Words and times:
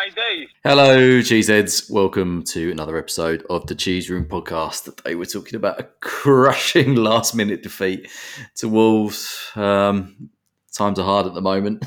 my 0.00 0.08
day. 0.08 0.46
Hello, 0.64 1.20
cheeseheads. 1.20 1.90
Welcome 1.90 2.42
to 2.44 2.70
another 2.70 2.96
episode 2.96 3.44
of 3.50 3.66
the 3.66 3.74
Cheese 3.74 4.08
Room 4.08 4.24
podcast. 4.24 4.84
Today 4.84 5.14
we're 5.14 5.26
talking 5.26 5.56
about 5.56 5.78
a 5.78 5.82
crushing 6.00 6.94
last 7.10 7.34
minute 7.34 7.62
defeat 7.62 8.10
to 8.54 8.68
Wolves. 8.70 9.50
Um, 9.54 10.30
times 10.72 10.98
are 10.98 11.04
hard 11.04 11.26
at 11.26 11.34
the 11.34 11.42
moment, 11.42 11.84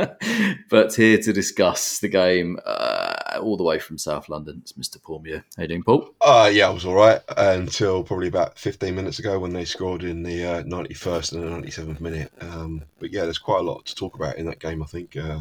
but 0.70 0.94
here 0.94 1.18
to 1.18 1.34
discuss 1.34 1.98
the 1.98 2.08
game 2.08 2.58
uh, 2.64 3.38
all 3.42 3.58
the 3.58 3.62
way 3.62 3.78
from 3.78 3.98
South 3.98 4.30
London, 4.30 4.62
it's 4.62 4.72
Mr. 4.72 5.02
Paul 5.02 5.18
Muir. 5.18 5.44
How 5.58 5.64
you 5.64 5.68
doing, 5.68 5.82
Paul? 5.82 6.14
Uh, 6.22 6.50
yeah, 6.50 6.68
I 6.68 6.70
was 6.70 6.86
all 6.86 6.94
right 6.94 7.20
until 7.36 8.02
probably 8.02 8.28
about 8.28 8.58
15 8.58 8.94
minutes 8.94 9.18
ago 9.18 9.38
when 9.38 9.52
they 9.52 9.66
scored 9.66 10.02
in 10.02 10.22
the 10.22 10.46
uh, 10.46 10.62
91st 10.62 11.32
and 11.34 11.42
the 11.42 11.68
97th 11.68 12.00
minute. 12.00 12.32
Um, 12.40 12.84
but 12.98 13.12
yeah, 13.12 13.24
there's 13.24 13.38
quite 13.38 13.60
a 13.60 13.64
lot 13.64 13.84
to 13.84 13.94
talk 13.94 14.14
about 14.14 14.38
in 14.38 14.46
that 14.46 14.60
game, 14.60 14.82
I 14.82 14.86
think. 14.86 15.14
Uh, 15.14 15.40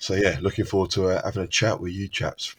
so 0.00 0.14
yeah, 0.14 0.38
looking 0.40 0.64
forward 0.64 0.90
to 0.92 1.08
uh, 1.08 1.22
having 1.24 1.44
a 1.44 1.46
chat 1.46 1.78
with 1.78 1.92
you 1.92 2.08
chaps. 2.08 2.56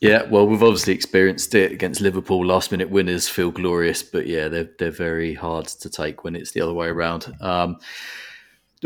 Yeah, 0.00 0.22
well, 0.22 0.46
we've 0.46 0.62
obviously 0.62 0.94
experienced 0.94 1.54
it 1.54 1.72
against 1.72 2.00
Liverpool. 2.00 2.46
Last 2.46 2.70
minute 2.70 2.90
winners 2.90 3.28
feel 3.28 3.50
glorious, 3.50 4.02
but 4.02 4.26
yeah, 4.26 4.48
they're 4.48 4.70
they're 4.78 4.90
very 4.90 5.34
hard 5.34 5.66
to 5.66 5.90
take 5.90 6.22
when 6.22 6.36
it's 6.36 6.52
the 6.52 6.60
other 6.60 6.72
way 6.72 6.86
around. 6.86 7.34
Um, 7.40 7.78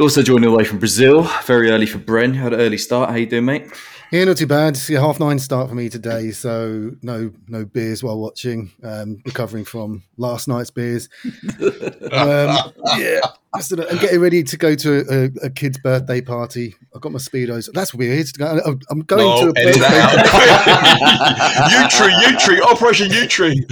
also 0.00 0.22
joining 0.22 0.50
away 0.50 0.64
from 0.64 0.78
Brazil, 0.78 1.22
very 1.44 1.70
early 1.70 1.86
for 1.86 1.98
Bren. 1.98 2.34
Had 2.34 2.52
an 2.54 2.60
early 2.60 2.78
start. 2.78 3.10
How 3.10 3.16
you 3.16 3.26
doing, 3.26 3.44
mate? 3.44 3.70
Yeah, 4.10 4.24
not 4.24 4.38
too 4.38 4.46
bad. 4.46 4.70
It's 4.70 4.90
a 4.90 5.00
half 5.00 5.20
nine 5.20 5.38
start 5.38 5.68
for 5.68 5.76
me 5.76 5.88
today, 5.88 6.32
so 6.32 6.90
no 7.02 7.30
no 7.46 7.64
beers 7.64 8.02
while 8.02 8.18
watching. 8.18 8.72
Um, 8.82 9.22
recovering 9.24 9.64
from 9.64 10.02
last 10.16 10.48
night's 10.48 10.70
beers. 10.70 11.08
um, 11.24 12.72
yeah, 12.98 13.20
just, 13.56 13.72
I'm 13.72 13.98
getting 13.98 14.20
ready 14.20 14.42
to 14.42 14.56
go 14.56 14.74
to 14.74 15.04
a, 15.08 15.46
a, 15.46 15.50
kid's 15.50 15.78
birthday 15.78 16.20
party. 16.20 16.74
I've 16.92 17.02
got 17.02 17.12
my 17.12 17.18
speedos. 17.18 17.70
That's 17.72 17.94
weird. 17.94 18.26
I'm, 18.40 18.80
I'm 18.90 19.02
going 19.02 19.22
no, 19.22 19.42
to 19.42 19.48
a 19.50 19.52
birthday. 19.52 19.80
Yewtree, 21.70 22.30
U 22.32 22.38
tree, 22.38 22.60
Operation 22.62 23.10
Yewtree. 23.10 23.64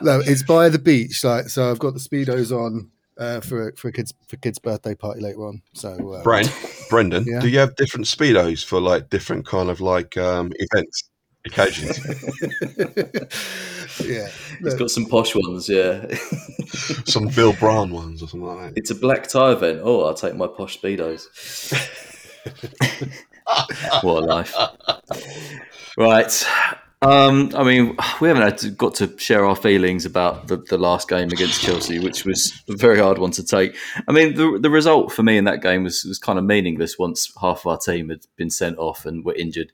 no, 0.02 0.20
it's 0.20 0.42
by 0.42 0.70
the 0.70 0.78
beach. 0.78 1.22
Like, 1.22 1.50
so 1.50 1.70
I've 1.70 1.78
got 1.78 1.92
the 1.92 2.00
speedos 2.00 2.50
on 2.50 2.90
uh, 3.18 3.40
for 3.40 3.72
for 3.76 3.88
a 3.88 3.92
kids 3.92 4.12
for 4.26 4.36
kids 4.36 4.58
birthday 4.58 4.94
party 4.94 5.20
later 5.20 5.46
on. 5.46 5.62
So, 5.72 6.14
uh, 6.14 6.22
Brent, 6.22 6.52
Brendan, 6.90 7.24
yeah? 7.26 7.40
do 7.40 7.48
you 7.48 7.58
have 7.58 7.76
different 7.76 8.06
speedos 8.06 8.64
for 8.64 8.80
like 8.80 9.10
different 9.10 9.46
kind 9.46 9.70
of 9.70 9.80
like 9.80 10.16
um, 10.16 10.52
events? 10.56 11.10
Occasions, 11.46 11.98
yeah, 14.02 14.28
he's 14.62 14.74
got 14.76 14.88
some 14.88 15.04
posh 15.04 15.34
ones, 15.34 15.68
yeah. 15.68 16.06
some 17.04 17.28
Orlebar 17.28 17.60
Brown 17.60 17.90
ones 17.90 18.22
or 18.22 18.28
something 18.28 18.48
like 18.48 18.72
that. 18.72 18.78
It's 18.78 18.90
a 18.90 18.94
black 18.94 19.28
tie 19.28 19.52
event. 19.52 19.82
Oh, 19.84 20.04
I'll 20.04 20.14
take 20.14 20.36
my 20.36 20.46
posh 20.46 20.80
speedos. 20.80 21.26
what 24.02 24.22
a 24.22 24.26
life! 24.26 24.56
Right, 25.98 26.46
um, 27.04 27.50
I 27.54 27.62
mean, 27.64 27.96
we 28.20 28.28
haven't 28.28 28.58
to, 28.58 28.70
got 28.70 28.94
to 28.96 29.18
share 29.18 29.44
our 29.44 29.56
feelings 29.56 30.06
about 30.06 30.48
the, 30.48 30.56
the 30.56 30.78
last 30.78 31.08
game 31.08 31.28
against 31.28 31.62
Chelsea, 31.62 31.98
which 31.98 32.24
was 32.24 32.52
a 32.68 32.76
very 32.76 32.98
hard 32.98 33.18
one 33.18 33.30
to 33.32 33.44
take. 33.44 33.76
I 34.08 34.12
mean, 34.12 34.34
the, 34.34 34.58
the 34.60 34.70
result 34.70 35.12
for 35.12 35.22
me 35.22 35.36
in 35.36 35.44
that 35.44 35.60
game 35.60 35.84
was, 35.84 36.04
was 36.04 36.18
kind 36.18 36.38
of 36.38 36.44
meaningless 36.44 36.98
once 36.98 37.30
half 37.40 37.60
of 37.60 37.66
our 37.66 37.78
team 37.78 38.08
had 38.08 38.26
been 38.36 38.50
sent 38.50 38.78
off 38.78 39.04
and 39.04 39.24
were 39.24 39.34
injured. 39.34 39.70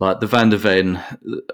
Like 0.00 0.20
the 0.20 0.26
Van 0.26 0.50
de 0.50 0.56
Ven, 0.56 1.02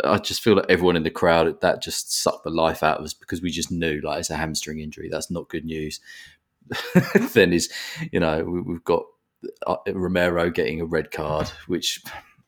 I 0.02 0.18
just 0.18 0.42
feel 0.42 0.56
like 0.56 0.66
everyone 0.68 0.96
in 0.96 1.02
the 1.02 1.10
crowd 1.10 1.60
that 1.60 1.82
just 1.82 2.12
sucked 2.12 2.44
the 2.44 2.50
life 2.50 2.82
out 2.82 2.98
of 2.98 3.04
us 3.04 3.14
because 3.14 3.40
we 3.40 3.50
just 3.50 3.70
knew 3.70 4.00
like 4.02 4.20
it's 4.20 4.30
a 4.30 4.36
hamstring 4.36 4.80
injury. 4.80 5.08
That's 5.10 5.30
not 5.30 5.48
good 5.48 5.64
news. 5.64 6.00
then 7.32 7.52
is 7.52 7.70
you 8.10 8.20
know 8.20 8.42
we, 8.42 8.60
we've 8.60 8.84
got 8.84 9.04
uh, 9.66 9.76
Romero 9.86 10.50
getting 10.50 10.80
a 10.80 10.86
red 10.86 11.10
card, 11.10 11.48
which 11.66 12.02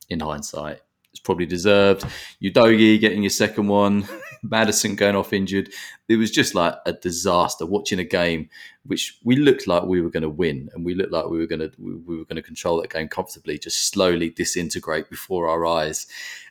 in 0.08 0.20
hindsight 0.20 0.80
it's 1.16 1.20
probably 1.22 1.46
deserved. 1.46 2.04
Udogie 2.42 3.00
getting 3.00 3.22
your 3.22 3.30
second 3.30 3.68
one, 3.68 4.06
Maddison 4.42 4.96
going 4.96 5.16
off 5.16 5.32
injured. 5.32 5.70
It 6.10 6.16
was 6.16 6.30
just 6.30 6.54
like 6.54 6.74
a 6.84 6.92
disaster 6.92 7.64
watching 7.64 7.98
a 7.98 8.04
game 8.04 8.50
which 8.84 9.18
we 9.24 9.34
looked 9.36 9.66
like 9.66 9.84
we 9.84 10.02
were 10.02 10.10
going 10.10 10.22
to 10.22 10.28
win, 10.28 10.68
and 10.74 10.84
we 10.84 10.94
looked 10.94 11.12
like 11.12 11.26
we 11.26 11.38
were 11.38 11.46
going 11.46 11.60
to 11.60 11.72
we 11.78 12.18
were 12.18 12.26
going 12.26 12.36
to 12.36 12.42
control 12.42 12.80
that 12.82 12.92
game 12.92 13.08
comfortably, 13.08 13.58
just 13.58 13.88
slowly 13.88 14.28
disintegrate 14.28 15.08
before 15.08 15.48
our 15.48 15.64
eyes, 15.64 16.06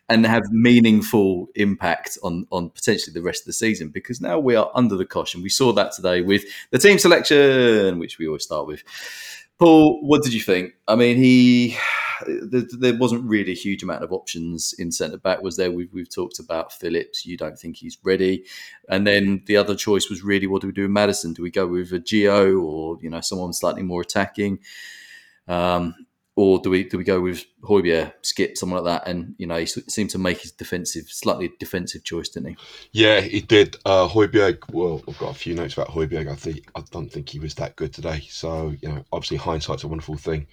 and 0.09 0.25
have 0.25 0.51
meaningful 0.51 1.47
impact 1.53 2.17
on 2.23 2.47
on 2.51 2.71
potentially 2.71 3.13
the 3.13 3.21
rest 3.21 3.43
of 3.43 3.45
the 3.45 3.53
season. 3.53 3.89
Because 3.89 4.19
now 4.19 4.39
we 4.39 4.55
are 4.55 4.71
under 4.73 4.97
the 4.97 5.05
cosh, 5.05 5.35
and 5.35 5.43
we 5.43 5.49
saw 5.49 5.71
that 5.73 5.91
today 5.93 6.21
with 6.21 6.43
the 6.71 6.79
team 6.79 6.97
selection, 6.97 7.99
which 7.99 8.17
we 8.17 8.25
always 8.25 8.43
start 8.43 8.65
with. 8.65 8.83
Paul, 9.57 9.99
what 10.01 10.23
did 10.23 10.33
you 10.33 10.41
think? 10.41 10.73
I 10.87 10.95
mean, 10.95 11.17
he 11.17 11.77
there, 12.41 12.97
wasn't 12.97 13.25
really 13.25 13.51
a 13.51 13.55
huge 13.55 13.83
amount 13.83 14.03
of 14.03 14.11
options 14.11 14.73
in 14.77 14.91
centre 14.91 15.17
back. 15.17 15.41
Was 15.41 15.57
there? 15.57 15.71
We've, 15.71 15.91
we've 15.93 16.09
talked 16.09 16.39
about 16.39 16.73
Phillips. 16.73 17.25
You 17.25 17.37
don't 17.37 17.57
think 17.57 17.77
he's 17.77 17.97
ready, 18.03 18.45
and 18.89 19.05
then 19.05 19.43
the 19.45 19.57
other 19.57 19.75
choice 19.75 20.09
was 20.09 20.23
really 20.23 20.47
what 20.47 20.61
do 20.61 20.67
we 20.67 20.73
do 20.73 20.83
with 20.83 20.91
Maddison? 20.91 21.33
Do 21.33 21.43
we 21.43 21.51
go 21.51 21.67
with 21.67 21.91
a 21.93 21.99
Gio 21.99 22.61
or 22.61 22.97
you 23.01 23.09
know 23.09 23.21
someone 23.21 23.53
slightly 23.53 23.83
more 23.83 24.01
attacking? 24.01 24.59
Um, 25.47 25.95
or 26.35 26.59
do 26.59 26.69
we 26.69 26.83
do 26.83 26.97
we 26.97 27.03
go 27.03 27.21
with 27.21 27.45
Højbjerg, 27.63 28.13
skip 28.21 28.57
someone 28.57 28.83
like 28.83 29.01
that? 29.01 29.09
And 29.09 29.35
you 29.37 29.47
know, 29.47 29.57
he 29.57 29.65
seemed 29.65 30.09
to 30.11 30.17
make 30.17 30.41
his 30.41 30.51
defensive, 30.51 31.05
slightly 31.07 31.53
defensive 31.59 32.03
choice, 32.03 32.29
didn't 32.29 32.49
he? 32.49 32.57
Yeah, 32.91 33.21
he 33.21 33.39
did. 33.39 33.77
Uh, 33.85 34.07
Højbjerg. 34.09 34.69
Well, 34.71 35.01
I've 35.07 35.17
got 35.17 35.31
a 35.31 35.39
few 35.39 35.55
notes 35.55 35.73
about 35.73 35.89
Højbjerg. 35.89 36.29
I 36.29 36.35
think 36.35 36.69
I 36.75 36.83
don't 36.91 37.09
think 37.09 37.29
he 37.29 37.39
was 37.39 37.55
that 37.55 37.77
good 37.77 37.93
today. 37.93 38.27
So 38.29 38.75
you 38.81 38.89
know, 38.89 39.05
obviously 39.13 39.37
hindsight's 39.37 39.83
a 39.83 39.87
wonderful 39.87 40.17
thing. 40.17 40.47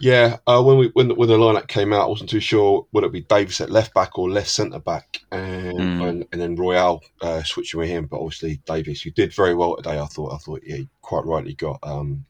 Yeah, 0.00 0.38
uh, 0.46 0.62
when 0.62 0.78
we 0.78 0.88
when 0.94 1.14
when 1.14 1.28
the 1.28 1.36
lineup 1.36 1.68
came 1.68 1.92
out, 1.92 2.06
I 2.06 2.08
wasn't 2.08 2.30
too 2.30 2.40
sure 2.40 2.86
whether 2.90 3.06
it 3.06 3.12
would 3.12 3.12
be 3.12 3.34
Davies 3.34 3.60
at 3.60 3.70
left 3.70 3.92
back 3.92 4.18
or 4.18 4.30
left 4.30 4.48
centre 4.48 4.80
back, 4.80 5.20
and, 5.30 5.78
mm. 5.78 6.08
and, 6.08 6.26
and 6.32 6.40
then 6.40 6.56
Royal 6.56 7.02
uh, 7.20 7.42
switching 7.42 7.78
with 7.78 7.88
him. 7.88 8.06
But 8.06 8.20
obviously 8.20 8.60
Davies, 8.64 9.02
who 9.02 9.10
did 9.10 9.34
very 9.34 9.54
well 9.54 9.76
today, 9.76 10.00
I 10.00 10.06
thought 10.06 10.32
I 10.32 10.38
thought 10.38 10.62
yeah, 10.64 10.78
quite 11.02 11.26
rightly 11.26 11.52
got 11.52 11.78
um, 11.82 12.24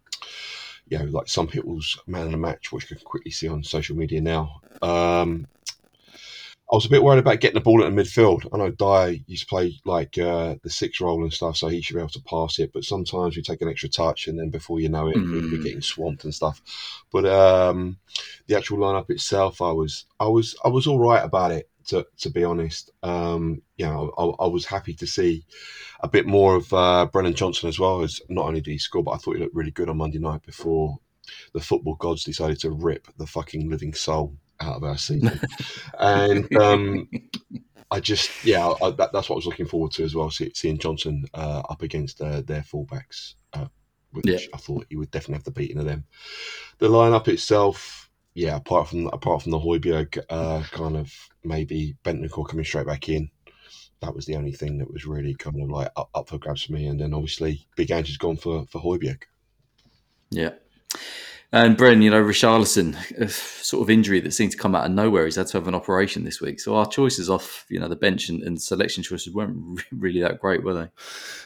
you 0.93 0.99
know, 0.99 1.05
like 1.07 1.27
some 1.27 1.49
people's 1.49 1.99
man 2.07 2.27
of 2.27 2.33
the 2.33 2.37
match, 2.37 2.71
which 2.71 2.91
you 2.91 2.97
can 2.97 3.05
quickly 3.05 3.31
see 3.31 3.49
on 3.49 3.65
social 3.65 3.97
media 3.97 4.21
now. 4.21 4.61
Um, 4.83 5.47
I 6.71 6.75
was 6.75 6.85
a 6.85 6.91
bit 6.91 7.03
worried 7.03 7.19
about 7.19 7.41
getting 7.41 7.55
the 7.55 7.63
ball 7.63 7.83
in 7.83 7.95
the 7.95 8.03
midfield. 8.03 8.47
I 8.53 8.59
know 8.59 8.71
Dier 8.71 9.19
used 9.27 9.45
to 9.45 9.49
play 9.49 9.81
like 9.87 10.19
uh, 10.19 10.57
the 10.63 10.69
six 10.69 11.01
role 11.01 11.23
and 11.23 11.33
stuff, 11.33 11.57
so 11.57 11.69
he 11.69 11.81
should 11.81 11.95
be 11.95 12.01
able 12.01 12.11
to 12.11 12.23
pass 12.23 12.59
it. 12.59 12.73
But 12.75 12.85
sometimes 12.85 13.37
we 13.37 13.43
take 13.43 13.63
an 13.63 13.69
extra 13.69 13.89
touch, 13.89 14.29
and 14.29 14.39
then 14.39 14.51
before 14.51 14.81
you 14.81 14.91
know 14.91 15.09
it, 15.09 15.17
mm. 15.17 15.51
we're 15.51 15.63
getting 15.63 15.81
swamped 15.81 16.25
and 16.25 16.35
stuff. 16.35 16.61
But 17.11 17.25
um, 17.25 17.99
the 18.47 18.57
actual 18.57 18.79
lineup 18.79 19.09
itself, 19.09 19.63
I 19.63 19.73
was, 19.73 20.05
I 20.21 20.29
was, 20.29 20.57
I 20.63 20.69
was 20.69 20.87
all 20.87 20.99
right 20.99 21.25
about 21.25 21.53
it. 21.53 21.71
To, 21.87 22.07
to 22.19 22.31
be 22.31 22.45
honest, 22.45 22.91
um, 23.03 23.63
you 23.77 23.87
know, 23.87 24.13
I, 24.19 24.45
I 24.45 24.47
was 24.49 24.67
happy 24.67 24.95
to 24.95 25.07
see 25.07 25.45
a 26.01 26.09
bit 26.09 26.27
more 26.27 26.57
of 26.57 26.73
uh, 26.73 27.07
Brennan 27.07 27.35
Johnson 27.35 27.69
as 27.69 27.79
well. 27.79 28.03
As 28.03 28.21
not 28.29 28.47
only 28.47 28.61
did 28.61 28.73
he 28.73 28.79
score, 28.79 29.03
but 29.03 29.13
I 29.13 29.17
thought 29.17 29.37
he 29.37 29.43
looked 29.43 29.55
really 29.55 29.71
good 29.71 29.89
on 29.89 29.97
Monday 29.97 30.19
night 30.19 30.43
before 30.45 30.99
the 31.53 31.61
football 31.61 31.95
gods 31.95 32.25
decided 32.25 32.59
to 32.61 32.71
rip 32.71 33.07
the 33.17 33.27
fucking 33.27 33.69
living 33.69 33.95
soul 33.95 34.37
out 34.61 34.77
of 34.77 34.85
our 34.85 34.99
season. 34.99 35.41
and 35.99 36.57
um, 36.57 37.09
I 37.91 38.01
just, 38.01 38.45
yeah, 38.45 38.73
I, 38.83 38.91
that, 38.91 39.13
that's 39.13 39.29
what 39.29 39.37
I 39.37 39.37
was 39.37 39.47
looking 39.47 39.67
forward 39.67 39.93
to 39.93 40.05
as 40.05 40.15
well. 40.15 40.31
See, 40.31 40.53
seeing 40.55 40.79
Johnson 40.79 41.25
uh, 41.35 41.63
up 41.69 41.83
against 41.83 42.21
uh, 42.21 42.41
their 42.43 42.63
fullbacks, 42.63 43.35
uh, 43.53 43.67
which 44.13 44.27
yeah. 44.27 44.39
I 44.55 44.59
thought 44.59 44.87
he 44.89 44.97
would 44.97 45.11
definitely 45.11 45.35
have 45.35 45.45
the 45.45 45.51
beating 45.51 45.79
of 45.79 45.85
them. 45.85 46.05
The 46.79 46.89
lineup 46.89 47.29
itself, 47.29 48.02
yeah, 48.35 48.57
apart 48.57 48.89
from 48.89 49.07
apart 49.09 49.43
from 49.43 49.53
the 49.53 49.59
Højbjerg, 49.59 50.19
uh, 50.29 50.63
kind 50.71 50.97
of 50.97 51.13
maybe 51.45 51.97
Bentancur 52.05 52.49
coming 52.49 52.65
straight 52.65 52.87
back 52.87 53.09
in 53.09 53.31
that 54.03 54.15
was 54.15 54.27
the 54.27 54.37
only 54.37 54.53
thing 54.53 54.79
that 54.79 54.93
was 54.93 55.07
really 55.07 55.35
kind 55.35 55.63
of 55.63 55.71
like 55.71 55.89
up, 55.97 56.11
up 56.15 56.29
for 56.29 56.39
grabs 56.39 56.65
for 56.65 56.73
me. 56.73 56.87
And 56.87 57.01
then 57.01 57.15
obviously 57.15 57.67
Big 57.77 57.91
Ange's 57.91 58.19
gone 58.19 58.37
for 58.37 58.67
for 58.67 58.83
Højbjerg. 58.83 59.23
Yeah. 60.31 60.51
And 61.55 61.77
Bren, 61.77 62.03
you 62.03 62.09
know, 62.09 62.23
Richarlison, 62.23 62.97
sort 63.63 63.83
of 63.83 63.91
injury 63.91 64.21
that 64.21 64.33
seemed 64.33 64.53
to 64.53 64.57
come 64.57 64.75
out 64.75 64.87
of 64.87 64.93
nowhere. 64.93 65.27
He's 65.27 65.37
had 65.37 65.49
to 65.49 65.59
have 65.59 65.69
an 65.69 65.75
operation 65.75 66.25
this 66.25 66.41
week. 66.41 66.59
So 66.59 66.75
our 66.75 66.87
choices 66.87 67.29
off, 67.29 67.67
you 67.69 67.79
know, 67.79 67.89
the 67.89 67.97
bench 67.97 68.31
and, 68.31 68.43
and 68.43 68.61
selection 68.61 69.03
choices 69.03 69.35
weren't 69.35 69.83
really 69.93 70.23
that 70.23 70.41
great, 70.41 70.65
were 70.65 70.73
they? 70.73 70.89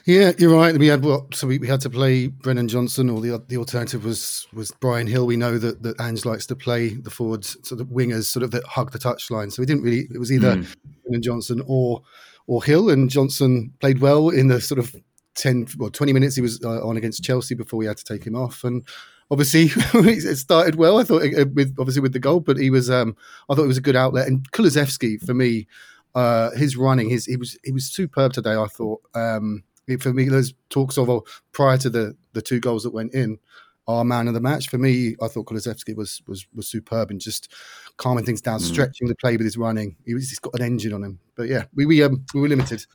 Yeah, 0.05 0.31
you're 0.37 0.55
right. 0.55 0.77
We 0.77 0.87
had 0.87 1.03
what? 1.03 1.35
So 1.35 1.45
we, 1.47 1.59
we 1.59 1.67
had 1.67 1.81
to 1.81 1.89
play 1.89 2.27
Brennan 2.27 2.69
Johnson, 2.69 3.09
or 3.09 3.19
the 3.19 3.43
the 3.49 3.57
alternative 3.57 4.05
was 4.05 4.47
was 4.53 4.71
Bryan 4.71 5.07
Gil. 5.07 5.27
We 5.27 5.35
know 5.35 5.57
that 5.57 5.83
that 5.83 5.99
Ange 5.99 6.23
likes 6.23 6.45
to 6.47 6.55
play 6.55 6.89
the 6.89 7.09
forwards, 7.09 7.57
sort 7.67 7.81
of 7.81 7.87
wingers, 7.87 8.25
sort 8.25 8.43
of 8.43 8.51
that 8.51 8.63
hug 8.63 8.93
the 8.93 8.99
touchline. 8.99 9.51
So 9.51 9.61
we 9.61 9.65
didn't 9.65 9.83
really. 9.83 10.07
It 10.13 10.19
was 10.19 10.31
either 10.31 10.55
mm. 10.55 10.75
Brennan 11.03 11.21
Johnson 11.21 11.61
or 11.67 12.01
or 12.47 12.61
Gil, 12.61 12.89
and 12.89 13.09
Johnson 13.09 13.73
played 13.81 13.99
well 13.99 14.29
in 14.29 14.47
the 14.47 14.61
sort 14.61 14.79
of 14.79 14.95
10 15.35 15.67
or 15.79 15.89
20 15.89 16.13
minutes 16.13 16.35
he 16.35 16.41
was 16.41 16.63
uh, 16.63 16.87
on 16.87 16.97
against 16.97 17.23
Chelsea 17.23 17.55
before 17.55 17.77
we 17.77 17.85
had 17.85 17.97
to 17.97 18.05
take 18.05 18.25
him 18.25 18.35
off. 18.35 18.63
And 18.63 18.87
obviously 19.31 19.69
it 19.93 20.37
started 20.37 20.75
well, 20.75 20.99
I 20.99 21.03
thought, 21.03 21.23
uh, 21.23 21.45
with 21.53 21.75
obviously 21.79 22.01
with 22.01 22.13
the 22.13 22.19
goal, 22.19 22.39
but 22.39 22.57
he 22.57 22.69
was, 22.69 22.89
um, 22.89 23.15
I 23.49 23.55
thought 23.55 23.63
it 23.63 23.67
was 23.67 23.77
a 23.77 23.81
good 23.81 23.95
outlet. 23.95 24.27
And 24.27 24.49
Kulusevski, 24.51 25.23
for 25.25 25.33
me, 25.33 25.67
uh, 26.15 26.51
his 26.51 26.77
running, 26.77 27.09
his, 27.09 27.25
he 27.25 27.37
was, 27.37 27.57
he 27.63 27.71
was 27.71 27.85
superb 27.85 28.33
today, 28.33 28.55
I 28.55 28.67
thought. 28.67 29.01
Um, 29.13 29.63
for 29.99 30.13
me, 30.13 30.27
those 30.27 30.53
talks 30.69 30.97
of, 30.97 31.09
oh, 31.09 31.25
prior 31.51 31.77
to 31.77 31.89
the, 31.89 32.15
the 32.33 32.41
two 32.41 32.59
goals 32.59 32.83
that 32.83 32.93
went 32.93 33.13
in, 33.13 33.39
our 33.87 34.03
man 34.03 34.27
of 34.27 34.33
the 34.33 34.41
match. 34.41 34.69
For 34.69 34.77
me, 34.77 35.15
I 35.21 35.27
thought 35.27 35.45
Kulusevski 35.45 35.95
was 35.95 36.21
was 36.27 36.45
was 36.53 36.67
superb 36.67 37.09
and 37.09 37.21
just 37.21 37.53
calming 37.97 38.25
things 38.25 38.41
down, 38.41 38.59
mm. 38.59 38.63
stretching 38.63 39.07
the 39.07 39.15
play 39.15 39.37
with 39.37 39.45
his 39.45 39.57
running. 39.57 39.95
He 40.05 40.13
was, 40.13 40.29
he's 40.29 40.39
got 40.39 40.55
an 40.55 40.61
engine 40.61 40.93
on 40.93 41.03
him. 41.03 41.19
But 41.35 41.47
yeah, 41.47 41.65
we 41.73 41.85
we 41.85 42.03
um 42.03 42.25
we 42.33 42.41
were 42.41 42.49
limited. 42.49 42.85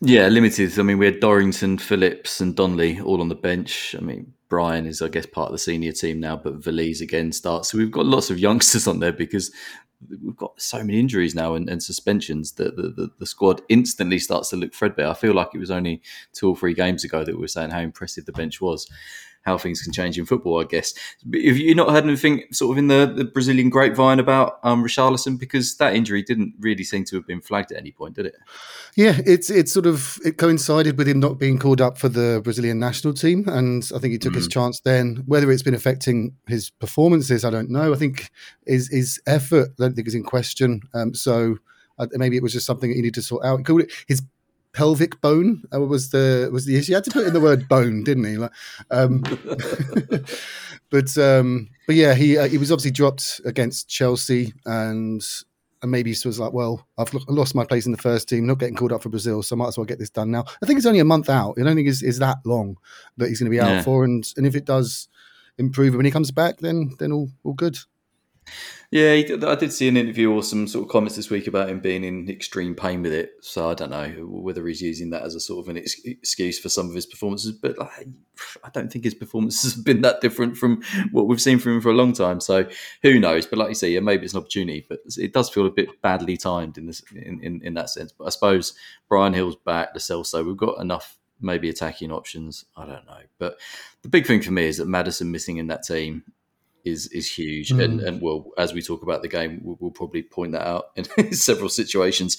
Yeah, 0.00 0.28
limited. 0.28 0.78
I 0.78 0.82
mean, 0.82 0.98
we 0.98 1.06
had 1.06 1.20
Dorrington, 1.20 1.78
Phillips, 1.78 2.40
and 2.40 2.54
Donley 2.54 3.00
all 3.00 3.20
on 3.20 3.28
the 3.28 3.34
bench. 3.34 3.96
I 3.98 4.00
mean, 4.00 4.32
Bryan 4.48 4.86
is, 4.86 5.02
I 5.02 5.08
guess, 5.08 5.26
part 5.26 5.48
of 5.48 5.52
the 5.52 5.58
senior 5.58 5.92
team 5.92 6.20
now, 6.20 6.36
but 6.36 6.60
Veliz 6.60 7.00
again 7.00 7.32
starts. 7.32 7.70
So 7.70 7.78
we've 7.78 7.90
got 7.90 8.06
lots 8.06 8.30
of 8.30 8.38
youngsters 8.38 8.86
on 8.86 9.00
there 9.00 9.12
because 9.12 9.52
we've 10.22 10.36
got 10.36 10.60
so 10.60 10.78
many 10.78 10.98
injuries 10.98 11.34
now 11.34 11.54
and, 11.54 11.68
and 11.68 11.82
suspensions 11.82 12.52
that 12.52 12.76
the, 12.76 12.82
the, 12.82 13.10
the, 13.18 13.26
squad 13.26 13.60
instantly 13.68 14.18
starts 14.18 14.50
to 14.50 14.56
look 14.56 14.72
threadbare. 14.72 15.08
I 15.08 15.14
feel 15.14 15.34
like 15.34 15.48
it 15.54 15.58
was 15.58 15.70
only 15.70 16.02
two 16.32 16.48
or 16.48 16.56
three 16.56 16.72
games 16.72 17.04
ago 17.04 17.24
that 17.24 17.34
we 17.34 17.40
were 17.40 17.48
saying 17.48 17.70
how 17.70 17.80
impressive 17.80 18.24
the 18.24 18.32
bench 18.32 18.60
was 18.60 18.88
how 19.42 19.56
things 19.58 19.82
can 19.82 19.92
change 19.92 20.18
in 20.18 20.26
football, 20.26 20.60
I 20.60 20.64
guess. 20.64 20.94
But 21.24 21.40
have 21.42 21.56
you 21.56 21.74
not 21.74 21.90
heard 21.90 22.04
anything 22.04 22.44
sort 22.52 22.72
of 22.72 22.78
in 22.78 22.88
the, 22.88 23.12
the 23.14 23.24
Brazilian 23.24 23.70
grapevine 23.70 24.20
about 24.20 24.58
um, 24.62 24.84
Richarlison? 24.84 25.38
Because 25.38 25.76
that 25.76 25.94
injury 25.94 26.22
didn't 26.22 26.54
really 26.60 26.84
seem 26.84 27.04
to 27.04 27.16
have 27.16 27.26
been 27.26 27.40
flagged 27.40 27.72
at 27.72 27.78
any 27.78 27.92
point, 27.92 28.16
did 28.16 28.26
it? 28.26 28.36
Yeah, 28.96 29.20
it's 29.24 29.50
it's 29.50 29.72
sort 29.72 29.86
of 29.86 30.18
it 30.24 30.38
coincided 30.38 30.98
with 30.98 31.08
him 31.08 31.20
not 31.20 31.38
being 31.38 31.58
called 31.58 31.80
up 31.80 31.98
for 31.98 32.08
the 32.08 32.40
Brazilian 32.42 32.78
national 32.78 33.14
team, 33.14 33.48
and 33.48 33.88
I 33.94 33.98
think 33.98 34.12
he 34.12 34.18
took 34.18 34.32
mm. 34.32 34.36
his 34.36 34.48
chance 34.48 34.80
then. 34.80 35.22
Whether 35.26 35.50
it's 35.50 35.62
been 35.62 35.74
affecting 35.74 36.34
his 36.46 36.70
performances, 36.70 37.44
I 37.44 37.50
don't 37.50 37.70
know. 37.70 37.92
I 37.92 37.96
think 37.96 38.30
his 38.66 38.88
his 38.88 39.20
effort, 39.26 39.70
I 39.78 39.82
don't 39.82 39.94
think 39.94 40.08
is 40.08 40.14
in 40.14 40.24
question. 40.24 40.82
Um, 40.94 41.14
so 41.14 41.56
uh, 41.98 42.06
maybe 42.12 42.36
it 42.36 42.42
was 42.42 42.52
just 42.52 42.66
something 42.66 42.90
that 42.90 42.96
he 42.96 43.02
needed 43.02 43.14
to 43.14 43.22
sort 43.22 43.44
out. 43.44 43.58
He 43.58 43.64
called 43.64 43.82
it 43.82 43.92
his 44.06 44.22
pelvic 44.78 45.20
bone 45.20 45.64
uh, 45.74 45.80
was 45.80 46.10
the 46.10 46.48
was 46.52 46.64
the 46.64 46.76
issue. 46.76 46.86
He 46.86 46.94
had 46.94 47.02
to 47.02 47.10
put 47.10 47.26
in 47.26 47.34
the 47.34 47.40
word 47.40 47.68
bone, 47.68 48.04
didn't 48.04 48.24
he? 48.24 48.36
Like, 48.36 48.52
um, 48.92 49.22
but 50.90 51.18
um, 51.18 51.68
but 51.88 51.96
yeah, 51.96 52.14
he 52.14 52.38
uh, 52.38 52.46
he 52.46 52.58
was 52.58 52.70
obviously 52.70 52.92
dropped 52.92 53.40
against 53.44 53.88
Chelsea, 53.88 54.54
and 54.64 55.20
and 55.82 55.90
maybe 55.90 56.12
he 56.12 56.28
was 56.28 56.38
like, 56.38 56.52
well, 56.52 56.86
I've 56.96 57.12
lost 57.28 57.56
my 57.56 57.64
place 57.64 57.86
in 57.86 57.92
the 57.92 57.98
first 57.98 58.28
team, 58.28 58.46
not 58.46 58.60
getting 58.60 58.76
called 58.76 58.92
up 58.92 59.02
for 59.02 59.08
Brazil, 59.08 59.42
so 59.42 59.56
I 59.56 59.58
might 59.58 59.68
as 59.68 59.78
well 59.78 59.84
get 59.84 59.98
this 59.98 60.10
done 60.10 60.30
now. 60.30 60.44
I 60.62 60.66
think 60.66 60.76
it's 60.76 60.86
only 60.86 61.00
a 61.00 61.04
month 61.04 61.28
out. 61.28 61.56
I 61.58 61.64
don't 61.64 61.74
think 61.74 61.88
it's, 61.88 62.02
it's 62.02 62.20
that 62.20 62.38
long 62.44 62.76
that 63.16 63.28
he's 63.28 63.40
going 63.40 63.50
to 63.50 63.56
be 63.56 63.60
out 63.60 63.68
yeah. 63.68 63.82
for, 63.82 64.04
and 64.04 64.24
and 64.36 64.46
if 64.46 64.54
it 64.54 64.64
does 64.64 65.08
improve 65.58 65.96
when 65.96 66.04
he 66.04 66.12
comes 66.12 66.30
back, 66.30 66.58
then 66.58 66.94
then 67.00 67.10
all 67.10 67.30
all 67.42 67.54
good. 67.54 67.78
Yeah, 68.90 69.10
I 69.10 69.54
did 69.56 69.70
see 69.70 69.86
an 69.86 69.98
interview 69.98 70.32
or 70.32 70.42
some 70.42 70.66
sort 70.66 70.86
of 70.86 70.90
comments 70.90 71.14
this 71.14 71.28
week 71.28 71.46
about 71.46 71.68
him 71.68 71.78
being 71.78 72.04
in 72.04 72.30
extreme 72.30 72.74
pain 72.74 73.02
with 73.02 73.12
it. 73.12 73.32
So 73.42 73.68
I 73.68 73.74
don't 73.74 73.90
know 73.90 74.08
whether 74.26 74.66
he's 74.66 74.80
using 74.80 75.10
that 75.10 75.24
as 75.24 75.34
a 75.34 75.40
sort 75.40 75.62
of 75.62 75.68
an 75.68 75.76
excuse 75.76 76.58
for 76.58 76.70
some 76.70 76.88
of 76.88 76.94
his 76.94 77.04
performances. 77.04 77.52
But 77.52 77.76
I 77.82 78.70
don't 78.72 78.90
think 78.90 79.04
his 79.04 79.14
performances 79.14 79.74
have 79.74 79.84
been 79.84 80.00
that 80.02 80.22
different 80.22 80.56
from 80.56 80.82
what 81.12 81.26
we've 81.26 81.40
seen 81.40 81.58
from 81.58 81.74
him 81.74 81.80
for 81.82 81.90
a 81.90 81.94
long 81.94 82.14
time. 82.14 82.40
So 82.40 82.66
who 83.02 83.20
knows? 83.20 83.44
But 83.44 83.58
like 83.58 83.68
you 83.68 83.74
say, 83.74 83.90
yeah, 83.90 84.00
maybe 84.00 84.24
it's 84.24 84.32
an 84.32 84.40
opportunity. 84.40 84.86
But 84.88 85.00
it 85.18 85.34
does 85.34 85.50
feel 85.50 85.66
a 85.66 85.70
bit 85.70 86.00
badly 86.00 86.38
timed 86.38 86.78
in 86.78 86.86
this 86.86 87.02
in, 87.14 87.42
in, 87.42 87.60
in 87.62 87.74
that 87.74 87.90
sense. 87.90 88.12
But 88.12 88.24
I 88.24 88.30
suppose 88.30 88.72
Bryan 89.06 89.34
Gil's 89.34 89.56
back, 89.56 89.92
the 89.92 90.00
so 90.00 90.42
we've 90.42 90.56
got 90.56 90.80
enough 90.80 91.18
maybe 91.42 91.68
attacking 91.68 92.10
options. 92.10 92.64
I 92.74 92.86
don't 92.86 93.06
know. 93.06 93.20
But 93.38 93.58
the 94.00 94.08
big 94.08 94.26
thing 94.26 94.40
for 94.40 94.50
me 94.50 94.64
is 94.64 94.78
that 94.78 94.88
Maddison 94.88 95.30
missing 95.30 95.58
in 95.58 95.66
that 95.66 95.82
team 95.82 96.24
is 96.88 97.06
is 97.08 97.30
huge. 97.30 97.70
Mm. 97.70 97.84
And 97.84 98.00
and 98.00 98.20
well, 98.20 98.50
as 98.58 98.72
we 98.72 98.82
talk 98.82 99.02
about 99.02 99.22
the 99.22 99.28
game, 99.28 99.60
we'll, 99.62 99.76
we'll 99.80 99.90
probably 99.90 100.22
point 100.22 100.52
that 100.52 100.66
out 100.66 100.90
in 100.96 101.32
several 101.32 101.68
situations. 101.68 102.36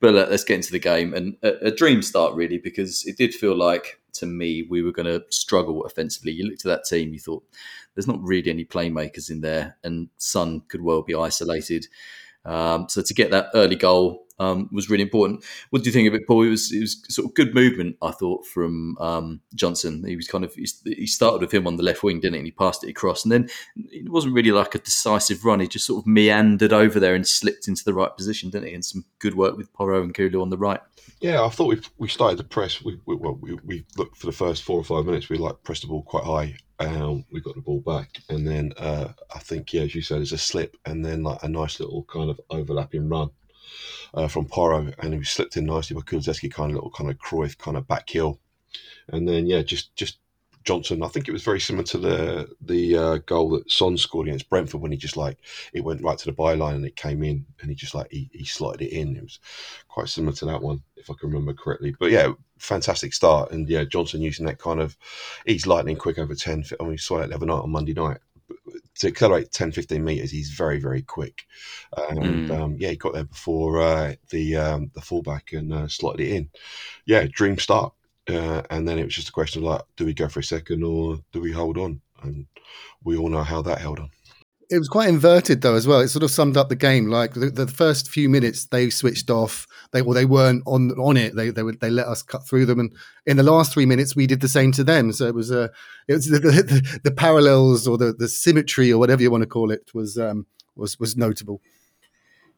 But 0.00 0.14
uh, 0.14 0.26
let's 0.30 0.44
get 0.44 0.56
into 0.56 0.72
the 0.72 0.78
game 0.78 1.14
and 1.14 1.36
a, 1.42 1.68
a, 1.68 1.70
dream 1.70 2.02
start 2.02 2.34
really 2.34 2.58
because 2.58 3.04
it 3.06 3.16
did 3.16 3.34
feel 3.34 3.56
like 3.56 4.00
to 4.14 4.26
me 4.26 4.66
we 4.68 4.82
were 4.82 4.92
going 4.92 5.06
to 5.06 5.24
struggle 5.30 5.84
offensively. 5.84 6.32
You 6.32 6.44
looked 6.44 6.66
at 6.66 6.68
that 6.68 6.84
team, 6.84 7.12
you 7.12 7.18
thought 7.18 7.44
there's 7.94 8.06
not 8.06 8.22
really 8.22 8.50
any 8.50 8.64
playmakers 8.64 9.30
in 9.30 9.40
there, 9.40 9.76
and 9.82 10.08
Sun 10.18 10.62
could 10.68 10.82
well 10.82 11.02
be 11.02 11.14
isolated. 11.14 11.86
Um, 12.44 12.88
so 12.88 13.02
to 13.02 13.14
get 13.14 13.30
that 13.30 13.50
early 13.54 13.76
goal 13.76 14.26
um, 14.38 14.68
was 14.72 14.90
really 14.90 15.02
important. 15.02 15.44
What 15.70 15.82
do 15.82 15.88
you 15.88 15.92
think 15.92 16.08
of 16.08 16.14
it, 16.14 16.26
Paul? 16.26 16.42
It 16.42 16.50
was 16.50 16.72
it 16.72 16.80
was 16.80 17.02
sort 17.08 17.26
of 17.26 17.34
good 17.34 17.54
movement, 17.54 17.96
I 18.02 18.10
thought, 18.10 18.46
from 18.46 18.96
um, 18.98 19.40
Johnson. 19.54 20.04
He 20.06 20.16
was 20.16 20.28
kind 20.28 20.44
of 20.44 20.54
he 20.54 21.06
started 21.06 21.40
with 21.40 21.52
him 21.52 21.66
on 21.66 21.76
the 21.76 21.82
left 21.82 22.02
wing, 22.02 22.20
didn't 22.20 22.34
he? 22.34 22.38
And 22.40 22.46
he 22.46 22.52
passed 22.52 22.84
it 22.84 22.90
across, 22.90 23.24
and 23.24 23.32
then 23.32 23.48
it 23.76 24.10
wasn't 24.10 24.34
really 24.34 24.52
like 24.52 24.74
a 24.74 24.78
decisive 24.78 25.44
run. 25.44 25.60
He 25.60 25.68
just 25.68 25.86
sort 25.86 26.02
of 26.02 26.06
meandered 26.06 26.72
over 26.72 26.98
there 26.98 27.14
and 27.14 27.26
slipped 27.26 27.68
into 27.68 27.84
the 27.84 27.94
right 27.94 28.14
position, 28.16 28.50
didn't 28.50 28.68
he? 28.68 28.74
And 28.74 28.84
some 28.84 29.04
good 29.18 29.34
work 29.34 29.56
with 29.56 29.72
Porro 29.72 30.02
and 30.02 30.14
Kulu 30.14 30.42
on 30.42 30.50
the 30.50 30.58
right. 30.58 30.80
Yeah, 31.20 31.44
I 31.44 31.48
thought 31.48 31.68
we 31.68 31.80
we 31.98 32.08
started 32.08 32.38
to 32.38 32.44
press. 32.44 32.82
We, 32.82 32.98
we 33.06 33.16
well, 33.16 33.38
we, 33.40 33.54
we 33.64 33.84
looked 33.96 34.16
for 34.16 34.26
the 34.26 34.32
first 34.32 34.62
four 34.64 34.78
or 34.78 34.84
five 34.84 35.04
minutes. 35.04 35.28
We 35.28 35.38
like 35.38 35.62
pressed 35.62 35.82
the 35.82 35.88
ball 35.88 36.02
quite 36.02 36.24
high. 36.24 36.56
Um, 36.86 37.24
we 37.30 37.40
got 37.40 37.54
the 37.54 37.60
ball 37.60 37.80
back, 37.80 38.18
and 38.28 38.46
then 38.46 38.72
uh, 38.76 39.08
I 39.34 39.38
think, 39.38 39.72
yeah, 39.72 39.82
as 39.82 39.94
you 39.94 40.02
said, 40.02 40.18
there's 40.18 40.32
a 40.32 40.38
slip, 40.38 40.76
and 40.84 41.04
then 41.04 41.22
like 41.22 41.42
a 41.42 41.48
nice 41.48 41.80
little 41.80 42.04
kind 42.04 42.30
of 42.30 42.40
overlapping 42.50 43.08
run 43.08 43.30
uh, 44.14 44.28
from 44.28 44.46
Porro, 44.46 44.92
and 44.98 45.14
he 45.14 45.22
slipped 45.24 45.56
in 45.56 45.66
nicely 45.66 45.94
by 45.94 46.02
Kulusevski, 46.02 46.52
kind 46.52 46.70
of 46.70 46.76
little 46.76 46.90
kind 46.90 47.10
of 47.10 47.18
Cruyff 47.18 47.56
kind 47.58 47.76
of 47.76 47.86
back 47.86 48.08
heel, 48.08 48.40
and 49.08 49.28
then 49.28 49.46
yeah, 49.46 49.62
just 49.62 49.94
just 49.96 50.18
Johnson. 50.64 51.02
I 51.02 51.08
think 51.08 51.28
it 51.28 51.32
was 51.32 51.42
very 51.44 51.60
similar 51.60 51.84
to 51.84 51.98
the 51.98 52.48
the 52.60 52.96
uh, 52.96 53.18
goal 53.18 53.50
that 53.50 53.70
Son 53.70 53.96
scored 53.96 54.28
against 54.28 54.48
Brentford 54.48 54.80
when 54.80 54.92
he 54.92 54.98
just 54.98 55.16
like 55.16 55.38
it 55.72 55.84
went 55.84 56.02
right 56.02 56.18
to 56.18 56.26
the 56.26 56.32
byline 56.36 56.74
and 56.76 56.86
it 56.86 56.96
came 56.96 57.22
in 57.22 57.44
and 57.60 57.70
he 57.70 57.74
just 57.74 57.94
like 57.94 58.08
he, 58.10 58.30
he 58.32 58.44
slotted 58.44 58.82
it 58.82 58.92
in. 58.92 59.16
It 59.16 59.22
was 59.22 59.38
quite 59.88 60.08
similar 60.08 60.34
to 60.36 60.44
that 60.46 60.62
one, 60.62 60.82
if 60.96 61.10
I 61.10 61.14
can 61.18 61.28
remember 61.30 61.54
correctly. 61.54 61.94
But 61.98 62.10
yeah, 62.10 62.32
fantastic 62.58 63.12
start 63.12 63.50
and 63.52 63.68
yeah, 63.68 63.84
Johnson 63.84 64.22
using 64.22 64.46
that 64.46 64.58
kind 64.58 64.80
of 64.80 64.96
he's 65.46 65.66
lightning 65.66 65.96
quick 65.96 66.18
over 66.18 66.34
ten. 66.34 66.64
I 66.78 66.82
mean, 66.82 66.92
we 66.92 66.96
saw 66.98 67.18
that 67.18 67.28
the 67.30 67.36
other 67.36 67.46
night 67.46 67.54
on 67.54 67.70
Monday 67.70 67.94
night. 67.94 68.18
To 68.96 69.08
accelerate 69.08 69.50
10, 69.50 69.72
15 69.72 70.04
meters, 70.04 70.30
he's 70.30 70.50
very, 70.50 70.78
very 70.78 71.02
quick. 71.02 71.46
And 71.96 72.46
Mm. 72.48 72.60
um, 72.60 72.76
yeah, 72.78 72.90
he 72.90 72.96
got 72.96 73.14
there 73.14 73.24
before 73.24 73.80
uh, 73.80 74.14
the 74.30 74.56
um, 74.56 74.90
the 74.94 75.00
fullback 75.00 75.52
and 75.52 75.72
uh, 75.72 75.88
slotted 75.88 76.20
it 76.20 76.32
in. 76.32 76.50
Yeah, 77.06 77.26
dream 77.30 77.58
start. 77.58 77.94
Uh, 78.28 78.62
and 78.70 78.88
then 78.88 78.98
it 78.98 79.04
was 79.04 79.14
just 79.14 79.28
a 79.28 79.32
question 79.32 79.62
of 79.62 79.68
like, 79.70 79.82
do 79.96 80.04
we 80.04 80.14
go 80.14 80.28
for 80.28 80.40
a 80.40 80.44
second 80.44 80.82
or 80.82 81.18
do 81.32 81.40
we 81.40 81.52
hold 81.52 81.76
on? 81.76 82.00
And 82.22 82.46
we 83.02 83.16
all 83.16 83.28
know 83.28 83.42
how 83.42 83.62
that 83.62 83.80
held 83.80 83.98
on. 83.98 84.10
It 84.70 84.78
was 84.78 84.88
quite 84.88 85.10
inverted 85.10 85.60
though 85.60 85.74
as 85.74 85.86
well. 85.86 86.00
It 86.00 86.08
sort 86.08 86.22
of 86.22 86.30
summed 86.30 86.56
up 86.56 86.70
the 86.70 86.76
game. 86.76 87.08
Like 87.08 87.34
the, 87.34 87.50
the 87.50 87.66
first 87.66 88.08
few 88.08 88.30
minutes, 88.30 88.66
they 88.66 88.88
switched 88.88 89.28
off. 89.28 89.66
They 89.92 90.00
well, 90.00 90.14
they 90.14 90.24
weren't 90.24 90.62
on 90.66 90.92
on 90.92 91.18
it. 91.18 91.36
They 91.36 91.50
they 91.50 91.62
they 91.78 91.90
let 91.90 92.06
us 92.06 92.22
cut 92.22 92.48
through 92.48 92.64
them, 92.64 92.80
and 92.80 92.94
in 93.26 93.36
the 93.36 93.42
last 93.42 93.74
three 93.74 93.84
minutes, 93.84 94.16
we 94.16 94.26
did 94.26 94.40
the 94.40 94.48
same 94.48 94.72
to 94.72 94.84
them. 94.84 95.12
So 95.12 95.26
it 95.26 95.34
was 95.34 95.52
uh, 95.52 95.68
it 96.08 96.14
was 96.14 96.26
the, 96.26 96.38
the, 96.38 97.00
the 97.04 97.10
parallels 97.10 97.86
or 97.86 97.98
the, 97.98 98.14
the 98.14 98.28
symmetry 98.28 98.90
or 98.90 98.98
whatever 98.98 99.20
you 99.20 99.30
want 99.30 99.42
to 99.42 99.48
call 99.48 99.70
it 99.70 99.90
was 99.92 100.16
um, 100.16 100.46
was 100.74 100.98
was 100.98 101.18
notable. 101.18 101.60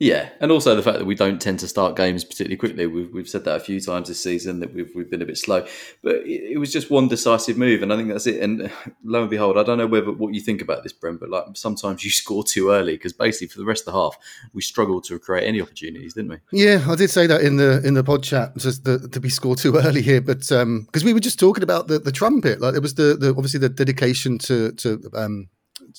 Yeah, 0.00 0.30
and 0.40 0.50
also 0.50 0.74
the 0.74 0.82
fact 0.82 0.98
that 0.98 1.04
we 1.04 1.14
don't 1.14 1.40
tend 1.40 1.60
to 1.60 1.68
start 1.68 1.96
games 1.96 2.24
particularly 2.24 2.56
quickly. 2.56 2.86
We've, 2.86 3.12
we've 3.12 3.28
said 3.28 3.44
that 3.44 3.56
a 3.56 3.60
few 3.60 3.80
times 3.80 4.08
this 4.08 4.20
season 4.20 4.58
that 4.60 4.74
we've, 4.74 4.90
we've 4.94 5.08
been 5.08 5.22
a 5.22 5.26
bit 5.26 5.38
slow, 5.38 5.66
but 6.02 6.16
it, 6.16 6.52
it 6.52 6.58
was 6.58 6.72
just 6.72 6.90
one 6.90 7.06
decisive 7.06 7.56
move, 7.56 7.82
and 7.82 7.92
I 7.92 7.96
think 7.96 8.08
that's 8.08 8.26
it. 8.26 8.42
And 8.42 8.72
lo 9.04 9.22
and 9.22 9.30
behold, 9.30 9.56
I 9.56 9.62
don't 9.62 9.78
know 9.78 9.86
whether 9.86 10.10
what 10.10 10.34
you 10.34 10.40
think 10.40 10.60
about 10.60 10.82
this, 10.82 10.92
Brent, 10.92 11.20
but 11.20 11.30
like 11.30 11.44
sometimes 11.54 12.04
you 12.04 12.10
score 12.24 12.42
too 12.42 12.70
early 12.70 12.94
because 12.94 13.12
basically 13.12 13.48
for 13.48 13.58
the 13.58 13.64
rest 13.64 13.86
of 13.86 13.92
the 13.92 14.00
half 14.00 14.16
we 14.52 14.62
struggled 14.62 15.04
to 15.04 15.18
create 15.18 15.46
any 15.46 15.60
opportunities, 15.60 16.14
didn't 16.14 16.30
we? 16.30 16.38
Yeah, 16.50 16.84
I 16.88 16.96
did 16.96 17.10
say 17.10 17.26
that 17.28 17.42
in 17.42 17.56
the 17.56 17.80
in 17.86 17.94
the 17.94 18.04
pod 18.04 18.24
chat, 18.24 18.56
just 18.56 18.84
the, 18.84 18.98
to 19.08 19.20
be 19.20 19.28
scored 19.28 19.58
too 19.58 19.76
early 19.76 20.02
here, 20.02 20.20
but 20.20 20.40
because 20.40 21.04
we 21.04 21.12
were 21.12 21.20
just 21.20 21.38
talking 21.38 21.62
about 21.62 21.86
the, 21.86 22.00
the 22.00 22.12
trumpet, 22.12 22.60
like 22.60 22.74
it 22.74 22.82
was 22.82 22.94
the, 22.94 23.16
the 23.16 23.30
obviously 23.30 23.60
the 23.60 23.68
dedication 23.68 24.38
to 24.38 24.72
to 24.72 25.00
um 25.14 25.48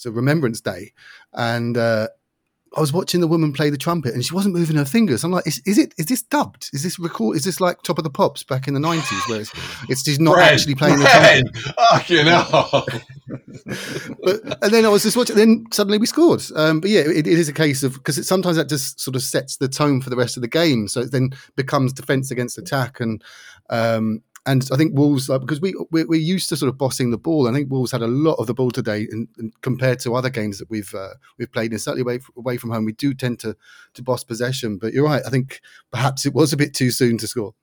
to 0.02 0.12
Remembrance 0.12 0.62
Day, 0.62 0.94
and 1.34 1.78
uh, 1.78 2.10
I 2.76 2.82
was 2.82 2.92
watching 2.92 3.22
the 3.22 3.28
woman 3.28 3.54
play 3.54 3.70
the 3.70 3.78
trumpet, 3.78 4.14
and 4.14 4.24
she 4.24 4.34
wasn't 4.34 4.54
moving 4.54 4.76
her 4.76 4.86
fingers. 4.86 5.24
I'm 5.24 5.32
like, 5.32 5.48
is, 5.48 5.62
is 5.66 5.78
it 5.78 5.94
is 5.98 6.08
this 6.08 6.22
dubbed? 6.22 6.70
Is 6.74 6.84
this 6.84 7.00
record? 7.00 7.38
Is 7.38 7.46
this 7.46 7.62
like 7.62 7.82
Top 7.84 7.98
of 7.98 8.04
the 8.04 8.10
Pops 8.10 8.44
back 8.44 8.68
in 8.68 8.74
the 8.74 8.80
'90s, 8.80 9.30
where 9.30 9.42
it's, 9.42 9.52
it's 9.90 10.04
she's 10.04 10.20
not 10.20 10.38
actually 10.40 10.76
playing 10.76 11.00
the 11.00 11.06
trumpet? 11.06 11.76
Fucking 11.92 12.26
hell. 12.26 12.86
but 14.24 14.64
and 14.64 14.74
then 14.74 14.86
I 14.86 14.90
was 14.90 15.04
just 15.04 15.16
watching. 15.16 15.36
Then 15.36 15.66
suddenly 15.72 15.98
we 15.98 16.06
scored. 16.06 16.44
Um, 16.56 16.82
but 16.82 16.90
yeah, 16.90 17.02
it, 17.02 17.28
it 17.28 17.40
is 17.40 17.48
a 17.48 17.54
case 17.54 17.84
of 17.84 17.94
because 17.94 18.28
sometimes 18.28 18.58
that 18.58 18.68
just 18.68 19.00
sort 19.00 19.16
of 19.16 19.24
sets 19.24 19.58
the 19.58 19.70
tone 19.70 20.02
for 20.02 20.10
the 20.10 20.18
rest 20.18 20.36
of 20.36 20.42
the 20.42 20.48
game. 20.48 20.88
So 20.88 21.02
it 21.02 21.12
then 21.12 21.32
becomes 21.56 21.94
defense 21.94 22.30
against 22.30 22.58
attack, 22.58 23.00
and 23.00 23.24
um, 23.70 24.22
and 24.46 24.68
I 24.72 24.78
think 24.78 24.96
Wolves 24.96 25.28
like, 25.28 25.42
because 25.42 25.60
we 25.60 25.74
we're, 25.92 26.08
we're 26.08 26.20
used 26.20 26.50
to 26.50 26.58
sort 26.58 26.70
of 26.70 26.78
bossing 26.78 27.12
the 27.12 27.18
ball. 27.18 27.48
I 27.48 27.54
think 27.54 27.72
Wolves 27.72 27.92
had 27.92 28.02
a 28.02 28.08
lot 28.08 28.36
of 28.36 28.48
the 28.48 28.54
ball 28.54 28.72
today, 28.72 29.08
in, 29.12 29.28
compared 29.62 30.00
to 30.02 30.16
other 30.16 30.30
games 30.30 30.60
that 30.60 30.70
we've 30.70 30.94
uh, 30.94 31.16
we've 31.38 31.52
played. 31.52 31.72
And 31.72 31.82
certainly 31.82 32.02
away 32.02 32.20
away 32.38 32.58
from 32.58 32.72
home, 32.72 32.86
we 32.86 32.94
do 32.94 33.14
tend 33.14 33.40
to 33.40 33.56
to 33.96 34.04
boss 34.04 34.24
possession. 34.24 34.78
But 34.78 34.94
you're 34.94 35.06
right. 35.06 35.24
I 35.26 35.30
think 35.30 35.62
perhaps 35.92 36.26
it 36.26 36.34
was 36.34 36.54
a 36.54 36.58
bit 36.58 36.74
too 36.74 36.92
soon 36.92 37.18
to 37.20 37.28
score. 37.28 37.54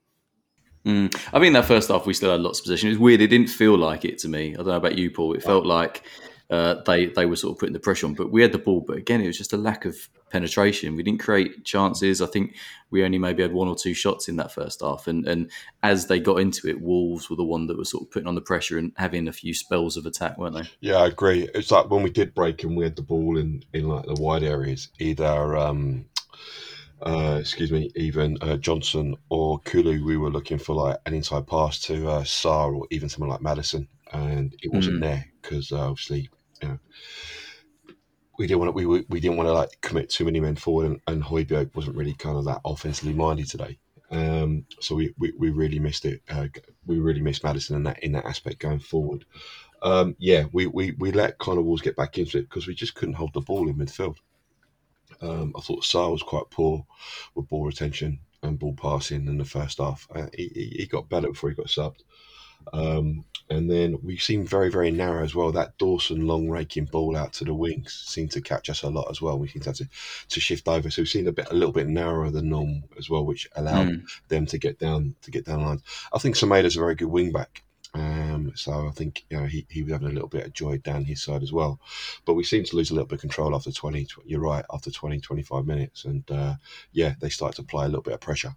Mm. 0.85 1.15
I 1.33 1.39
think 1.39 1.55
that 1.55 1.67
first 1.67 1.89
half 1.89 2.07
we 2.07 2.15
still 2.15 2.33
had 2.33 2.41
lots 2.41 2.59
of 2.59 2.65
possession. 2.65 2.89
It 2.89 2.93
was 2.93 2.99
weird. 2.99 3.21
It 3.21 3.29
didn't 3.29 3.51
feel 3.51 3.79
like 3.79 4.05
it 4.05 4.19
to 4.19 4.29
me. 4.29 4.55
I 4.55 4.57
don't 4.57 4.67
know 4.67 4.77
about 4.77 4.99
you, 4.99 5.11
Paul. 5.11 5.35
It 5.35 5.43
felt 5.45 5.65
like 5.65 6.05
uh, 6.51 6.83
they 6.85 7.07
they 7.07 7.27
were 7.27 7.37
sort 7.37 7.53
of 7.53 7.61
putting 7.61 7.75
the 7.75 7.81
pressure 7.81 8.07
on, 8.07 8.15
but 8.15 8.33
we 8.33 8.43
had 8.43 8.53
the 8.53 8.59
ball. 8.59 8.81
But 8.81 8.97
again, 8.97 9.21
it 9.21 9.29
was 9.29 9.39
just 9.39 9.53
a 9.53 9.57
lack 9.57 9.85
of 9.85 9.97
penetration. 10.33 10.97
We 10.97 11.03
didn't 11.03 11.21
create 11.21 11.65
chances. 11.65 12.21
I 12.21 12.27
think 12.27 12.57
we 12.91 13.05
only 13.05 13.19
maybe 13.19 13.43
had 13.43 13.53
one 13.53 13.69
or 13.69 13.77
two 13.77 13.95
shots 13.95 14.29
in 14.29 14.37
that 14.37 14.51
first 14.53 14.81
half. 14.81 15.07
And 15.07 15.29
and 15.29 15.51
as 15.83 16.07
they 16.07 16.19
got 16.19 16.41
into 16.41 16.69
it, 16.69 16.81
Wolves 16.81 17.31
were 17.31 17.37
the 17.37 17.45
one 17.45 17.67
that 17.69 17.77
was 17.79 17.91
sort 17.91 18.03
of 18.05 18.11
putting 18.11 18.27
on 18.29 18.35
the 18.35 18.41
pressure 18.41 18.79
and 18.79 18.93
having 18.97 19.29
a 19.29 19.33
few 19.33 19.55
spells 19.55 19.97
of 19.97 20.07
attack, 20.07 20.39
weren't 20.39 20.57
they? 20.57 20.69
Yeah, 20.81 20.97
I 20.97 21.07
agree. 21.07 21.49
It's 21.55 21.71
like 21.71 21.91
when 21.91 22.03
we 22.03 22.11
did 22.11 22.35
break 22.35 22.65
and 22.65 22.77
we 22.77 22.85
had 22.85 22.97
the 22.97 23.03
ball 23.03 23.39
in, 23.39 23.63
in 23.73 23.89
like 23.89 24.07
the 24.07 24.21
wide 24.21 24.43
areas, 24.43 24.89
either 24.99 25.57
um, 25.57 26.07
uh, 27.03 27.37
excuse 27.41 27.71
me, 27.73 27.91
even 27.97 28.39
uh, 28.41 28.57
Johnson 28.57 29.17
or 29.29 29.59
Kulu, 29.61 30.05
we 30.05 30.17
were 30.17 30.31
looking 30.31 30.59
for 30.59 30.75
like 30.75 30.97
an 31.07 31.15
inside 31.15 31.47
pass 31.47 31.79
to 31.81 32.09
uh, 32.09 32.23
Sarr 32.23 32.75
or 32.77 32.87
even 32.91 33.09
someone 33.09 33.31
like 33.31 33.41
Maddison, 33.43 33.89
and 34.13 34.55
it 34.63 34.73
wasn't 34.73 34.97
Mm. 34.99 35.01
there 35.01 35.27
because 35.41 35.73
uh, 35.73 35.89
obviously, 35.91 36.31
you 36.63 36.69
know, 36.69 36.79
we 38.43 38.49
didn't 38.49 38.59
want 38.59 38.77
to, 38.77 38.89
we 38.89 39.05
we 39.09 39.21
didn't 39.21 39.37
want 39.37 39.47
to 39.49 39.53
like 39.53 39.81
commit 39.83 40.11
too 40.11 40.25
many 40.25 40.41
men 40.41 40.57
forward, 40.57 40.87
and, 40.87 41.01
and 41.07 41.23
Højbjerg 41.23 41.77
wasn't 41.77 41.95
really 41.95 42.15
kind 42.15 42.37
of 42.37 42.45
that 42.47 42.61
offensively 42.65 43.15
minded 43.15 43.49
today. 43.49 43.79
Um, 44.11 44.67
so 44.81 44.97
we, 44.97 45.15
we, 45.17 45.33
we 45.39 45.51
really 45.51 45.79
missed 45.79 46.05
it. 46.05 46.23
Uh, 46.29 46.49
we 46.85 46.99
really 46.99 47.21
missed 47.21 47.45
Maddison 47.45 47.77
in 47.77 47.85
that 47.85 48.03
in 48.03 48.11
that 48.13 48.27
aspect 48.27 48.59
going 48.59 48.81
forward. 48.81 49.25
Um, 49.81 50.17
yeah, 50.19 50.47
we, 50.53 50.67
we, 50.67 50.91
we 50.99 51.13
let 51.13 51.37
of 51.39 51.65
Wolves 51.65 51.83
get 51.83 51.95
back 51.95 52.19
into 52.19 52.39
it 52.39 52.49
because 52.49 52.67
we 52.67 52.75
just 52.75 52.97
couldn't 52.97 53.15
hold 53.15 53.33
the 53.33 53.41
ball 53.41 53.69
in 53.69 53.77
midfield. 53.77 54.17
Um, 55.21 55.55
I 55.57 55.61
thought 55.61 55.85
Sarr 55.85 56.11
was 56.11 56.23
quite 56.25 56.51
poor 56.51 56.85
with 57.37 57.49
ball 57.49 57.65
retention 57.65 58.19
and 58.43 58.59
ball 58.59 58.75
passing 58.75 59.29
in 59.29 59.39
the 59.39 59.45
first 59.45 59.79
half. 59.79 60.09
Uh, 60.13 60.27
he 60.35 60.75
he 60.79 60.87
got 60.87 61.09
better 61.09 61.29
before 61.29 61.51
he 61.51 61.55
got 61.55 61.67
subbed. 61.67 62.03
Um, 62.73 63.25
and 63.51 63.71
then 63.71 63.99
we 64.03 64.17
seemed 64.17 64.49
very, 64.49 64.71
very 64.71 64.91
narrow 64.91 65.23
as 65.23 65.35
well. 65.35 65.53
That 65.53 65.77
Dawson 65.77 66.27
long 66.27 66.49
raking 66.49 66.87
ball 66.87 67.17
out 67.17 67.33
to 67.35 67.45
the 67.45 67.53
wings 67.55 67.93
seemed 68.07 68.31
to 68.33 68.41
catch 68.41 68.71
us 68.71 68.83
a 68.83 68.89
lot 68.89 69.09
as 69.11 69.21
well. 69.21 69.39
We 69.39 69.49
seemed 69.49 69.65
to 69.65 69.71
have 69.71 69.77
to, 69.77 69.89
to 70.29 70.41
shift 70.41 70.67
over. 70.69 70.91
So 70.91 71.03
we've 71.03 71.09
seen 71.09 71.29
a 71.29 71.33
bit 71.33 71.49
a 71.51 71.55
little 71.55 71.73
bit 71.73 71.87
narrower 71.89 72.31
than 72.31 72.49
normal 72.49 72.83
as 72.99 73.11
well, 73.11 73.27
which 73.27 73.49
allowed 73.57 73.89
Mm. 73.89 74.03
them 74.29 74.47
to 74.47 74.59
get 74.59 74.79
down 74.79 75.15
to 75.23 75.31
get 75.31 75.45
down 75.45 75.61
the 75.61 75.67
lines. 75.67 75.83
I 76.13 76.19
think 76.19 76.37
Semedo's 76.37 76.77
a 76.77 76.81
very 76.81 76.95
good 76.95 77.09
wing 77.09 77.33
back. 77.33 77.63
Um, 77.95 78.53
so 78.55 78.87
I 78.89 78.91
think 78.93 79.25
you 79.29 79.37
know 79.39 79.45
he, 79.45 79.67
he 79.69 79.83
was 79.83 79.93
having 79.93 80.09
a 80.09 80.13
little 80.13 80.29
bit 80.29 80.47
of 80.47 80.55
joy 80.55 80.79
down 80.79 81.05
his 81.05 81.23
side 81.23 81.43
as 81.43 81.53
well. 81.53 81.79
But 82.25 82.35
we 82.35 82.45
seemed 82.45 82.67
to 82.67 82.77
lose 82.77 82.91
a 82.91 82.95
little 82.95 83.07
bit 83.09 83.17
of 83.17 83.21
control 83.21 83.55
after 83.55 83.71
20, 83.71 84.07
you're 84.25 84.41
right, 84.41 84.65
after 84.73 84.91
20, 84.91 85.21
25 85.21 85.67
minutes. 85.67 86.05
And 86.07 86.31
uh, 86.31 86.55
yeah, 86.93 87.15
they 87.21 87.29
started 87.29 87.57
to 87.57 87.63
apply 87.63 87.85
a 87.85 87.89
little 87.89 88.03
bit 88.03 88.15
of 88.15 88.21
pressure. 88.21 88.55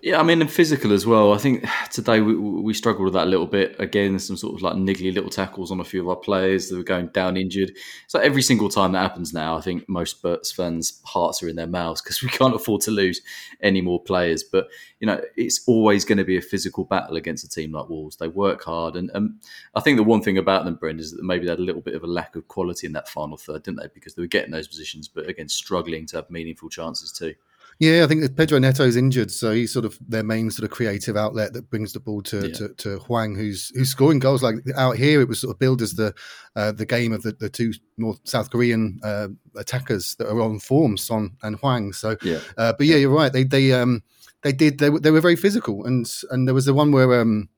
Yeah, 0.00 0.20
I 0.20 0.22
mean, 0.22 0.40
and 0.40 0.50
physical 0.50 0.92
as 0.92 1.06
well. 1.06 1.32
I 1.32 1.38
think 1.38 1.64
today 1.90 2.20
we, 2.20 2.36
we 2.36 2.72
struggled 2.72 3.04
with 3.04 3.14
that 3.14 3.26
a 3.26 3.30
little 3.30 3.46
bit. 3.46 3.74
Again, 3.78 4.18
some 4.18 4.36
sort 4.36 4.54
of 4.54 4.62
like 4.62 4.74
niggly 4.74 5.12
little 5.12 5.30
tackles 5.30 5.72
on 5.72 5.80
a 5.80 5.84
few 5.84 6.00
of 6.02 6.08
our 6.08 6.16
players 6.16 6.68
that 6.68 6.76
were 6.76 6.84
going 6.84 7.08
down 7.08 7.36
injured. 7.36 7.72
So 8.06 8.20
every 8.20 8.42
single 8.42 8.68
time 8.68 8.92
that 8.92 9.00
happens 9.00 9.32
now, 9.34 9.56
I 9.56 9.60
think 9.60 9.88
most 9.88 10.18
Spurs 10.18 10.52
fans' 10.52 11.00
hearts 11.04 11.42
are 11.42 11.48
in 11.48 11.56
their 11.56 11.66
mouths 11.66 12.00
because 12.00 12.22
we 12.22 12.28
can't 12.28 12.54
afford 12.54 12.82
to 12.82 12.90
lose 12.90 13.20
any 13.60 13.80
more 13.80 14.00
players. 14.02 14.44
But 14.44 14.68
you 15.00 15.06
know, 15.06 15.20
it's 15.36 15.62
always 15.66 16.04
going 16.04 16.18
to 16.18 16.24
be 16.24 16.36
a 16.36 16.42
physical 16.42 16.84
battle 16.84 17.16
against 17.16 17.44
a 17.44 17.48
team 17.48 17.72
like 17.72 17.88
Wolves. 17.88 18.16
They 18.16 18.28
work 18.28 18.62
hard, 18.64 18.96
and, 18.96 19.10
and 19.14 19.40
I 19.74 19.80
think 19.80 19.96
the 19.96 20.04
one 20.04 20.22
thing 20.22 20.38
about 20.38 20.64
them, 20.64 20.76
Brent, 20.76 21.00
is 21.00 21.12
that 21.12 21.22
maybe 21.24 21.44
they 21.44 21.52
had 21.52 21.60
a 21.60 21.62
little 21.62 21.82
bit 21.82 21.94
of 21.94 22.04
a 22.04 22.08
lack 22.08 22.36
of 22.36 22.48
quality 22.48 22.86
in 22.86 22.92
that 22.92 23.08
final 23.08 23.36
third, 23.36 23.64
didn't 23.64 23.78
they? 23.80 23.88
Because 23.92 24.14
they 24.14 24.22
were 24.22 24.28
getting 24.28 24.50
those 24.50 24.68
positions, 24.68 25.08
but 25.08 25.28
again, 25.28 25.48
struggling 25.48 26.06
to 26.06 26.16
have 26.16 26.30
meaningful 26.30 26.68
chances 26.68 27.12
too. 27.12 27.34
Yeah, 27.80 28.02
I 28.02 28.08
think 28.08 28.22
that 28.22 28.36
Pedro 28.36 28.58
Neto's 28.58 28.96
injured, 28.96 29.30
so 29.30 29.52
he's 29.52 29.72
sort 29.72 29.84
of 29.84 29.96
their 30.04 30.24
main 30.24 30.50
sort 30.50 30.64
of 30.64 30.70
creative 30.76 31.16
outlet 31.16 31.52
that 31.52 31.70
brings 31.70 31.92
the 31.92 32.00
ball 32.00 32.22
to 32.22 32.48
Yeah. 32.48 32.52
to, 32.54 32.68
to 32.74 32.98
Hwang, 32.98 33.36
who's 33.36 33.70
who's 33.76 33.88
scoring 33.90 34.18
goals. 34.18 34.42
Like 34.42 34.56
out 34.76 34.96
here, 34.96 35.20
it 35.20 35.28
was 35.28 35.40
sort 35.40 35.54
of 35.54 35.60
billed 35.60 35.80
as 35.80 35.94
the 35.94 36.12
uh, 36.56 36.72
the 36.72 36.84
game 36.86 37.12
of 37.12 37.22
the, 37.22 37.32
the 37.32 37.48
two 37.48 37.72
North 37.96 38.18
South 38.24 38.50
Korean 38.50 38.98
uh, 39.04 39.28
attackers 39.56 40.16
that 40.16 40.28
are 40.28 40.40
on 40.40 40.58
form, 40.58 40.96
Son 40.96 41.36
and 41.44 41.54
Hwang. 41.60 41.92
So, 41.92 42.16
Yeah. 42.22 42.40
uh, 42.56 42.72
but 42.76 42.86
yeah, 42.88 42.96
you're 42.96 43.14
right. 43.14 43.32
They 43.32 43.44
they 43.44 43.72
um 43.72 44.02
they 44.42 44.50
did 44.52 44.78
they, 44.78 44.90
were- 44.90 45.00
they 45.00 45.12
were 45.12 45.20
very 45.20 45.36
physical, 45.36 45.84
and 45.86 46.04
and 46.32 46.48
there 46.48 46.54
was 46.54 46.66
the 46.66 46.74
one 46.74 46.90
where 46.92 47.20
um. 47.20 47.48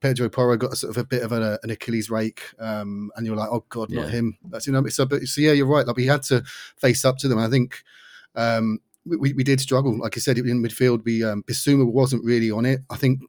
Pedro 0.00 0.28
Porro 0.28 0.56
got 0.56 0.72
a 0.74 0.76
sort 0.76 0.96
of 0.96 0.96
a 0.96 1.04
bit 1.04 1.24
of 1.24 1.32
a, 1.32 1.58
an 1.64 1.70
Achilles 1.70 2.08
rake, 2.08 2.42
um, 2.60 3.10
and 3.16 3.26
you're 3.26 3.34
like, 3.34 3.48
"Oh 3.50 3.64
God, 3.68 3.90
not 3.90 4.04
Yeah. 4.06 4.10
him!" 4.12 4.38
That's 4.48 4.64
you 4.68 4.72
know. 4.72 4.86
So, 4.86 5.04
but 5.06 5.22
so 5.22 5.40
yeah, 5.40 5.50
you're 5.50 5.66
right. 5.66 5.84
Like 5.84 5.96
he 5.98 6.06
had 6.06 6.22
to 6.30 6.44
face 6.76 7.04
up 7.04 7.18
to 7.18 7.26
them. 7.26 7.40
I 7.40 7.48
think 7.48 7.82
um, 8.36 8.78
we, 9.16 9.32
we 9.32 9.44
did 9.44 9.60
struggle. 9.60 9.96
Like 9.98 10.16
I 10.16 10.20
said, 10.20 10.38
in 10.38 10.62
midfield, 10.62 11.04
we 11.04 11.24
um, 11.24 11.42
Bissouma 11.44 11.90
wasn't 11.90 12.24
really 12.24 12.50
on 12.50 12.66
it. 12.66 12.80
I 12.90 12.96
think 12.96 13.20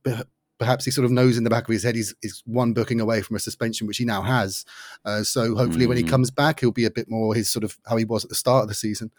perhaps 0.59 0.83
he 0.83 0.91
sort 0.91 1.05
of 1.05 1.12
knows 1.12 1.38
in 1.38 1.45
the 1.45 1.50
back 1.50 1.67
of 1.69 1.71
his 1.71 1.83
head 1.83 1.95
he's, 1.95 2.13
he's 2.21 2.43
one 2.45 2.74
booking 2.74 3.00
away 3.00 3.21
from 3.21 3.38
a 3.38 3.39
suspension, 3.39 3.88
which 3.88 3.98
he 3.98 4.03
now 4.05 4.21
has. 4.21 4.65
Uh, 5.05 5.24
so 5.24 5.55
hopefully, 5.55 5.88
when 5.88 5.95
he 5.98 6.03
Mhm. 6.03 6.09
comes 6.09 6.29
back, 6.31 6.59
he'll 6.59 6.71
be 6.71 6.86
a 6.86 6.91
bit 6.91 7.09
more 7.09 7.33
his 7.33 7.50
sort 7.50 7.63
of 7.63 7.77
how 7.88 7.95
he 7.95 8.03
was 8.05 8.25
at 8.25 8.29
the 8.29 8.36
start 8.36 8.63
of 8.63 8.67
the 8.69 8.75
season. 8.75 9.09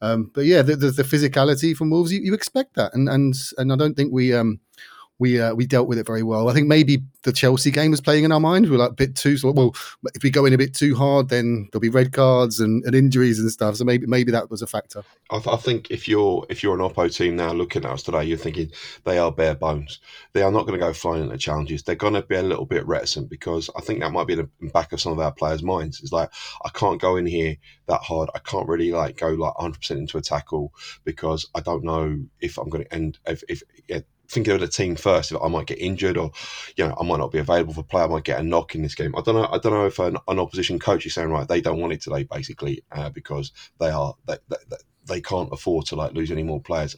Um, 0.00 0.30
but 0.34 0.44
yeah, 0.44 0.62
the, 0.62 0.74
the, 0.76 0.90
the 0.90 1.02
physicality 1.04 1.76
from 1.76 1.90
Wolves, 1.90 2.12
you, 2.12 2.20
you 2.20 2.34
expect 2.34 2.74
that, 2.74 2.94
and 2.94 3.08
and 3.08 3.34
and 3.58 3.72
I 3.72 3.76
don't 3.76 3.94
think 3.94 4.12
we 4.12 4.34
um, 4.34 4.60
we 5.18 5.40
uh, 5.40 5.54
we 5.54 5.66
dealt 5.66 5.88
with 5.88 5.98
it 5.98 6.06
very 6.06 6.22
well. 6.22 6.48
I 6.48 6.52
think 6.52 6.68
maybe 6.68 7.02
the 7.22 7.32
Chelsea 7.32 7.70
game 7.70 7.90
was 7.90 8.00
playing 8.00 8.24
in 8.24 8.32
our 8.32 8.40
mind. 8.40 8.68
We 8.68 8.76
are 8.76 8.78
like 8.78 8.90
a 8.90 8.94
bit 8.94 9.16
too 9.16 9.36
so, 9.36 9.50
well. 9.50 9.74
If 10.14 10.22
we 10.22 10.30
go 10.30 10.44
in 10.44 10.52
a 10.52 10.58
bit 10.58 10.74
too 10.74 10.94
hard, 10.94 11.28
then 11.28 11.68
there'll 11.72 11.80
be 11.80 11.88
red 11.88 12.12
cards 12.12 12.60
and, 12.60 12.84
and 12.84 12.94
injuries 12.94 13.40
and 13.40 13.50
stuff. 13.50 13.76
So 13.76 13.84
maybe 13.84 14.06
maybe 14.06 14.30
that 14.32 14.50
was 14.50 14.62
a 14.62 14.66
factor. 14.66 15.02
I, 15.30 15.38
th- 15.38 15.54
I, 15.54 15.56
think 15.56 15.90
if 15.90 16.08
you're 16.08 16.46
if 16.48 16.62
you're 16.62 16.74
an 16.74 16.80
Oppo 16.80 17.12
team 17.14 17.36
now 17.36 17.52
looking 17.52 17.84
at 17.84 17.90
us 17.90 18.02
today, 18.04 18.24
you're 18.24 18.38
thinking 18.38 18.70
they 19.04 19.18
are 19.18 19.32
bare 19.32 19.54
bones. 19.54 19.98
They 20.32 20.42
are 20.42 20.52
not 20.52 20.66
going 20.66 20.78
to 20.78 20.86
go 20.86 20.92
flying 20.92 21.24
into 21.24 21.38
challenges. 21.38 21.82
They're 21.82 21.96
going 21.96 22.14
to 22.14 22.22
be 22.22 22.36
a 22.36 22.42
little 22.42 22.66
bit 22.66 22.86
reticent 22.86 23.28
because 23.28 23.68
I 23.76 23.80
think 23.80 24.00
that 24.00 24.12
might 24.12 24.26
be 24.26 24.34
in 24.34 24.48
the 24.60 24.70
back 24.70 24.92
of 24.92 25.00
some 25.00 25.12
of 25.12 25.18
our 25.18 25.32
players' 25.32 25.62
minds. 25.62 26.00
It's 26.00 26.12
like 26.12 26.30
I 26.64 26.68
can't 26.70 27.00
go 27.00 27.16
in 27.16 27.26
here 27.26 27.56
that 27.86 28.02
hard. 28.02 28.30
I 28.34 28.38
can't 28.38 28.68
really 28.68 28.92
like 28.92 29.16
go 29.16 29.30
like 29.30 29.56
100 29.58 29.78
percent 29.78 30.00
into 30.00 30.18
a 30.18 30.22
tackle 30.22 30.72
because 31.04 31.48
I 31.54 31.60
don't 31.60 31.84
know 31.84 32.20
if 32.40 32.56
I'm 32.56 32.68
going 32.68 32.84
to 32.84 32.94
end 32.94 33.18
if 33.26 33.42
if 33.48 33.62
yeah, 33.88 34.00
thinking 34.28 34.52
of 34.54 34.60
the 34.60 34.68
team 34.68 34.96
first. 34.96 35.32
If 35.32 35.42
I 35.42 35.48
might 35.48 35.66
get 35.66 35.78
injured, 35.78 36.16
or 36.16 36.30
you 36.76 36.86
know, 36.86 36.96
I 37.00 37.04
might 37.04 37.18
not 37.18 37.32
be 37.32 37.38
available 37.38 37.74
for 37.74 37.82
play. 37.82 38.02
I 38.02 38.06
might 38.06 38.24
get 38.24 38.40
a 38.40 38.42
knock 38.42 38.74
in 38.74 38.82
this 38.82 38.94
game. 38.94 39.14
I 39.16 39.22
don't 39.22 39.34
know. 39.34 39.48
I 39.50 39.58
don't 39.58 39.72
know 39.72 39.86
if 39.86 39.98
an, 39.98 40.16
an 40.28 40.38
opposition 40.38 40.78
coach 40.78 41.06
is 41.06 41.14
saying 41.14 41.30
right, 41.30 41.48
they 41.48 41.60
don't 41.60 41.80
want 41.80 41.92
it 41.92 42.00
today, 42.00 42.24
basically, 42.24 42.82
uh, 42.92 43.10
because 43.10 43.52
they 43.78 43.90
are 43.90 44.14
they, 44.26 44.36
they, 44.48 44.76
they 45.06 45.20
can't 45.20 45.52
afford 45.52 45.86
to 45.86 45.96
like 45.96 46.12
lose 46.12 46.30
any 46.30 46.42
more 46.42 46.60
players. 46.60 46.96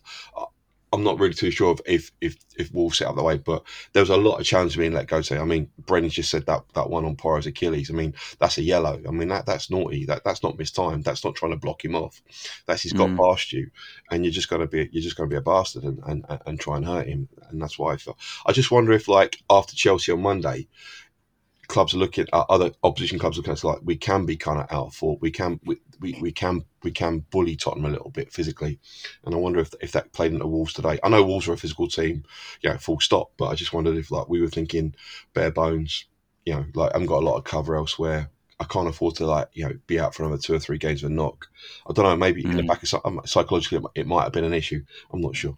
I'm 0.93 1.05
not 1.05 1.21
really 1.21 1.35
too 1.35 1.51
sure 1.51 1.77
if 1.87 2.11
if 2.21 2.37
if 2.57 2.73
Wolves 2.73 2.99
set 2.99 3.07
up 3.07 3.17
the 3.17 3.23
way, 3.23 3.39
but 3.39 3.63
there 3.93 4.03
was 4.03 4.11
a 4.11 4.17
lot 4.17 4.41
of 4.41 4.47
challenges 4.47 4.77
being 4.77 4.93
let 4.93 5.07
go. 5.07 5.23
To 5.23 5.39
I 5.39 5.45
mean, 5.45 5.71
Brendan 5.87 6.11
just 6.11 6.31
said 6.31 6.47
that 6.47 6.65
that 6.75 6.91
one 6.91 7.05
on 7.05 7.17
Porro's 7.17 7.47
Achilles. 7.47 7.91
I 7.91 7.95
mean, 7.95 8.15
that's 8.39 8.59
a 8.59 8.63
yellow. 8.63 9.01
I 9.07 9.11
mean, 9.13 9.29
that 9.29 9.47
that's 9.47 9.71
naughty. 9.71 10.05
That 10.07 10.25
that's 10.25 10.43
not 10.43 10.59
mistimed. 10.59 11.05
That's 11.05 11.25
not 11.25 11.37
trying 11.37 11.53
to 11.53 11.59
block 11.59 11.85
him 11.85 11.95
off. 11.95 12.21
That's 12.67 12.83
he's 12.83 12.93
got 12.93 13.11
mm. 13.11 13.17
past 13.17 13.53
you, 13.53 13.71
and 14.11 14.25
you're 14.25 14.33
just 14.33 14.49
gonna 14.49 14.67
be 14.67 14.89
you're 14.91 15.03
just 15.03 15.17
gonna 15.17 15.29
be 15.29 15.37
a 15.37 15.41
bastard 15.41 15.85
and, 15.85 16.01
and 16.07 16.25
and 16.45 16.59
try 16.59 16.77
and 16.77 16.87
hurt 16.87 17.07
him. 17.07 17.29
And 17.49 17.63
that's 17.63 17.79
why 17.79 17.93
I 17.93 17.97
feel. 17.97 18.19
I 18.45 18.53
just 18.53 18.73
wonder 18.73 18.93
if 18.93 19.07
like 19.07 19.43
after 19.49 19.77
Chelsea 19.77 20.11
on 20.11 20.23
Monday, 20.23 20.67
clubs 21.71 21.95
are 21.95 21.99
looking 21.99 22.27
at 22.33 22.45
other 22.51 22.73
opposition 22.83 23.19
clubs 23.19 23.39
are 23.39 23.43
kind 23.43 23.57
of 23.57 23.65
like 23.65 23.79
we 23.83 23.97
can 23.97 24.27
be 24.27 24.37
kind 24.37 24.59
of 24.59 24.67
out 24.71 24.93
for 24.93 25.17
we 25.21 25.31
can 25.31 25.61
we, 25.65 25.77
we, 26.01 26.19
we 26.21 26.33
can 26.33 26.65
we 26.83 26.91
can 26.91 27.25
bully 27.31 27.55
Tottenham 27.57 27.87
a 27.87 27.91
little 27.91 28.11
bit 28.11 28.33
physically, 28.33 28.81
and 29.25 29.35
I 29.35 29.39
wonder 29.39 29.61
if 29.61 29.73
if 29.81 29.93
that 29.93 30.13
played 30.13 30.33
into 30.33 30.47
Wolves 30.47 30.73
today. 30.73 30.99
I 31.03 31.09
know 31.09 31.23
Wolves 31.23 31.49
are 31.49 31.53
a 31.53 31.57
physical 31.57 31.89
team, 31.89 32.25
yeah, 32.63 32.77
full 32.77 33.01
stop. 33.01 33.31
But 33.39 33.49
I 33.49 33.55
just 33.55 33.73
wondered 33.73 33.97
if 33.97 34.11
like 34.11 34.29
we 34.29 34.41
were 34.41 34.49
thinking 34.49 34.95
bare 35.33 35.53
bones, 35.53 36.07
you 36.45 36.55
know, 36.55 36.67
like 36.75 36.95
I 36.95 36.99
have 36.99 37.09
got 37.09 37.23
a 37.23 37.27
lot 37.27 37.39
of 37.39 37.45
cover 37.45 37.77
elsewhere. 37.77 38.31
I 38.59 38.65
can't 38.65 38.89
afford 38.89 39.15
to 39.17 39.27
like 39.27 39.49
you 39.53 39.65
know 39.65 39.75
be 39.87 40.01
out 40.01 40.15
for 40.15 40.25
another 40.25 40.43
two 40.43 40.55
or 40.55 40.59
three 40.59 40.79
games 40.79 41.05
of 41.05 41.11
a 41.11 41.15
knock. 41.15 41.47
I 41.89 41.93
don't 41.93 42.05
know. 42.05 42.17
Maybe 42.17 42.43
mm. 42.43 42.51
in 42.51 42.57
the 42.57 42.63
mm. 42.63 42.69
back 42.69 42.83
of 42.83 43.01
um, 43.05 43.21
psychologically 43.25 43.81
it 43.95 44.07
might 44.07 44.25
have 44.25 44.33
been 44.33 44.45
an 44.45 44.55
issue. 44.55 44.85
I'm 45.13 45.21
not 45.21 45.37
sure. 45.37 45.57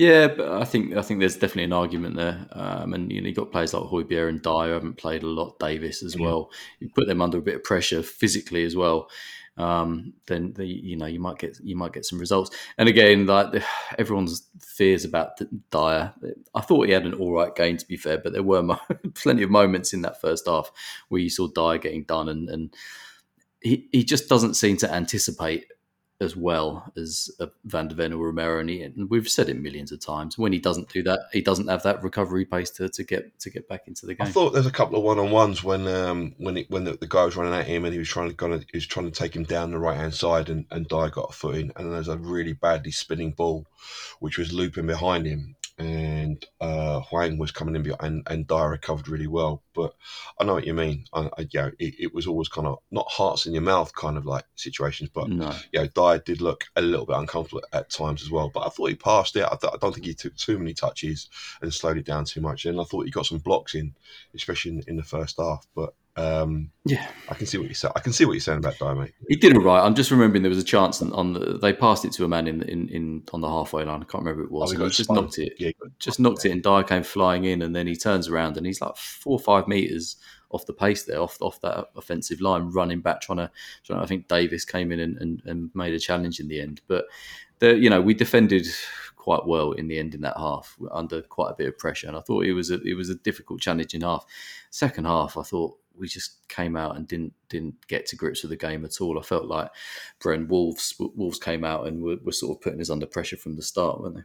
Yeah, 0.00 0.28
but 0.28 0.50
I 0.50 0.64
think 0.64 0.96
I 0.96 1.02
think 1.02 1.20
there's 1.20 1.34
definitely 1.34 1.64
an 1.64 1.74
argument 1.74 2.16
there, 2.16 2.46
um, 2.52 2.94
and 2.94 3.12
you 3.12 3.20
know 3.20 3.28
you 3.28 3.34
got 3.34 3.52
players 3.52 3.74
like 3.74 3.82
Højbjerg 3.82 4.30
and 4.30 4.40
Dier 4.40 4.72
haven't 4.72 4.96
played 4.96 5.22
a 5.22 5.26
lot. 5.26 5.58
Davies 5.58 6.02
as 6.02 6.16
well. 6.16 6.50
You 6.78 6.88
put 6.88 7.06
them 7.06 7.20
under 7.20 7.36
a 7.36 7.42
bit 7.42 7.56
of 7.56 7.64
pressure 7.64 8.02
physically 8.02 8.64
as 8.64 8.74
well. 8.74 9.10
Um, 9.58 10.14
then 10.26 10.54
the, 10.54 10.64
you 10.64 10.96
know 10.96 11.04
you 11.04 11.20
might 11.20 11.36
get 11.36 11.58
you 11.62 11.76
might 11.76 11.92
get 11.92 12.06
some 12.06 12.18
results. 12.18 12.56
And 12.78 12.88
again, 12.88 13.26
like 13.26 13.62
everyone's 13.98 14.48
fears 14.62 15.04
about 15.04 15.38
Dier. 15.70 16.14
I 16.54 16.60
thought 16.62 16.86
he 16.86 16.92
had 16.92 17.04
an 17.04 17.12
all 17.12 17.34
right 17.34 17.54
game 17.54 17.76
to 17.76 17.86
be 17.86 17.98
fair, 17.98 18.16
but 18.16 18.32
there 18.32 18.42
were 18.42 18.62
mo- 18.62 18.80
plenty 19.14 19.42
of 19.42 19.50
moments 19.50 19.92
in 19.92 20.00
that 20.00 20.18
first 20.18 20.46
half 20.46 20.72
where 21.10 21.20
you 21.20 21.28
saw 21.28 21.46
Dier 21.48 21.76
getting 21.76 22.04
done, 22.04 22.30
and, 22.30 22.48
and 22.48 22.74
he 23.60 23.86
he 23.92 24.02
just 24.02 24.30
doesn't 24.30 24.54
seem 24.54 24.78
to 24.78 24.90
anticipate 24.90 25.66
as 26.20 26.36
well 26.36 26.92
as 26.96 27.30
uh, 27.40 27.46
Van 27.64 27.88
de 27.88 27.94
Ven 27.94 28.12
or 28.12 28.26
Romero, 28.26 28.60
and, 28.60 28.68
he, 28.68 28.82
and, 28.82 29.08
we've 29.08 29.28
said 29.28 29.48
it 29.48 29.58
millions 29.58 29.90
of 29.90 30.00
times. 30.00 30.36
When 30.36 30.52
he 30.52 30.58
doesn't 30.58 30.90
do 30.90 31.02
that, 31.04 31.20
he 31.32 31.40
doesn't 31.40 31.68
have 31.68 31.82
that 31.84 32.02
recovery 32.02 32.44
pace 32.44 32.70
to, 32.72 32.90
to 32.90 33.02
get 33.02 33.38
to 33.40 33.50
get 33.50 33.68
back 33.68 33.88
into 33.88 34.04
the 34.04 34.14
game. 34.14 34.26
I 34.26 34.30
thought 34.30 34.50
there's 34.50 34.66
a 34.66 34.70
couple 34.70 34.98
of 34.98 35.02
one 35.02 35.18
on 35.18 35.30
ones 35.30 35.64
when 35.64 35.88
um, 35.88 36.34
when 36.36 36.58
it, 36.58 36.70
when 36.70 36.84
the, 36.84 36.92
the, 36.92 37.06
guy 37.06 37.24
was 37.24 37.36
running 37.36 37.54
at 37.54 37.66
him 37.66 37.84
and 37.84 37.92
he 37.92 37.98
was 37.98 38.08
trying 38.08 38.34
to 38.34 38.46
of, 38.46 38.62
he 38.70 38.76
was 38.76 38.86
trying 38.86 39.10
to 39.10 39.18
take 39.18 39.34
him 39.34 39.44
down 39.44 39.70
the 39.70 39.78
right 39.78 39.96
hand 39.96 40.14
side, 40.14 40.50
and, 40.50 40.66
and 40.70 40.86
Dier 40.88 41.08
got 41.08 41.30
a 41.30 41.32
foot 41.32 41.56
in, 41.56 41.72
and 41.76 41.92
there's 41.92 42.08
a 42.08 42.18
really 42.18 42.52
badly 42.52 42.92
spinning 42.92 43.32
ball, 43.32 43.66
which 44.18 44.36
was 44.36 44.52
looping 44.52 44.86
behind 44.86 45.26
him, 45.26 45.56
and 45.78 46.44
uh, 46.60 47.00
Hwang 47.00 47.38
was 47.38 47.50
coming 47.50 47.74
in 47.76 47.94
and, 48.00 48.22
and 48.28 48.46
Dier 48.46 48.68
recovered 48.68 49.08
really 49.08 49.26
well. 49.26 49.62
But 49.74 49.94
I 50.38 50.44
know 50.44 50.54
what 50.54 50.66
you 50.66 50.74
mean. 50.74 51.04
I, 51.12 51.30
I, 51.38 51.48
yeah, 51.50 51.70
it, 51.78 51.94
it, 51.98 52.14
was 52.14 52.26
always 52.26 52.48
kind 52.48 52.66
of 52.66 52.78
not 52.90 53.06
hearts 53.08 53.46
in 53.46 53.52
your 53.52 53.62
mouth 53.62 53.94
kind 53.94 54.16
of 54.16 54.26
like 54.26 54.44
situations, 54.56 55.10
but 55.12 55.28
no. 55.28 55.54
yeah, 55.72 55.86
Dier 55.94 56.18
did 56.18 56.40
look 56.40 56.64
a 56.76 56.82
little 56.82 57.06
bit 57.06 57.16
uncomfortable 57.16 57.62
at 57.72 57.90
times 57.90 58.22
as 58.22 58.30
well. 58.30 58.50
But 58.52 58.66
I 58.66 58.70
thought 58.70 58.88
he 58.88 58.96
passed 58.96 59.36
it. 59.36 59.44
I, 59.44 59.56
th- 59.60 59.72
I 59.72 59.76
don't 59.80 59.92
think 59.92 60.06
he 60.06 60.14
took 60.14 60.36
too 60.36 60.58
many 60.58 60.74
touches 60.74 61.28
and 61.62 61.72
slowed 61.72 61.98
it 61.98 62.06
down 62.06 62.24
too 62.24 62.40
much. 62.40 62.66
And 62.66 62.80
I 62.80 62.84
thought 62.84 63.04
he 63.04 63.10
got 63.10 63.26
some 63.26 63.38
blocks 63.38 63.74
in, 63.74 63.94
especially 64.34 64.72
in, 64.72 64.82
in 64.88 64.96
the 64.96 65.02
first 65.02 65.36
half. 65.38 65.66
But 65.74 65.94
um, 66.16 66.70
yeah, 66.84 67.06
I 67.28 67.34
can 67.34 67.46
see 67.46 67.56
what 67.56 67.68
you 67.68 67.74
said. 67.74 67.92
I 67.94 68.00
can 68.00 68.12
see 68.12 68.24
what 68.24 68.32
you're 68.32 68.40
saying 68.40 68.58
about 68.58 68.78
Dier, 68.78 68.94
mate. 68.94 69.12
He 69.28 69.36
did 69.36 69.56
all 69.56 69.62
right. 69.62 69.80
I'm 69.80 69.94
just 69.94 70.10
remembering 70.10 70.42
there 70.42 70.50
was 70.50 70.58
a 70.58 70.64
chance 70.64 71.00
on, 71.00 71.32
the 71.32 71.58
they 71.58 71.72
passed 71.72 72.04
it 72.04 72.12
to 72.12 72.24
a 72.24 72.28
man 72.28 72.46
in 72.46 72.62
in, 72.62 72.88
in 72.88 73.22
on 73.32 73.40
the 73.40 73.48
halfway 73.48 73.84
line. 73.84 74.02
I 74.02 74.04
can't 74.04 74.24
remember 74.24 74.42
who 74.42 74.46
it 74.46 74.50
was. 74.50 74.74
Oh, 74.74 74.84
he 74.84 74.90
just 74.90 75.10
knocked 75.10 75.38
it. 75.38 75.54
Yeah, 75.58 75.70
just 75.98 76.18
knocked 76.18 76.44
it, 76.44 76.50
and 76.50 76.62
Dier 76.62 76.82
came 76.82 77.04
flying 77.04 77.44
in, 77.44 77.62
and 77.62 77.74
then 77.74 77.86
he 77.86 77.96
turns 77.96 78.28
around 78.28 78.56
and 78.56 78.66
he's 78.66 78.80
like 78.80 78.96
four 78.96 79.34
or 79.34 79.38
five 79.38 79.59
meters 79.68 80.16
off 80.50 80.66
the 80.66 80.72
pace 80.72 81.04
there, 81.04 81.20
off 81.20 81.38
off 81.40 81.60
that 81.60 81.88
offensive 81.96 82.40
line, 82.40 82.70
running 82.70 83.00
back, 83.00 83.20
trying 83.20 83.38
to. 83.38 83.50
Trying 83.84 84.00
to 84.00 84.02
I 84.02 84.06
think 84.06 84.28
Davies 84.28 84.64
came 84.64 84.92
in 84.92 85.00
and, 85.00 85.16
and, 85.18 85.42
and 85.44 85.70
made 85.74 85.94
a 85.94 85.98
challenge 85.98 86.40
in 86.40 86.48
the 86.48 86.60
end, 86.60 86.80
but 86.86 87.06
the 87.60 87.76
you 87.76 87.88
know 87.90 88.00
we 88.00 88.14
defended 88.14 88.66
quite 89.16 89.46
well 89.46 89.72
in 89.72 89.86
the 89.86 89.98
end 89.98 90.14
in 90.14 90.22
that 90.22 90.36
half 90.36 90.76
under 90.90 91.20
quite 91.22 91.50
a 91.50 91.54
bit 91.54 91.68
of 91.68 91.78
pressure, 91.78 92.08
and 92.08 92.16
I 92.16 92.20
thought 92.20 92.44
it 92.44 92.54
was 92.54 92.70
a 92.70 92.80
it 92.82 92.94
was 92.94 93.10
a 93.10 93.14
difficult 93.14 93.60
challenging 93.60 94.00
half. 94.00 94.24
Second 94.70 95.04
half, 95.04 95.36
I 95.36 95.42
thought 95.42 95.78
we 96.00 96.08
just 96.08 96.48
came 96.48 96.76
out 96.76 96.96
and 96.96 97.06
didn't 97.06 97.34
didn't 97.48 97.86
get 97.86 98.06
to 98.06 98.16
grips 98.16 98.42
with 98.42 98.50
the 98.50 98.56
game 98.56 98.84
at 98.84 99.00
all. 99.00 99.18
I 99.18 99.22
felt 99.22 99.46
like 99.46 99.70
Bren 100.20 100.48
Wolves 100.48 100.94
Wolves 100.98 101.38
came 101.38 101.64
out 101.64 101.86
and 101.86 102.02
were, 102.02 102.16
were, 102.24 102.32
sort 102.32 102.56
of 102.56 102.62
putting 102.62 102.80
us 102.80 102.90
under 102.90 103.06
pressure 103.06 103.36
from 103.36 103.56
the 103.56 103.62
start, 103.62 104.00
weren't 104.00 104.16
they? 104.16 104.22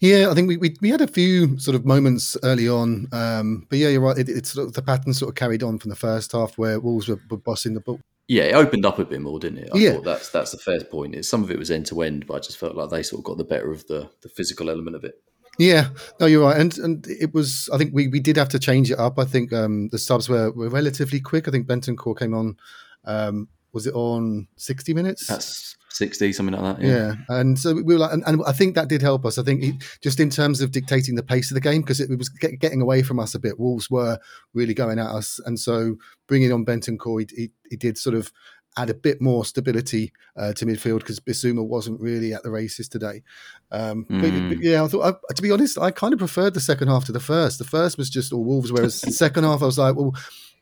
Yeah, 0.00 0.30
I 0.30 0.34
think 0.34 0.48
we 0.48 0.56
we, 0.56 0.76
we 0.80 0.90
had 0.90 1.00
a 1.00 1.06
few 1.06 1.58
sort 1.58 1.74
of 1.74 1.86
moments 1.86 2.36
early 2.42 2.68
on, 2.68 3.06
um, 3.12 3.66
but 3.70 3.78
yeah, 3.78 3.88
you're 3.88 4.00
right. 4.00 4.18
It, 4.18 4.28
it's 4.28 4.52
sort 4.52 4.68
of, 4.68 4.74
the 4.74 4.82
pattern 4.82 5.14
sort 5.14 5.30
of 5.30 5.36
carried 5.36 5.62
on 5.62 5.78
from 5.78 5.90
the 5.90 5.96
first 5.96 6.32
half 6.32 6.58
where 6.58 6.80
Wolves 6.80 7.08
were, 7.08 7.20
were 7.30 7.38
bossing 7.38 7.74
the 7.74 7.80
ball. 7.80 8.00
Yeah, 8.26 8.44
it 8.44 8.54
opened 8.54 8.86
up 8.86 8.98
a 8.98 9.04
bit 9.04 9.20
more, 9.20 9.38
didn't 9.38 9.58
it? 9.58 9.70
I 9.74 9.78
yeah. 9.78 9.92
thought 9.92 10.04
that's 10.04 10.30
that's 10.30 10.52
the 10.52 10.58
fair 10.58 10.82
point. 10.82 11.14
It, 11.14 11.24
some 11.24 11.42
of 11.42 11.50
it 11.50 11.58
was 11.58 11.70
end 11.70 11.86
to 11.86 12.00
end, 12.02 12.26
but 12.26 12.34
I 12.34 12.38
just 12.38 12.58
felt 12.58 12.74
like 12.74 12.90
they 12.90 13.02
sort 13.02 13.20
of 13.20 13.24
got 13.24 13.38
the 13.38 13.44
better 13.44 13.70
of 13.70 13.86
the 13.86 14.10
the 14.22 14.28
physical 14.28 14.70
element 14.70 14.96
of 14.96 15.04
it. 15.04 15.22
Yeah, 15.58 15.88
no, 16.20 16.26
you're 16.26 16.42
right, 16.42 16.60
and 16.60 16.76
and 16.78 17.06
it 17.06 17.32
was. 17.32 17.68
I 17.72 17.78
think 17.78 17.94
we, 17.94 18.08
we 18.08 18.20
did 18.20 18.36
have 18.36 18.48
to 18.50 18.58
change 18.58 18.90
it 18.90 18.98
up. 18.98 19.18
I 19.18 19.24
think 19.24 19.52
um, 19.52 19.88
the 19.88 19.98
subs 19.98 20.28
were, 20.28 20.50
were 20.50 20.68
relatively 20.68 21.20
quick. 21.20 21.46
I 21.46 21.50
think 21.50 21.66
Bentancur 21.66 22.18
came 22.18 22.34
on. 22.34 22.56
Um, 23.04 23.48
was 23.72 23.86
it 23.86 23.94
on 23.94 24.48
sixty 24.56 24.94
minutes? 24.94 25.26
That's 25.26 25.76
sixty, 25.90 26.32
something 26.32 26.60
like 26.60 26.78
that. 26.78 26.84
Yeah, 26.84 27.14
yeah. 27.28 27.40
and 27.40 27.58
so 27.58 27.74
we 27.74 27.82
were 27.82 27.98
like, 27.98 28.12
and, 28.12 28.24
and, 28.26 28.42
I 28.46 28.52
think 28.52 28.74
that 28.74 28.88
did 28.88 29.02
help 29.02 29.24
us. 29.24 29.38
I 29.38 29.42
think 29.42 29.62
it, 29.62 29.74
just 30.00 30.18
in 30.18 30.30
terms 30.30 30.60
of 30.60 30.72
dictating 30.72 31.14
the 31.14 31.22
pace 31.22 31.50
of 31.50 31.54
the 31.54 31.60
game 31.60 31.82
because 31.82 32.00
it, 32.00 32.10
it, 32.10 32.18
was 32.18 32.28
get, 32.28 32.58
getting 32.58 32.80
away 32.80 33.02
from 33.02 33.20
us 33.20 33.34
a 33.34 33.38
bit. 33.38 33.58
Wolves 33.60 33.90
were 33.90 34.18
really 34.54 34.74
going 34.74 34.98
at 34.98 35.10
us, 35.10 35.38
and 35.46 35.58
so 35.58 35.96
bringing 36.26 36.52
on 36.52 36.64
Bentancur, 36.64 37.20
he, 37.30 37.42
he, 37.42 37.50
he 37.70 37.76
did 37.76 37.96
sort 37.96 38.16
of 38.16 38.32
add 38.76 38.90
a 38.90 38.94
bit 38.94 39.20
more 39.20 39.44
stability 39.44 40.12
uh, 40.36 40.52
to 40.54 40.66
midfield 40.66 41.00
because 41.00 41.20
Bissouma 41.20 41.64
wasn't 41.64 42.00
really 42.00 42.34
at 42.34 42.42
the 42.42 42.50
races 42.50 42.88
today. 42.88 43.22
Um, 43.70 44.04
mm. 44.04 44.20
but, 44.20 44.30
but, 44.48 44.56
hmm. 44.58 44.62
yeah, 44.62 44.82
I 44.82 44.88
thought, 44.88 45.20
I, 45.30 45.34
to 45.34 45.42
be 45.42 45.50
honest, 45.50 45.78
I 45.78 45.90
kind 45.90 46.12
of 46.12 46.18
preferred 46.18 46.54
the 46.54 46.60
second 46.60 46.88
half 46.88 47.04
to 47.06 47.12
the 47.12 47.20
first. 47.20 47.58
The 47.58 47.64
first 47.64 47.98
was 47.98 48.10
just 48.10 48.32
all 48.32 48.44
Wolves, 48.44 48.72
whereas 48.72 49.00
the 49.00 49.12
second 49.12 49.44
half, 49.44 49.62
I 49.62 49.66
was 49.66 49.78
like, 49.78 49.94
well, 49.96 50.14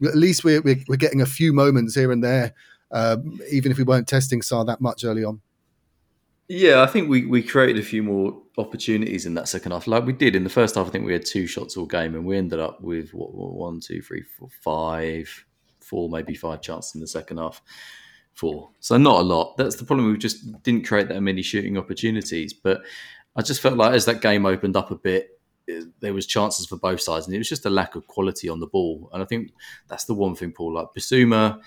at 0.04 0.16
least 0.16 0.44
we're, 0.44 0.60
we're, 0.60 0.82
we're 0.88 0.96
getting 0.96 1.20
a 1.20 1.26
few 1.26 1.52
moments 1.52 1.94
here 1.94 2.12
and 2.12 2.22
there, 2.22 2.54
um, 2.90 3.40
even 3.50 3.72
if 3.72 3.78
we 3.78 3.84
weren't 3.84 4.08
testing 4.08 4.42
Sá 4.42 4.64
that 4.64 4.80
much 4.80 5.04
early 5.04 5.24
on. 5.24 5.40
Yeah, 6.48 6.82
I 6.82 6.86
think 6.86 7.08
we, 7.08 7.24
we 7.24 7.42
created 7.42 7.78
a 7.78 7.84
few 7.84 8.02
more 8.02 8.42
opportunities 8.58 9.24
in 9.24 9.34
that 9.34 9.48
second 9.48 9.72
half. 9.72 9.86
Like 9.86 10.04
we 10.04 10.12
did 10.12 10.36
in 10.36 10.44
the 10.44 10.50
first 10.50 10.74
half, 10.74 10.86
I 10.86 10.90
think 10.90 11.06
we 11.06 11.12
had 11.14 11.24
two 11.24 11.46
shots 11.46 11.76
all 11.76 11.86
game, 11.86 12.14
and 12.14 12.26
we 12.26 12.36
ended 12.36 12.60
up 12.60 12.82
with 12.82 13.14
what, 13.14 13.32
what 13.32 13.52
one, 13.52 13.80
two, 13.80 14.02
three, 14.02 14.22
four, 14.22 14.48
five, 14.60 15.46
four, 15.80 16.10
maybe 16.10 16.34
five 16.34 16.60
chances 16.60 16.94
in 16.94 17.00
the 17.00 17.06
second 17.06 17.38
half 17.38 17.62
for. 18.34 18.70
So 18.80 18.96
not 18.96 19.20
a 19.20 19.24
lot. 19.24 19.56
That's 19.56 19.76
the 19.76 19.84
problem. 19.84 20.10
We 20.10 20.18
just 20.18 20.62
didn't 20.62 20.86
create 20.86 21.08
that 21.08 21.20
many 21.20 21.42
shooting 21.42 21.76
opportunities. 21.76 22.52
But 22.52 22.82
I 23.36 23.42
just 23.42 23.60
felt 23.60 23.76
like 23.76 23.94
as 23.94 24.04
that 24.06 24.20
game 24.20 24.46
opened 24.46 24.76
up 24.76 24.90
a 24.90 24.96
bit, 24.96 25.38
there 26.00 26.14
was 26.14 26.26
chances 26.26 26.66
for 26.66 26.76
both 26.76 27.00
sides, 27.00 27.26
and 27.26 27.34
it 27.34 27.38
was 27.38 27.48
just 27.48 27.66
a 27.66 27.70
lack 27.70 27.94
of 27.94 28.06
quality 28.06 28.48
on 28.48 28.60
the 28.60 28.66
ball. 28.66 29.08
And 29.12 29.22
I 29.22 29.26
think 29.26 29.52
that's 29.88 30.04
the 30.04 30.14
one 30.14 30.34
thing, 30.34 30.52
Paul. 30.52 30.74
Like 30.74 30.88
Bissouma, 30.96 31.60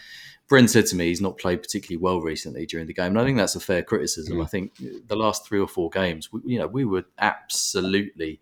Bren 0.49 0.69
said 0.69 0.85
to 0.87 0.95
me, 0.95 1.07
he's 1.07 1.21
not 1.21 1.37
played 1.37 1.63
particularly 1.63 2.01
well 2.01 2.21
recently 2.21 2.65
during 2.65 2.87
the 2.87 2.93
game, 2.93 3.07
and 3.07 3.19
I 3.19 3.23
think 3.23 3.37
that's 3.37 3.55
a 3.55 3.59
fair 3.59 3.83
criticism. 3.83 4.37
Mm. 4.37 4.43
I 4.43 4.47
think 4.47 4.73
the 5.07 5.15
last 5.15 5.47
three 5.47 5.59
or 5.59 5.67
four 5.67 5.89
games, 5.89 6.31
we, 6.31 6.41
you 6.45 6.59
know, 6.59 6.67
we 6.67 6.85
were 6.85 7.05
absolutely 7.17 8.41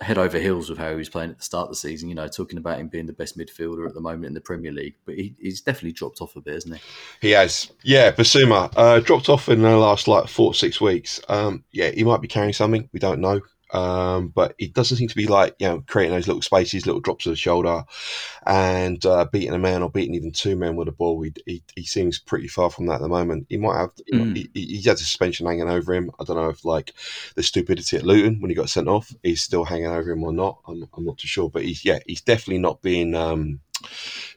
head 0.00 0.18
over 0.18 0.38
heels 0.38 0.68
with 0.68 0.78
how 0.78 0.90
he 0.90 0.96
was 0.96 1.08
playing 1.08 1.30
at 1.30 1.38
the 1.38 1.44
start 1.44 1.64
of 1.64 1.70
the 1.70 1.76
season. 1.76 2.08
You 2.08 2.14
know, 2.14 2.28
talking 2.28 2.58
about 2.58 2.78
him 2.78 2.88
being 2.88 3.06
the 3.06 3.12
best 3.12 3.38
midfielder 3.38 3.86
at 3.88 3.94
the 3.94 4.00
moment 4.00 4.26
in 4.26 4.34
the 4.34 4.40
Premier 4.40 4.72
League, 4.72 4.96
but 5.04 5.14
he, 5.14 5.34
he's 5.38 5.60
definitely 5.60 5.92
dropped 5.92 6.20
off 6.20 6.36
a 6.36 6.40
bit, 6.40 6.54
hasn't 6.54 6.76
he? 6.76 6.82
He 7.20 7.30
has. 7.32 7.72
Yeah, 7.82 8.12
Bissouma 8.12 8.72
uh, 8.76 9.00
dropped 9.00 9.28
off 9.28 9.48
in 9.48 9.62
the 9.62 9.76
last 9.76 10.08
like 10.08 10.28
four 10.28 10.54
six 10.54 10.80
weeks. 10.80 11.20
Um, 11.28 11.64
yeah, 11.72 11.90
he 11.90 12.04
might 12.04 12.20
be 12.20 12.28
carrying 12.28 12.52
something. 12.52 12.88
We 12.92 13.00
don't 13.00 13.20
know. 13.20 13.40
Um, 13.72 14.28
but 14.28 14.54
it 14.58 14.74
doesn't 14.74 14.96
seem 14.96 15.08
to 15.08 15.16
be 15.16 15.26
like 15.26 15.56
you 15.58 15.66
know 15.66 15.82
creating 15.86 16.14
those 16.14 16.26
little 16.26 16.42
spaces, 16.42 16.86
little 16.86 17.00
drops 17.00 17.26
of 17.26 17.30
the 17.30 17.36
shoulder, 17.36 17.84
and 18.46 19.04
uh, 19.04 19.26
beating 19.32 19.54
a 19.54 19.58
man 19.58 19.82
or 19.82 19.90
beating 19.90 20.14
even 20.14 20.32
two 20.32 20.56
men 20.56 20.76
with 20.76 20.88
a 20.88 20.92
ball. 20.92 21.20
He, 21.22 21.32
he, 21.46 21.62
he, 21.74 21.84
seems 21.84 22.18
pretty 22.18 22.48
far 22.48 22.70
from 22.70 22.86
that 22.86 22.96
at 22.96 23.00
the 23.00 23.08
moment. 23.08 23.46
He 23.48 23.56
might 23.56 23.78
have 23.78 23.90
mm. 24.12 24.36
he, 24.36 24.50
he's 24.54 24.86
had 24.86 24.94
a 24.94 24.98
suspension 24.98 25.46
hanging 25.46 25.68
over 25.68 25.94
him. 25.94 26.10
I 26.20 26.24
don't 26.24 26.36
know 26.36 26.48
if 26.48 26.64
like 26.64 26.92
the 27.34 27.42
stupidity 27.42 27.96
at 27.96 28.06
Luton 28.06 28.40
when 28.40 28.50
he 28.50 28.54
got 28.54 28.70
sent 28.70 28.88
off 28.88 29.12
is 29.22 29.42
still 29.42 29.64
hanging 29.64 29.86
over 29.86 30.12
him 30.12 30.22
or 30.22 30.32
not. 30.32 30.60
I'm, 30.66 30.88
I'm 30.94 31.04
not 31.04 31.18
too 31.18 31.28
sure, 31.28 31.50
but 31.50 31.64
he's 31.64 31.84
yeah 31.84 31.98
he's 32.06 32.20
definitely 32.20 32.58
not 32.58 32.82
being 32.82 33.14
um, 33.14 33.60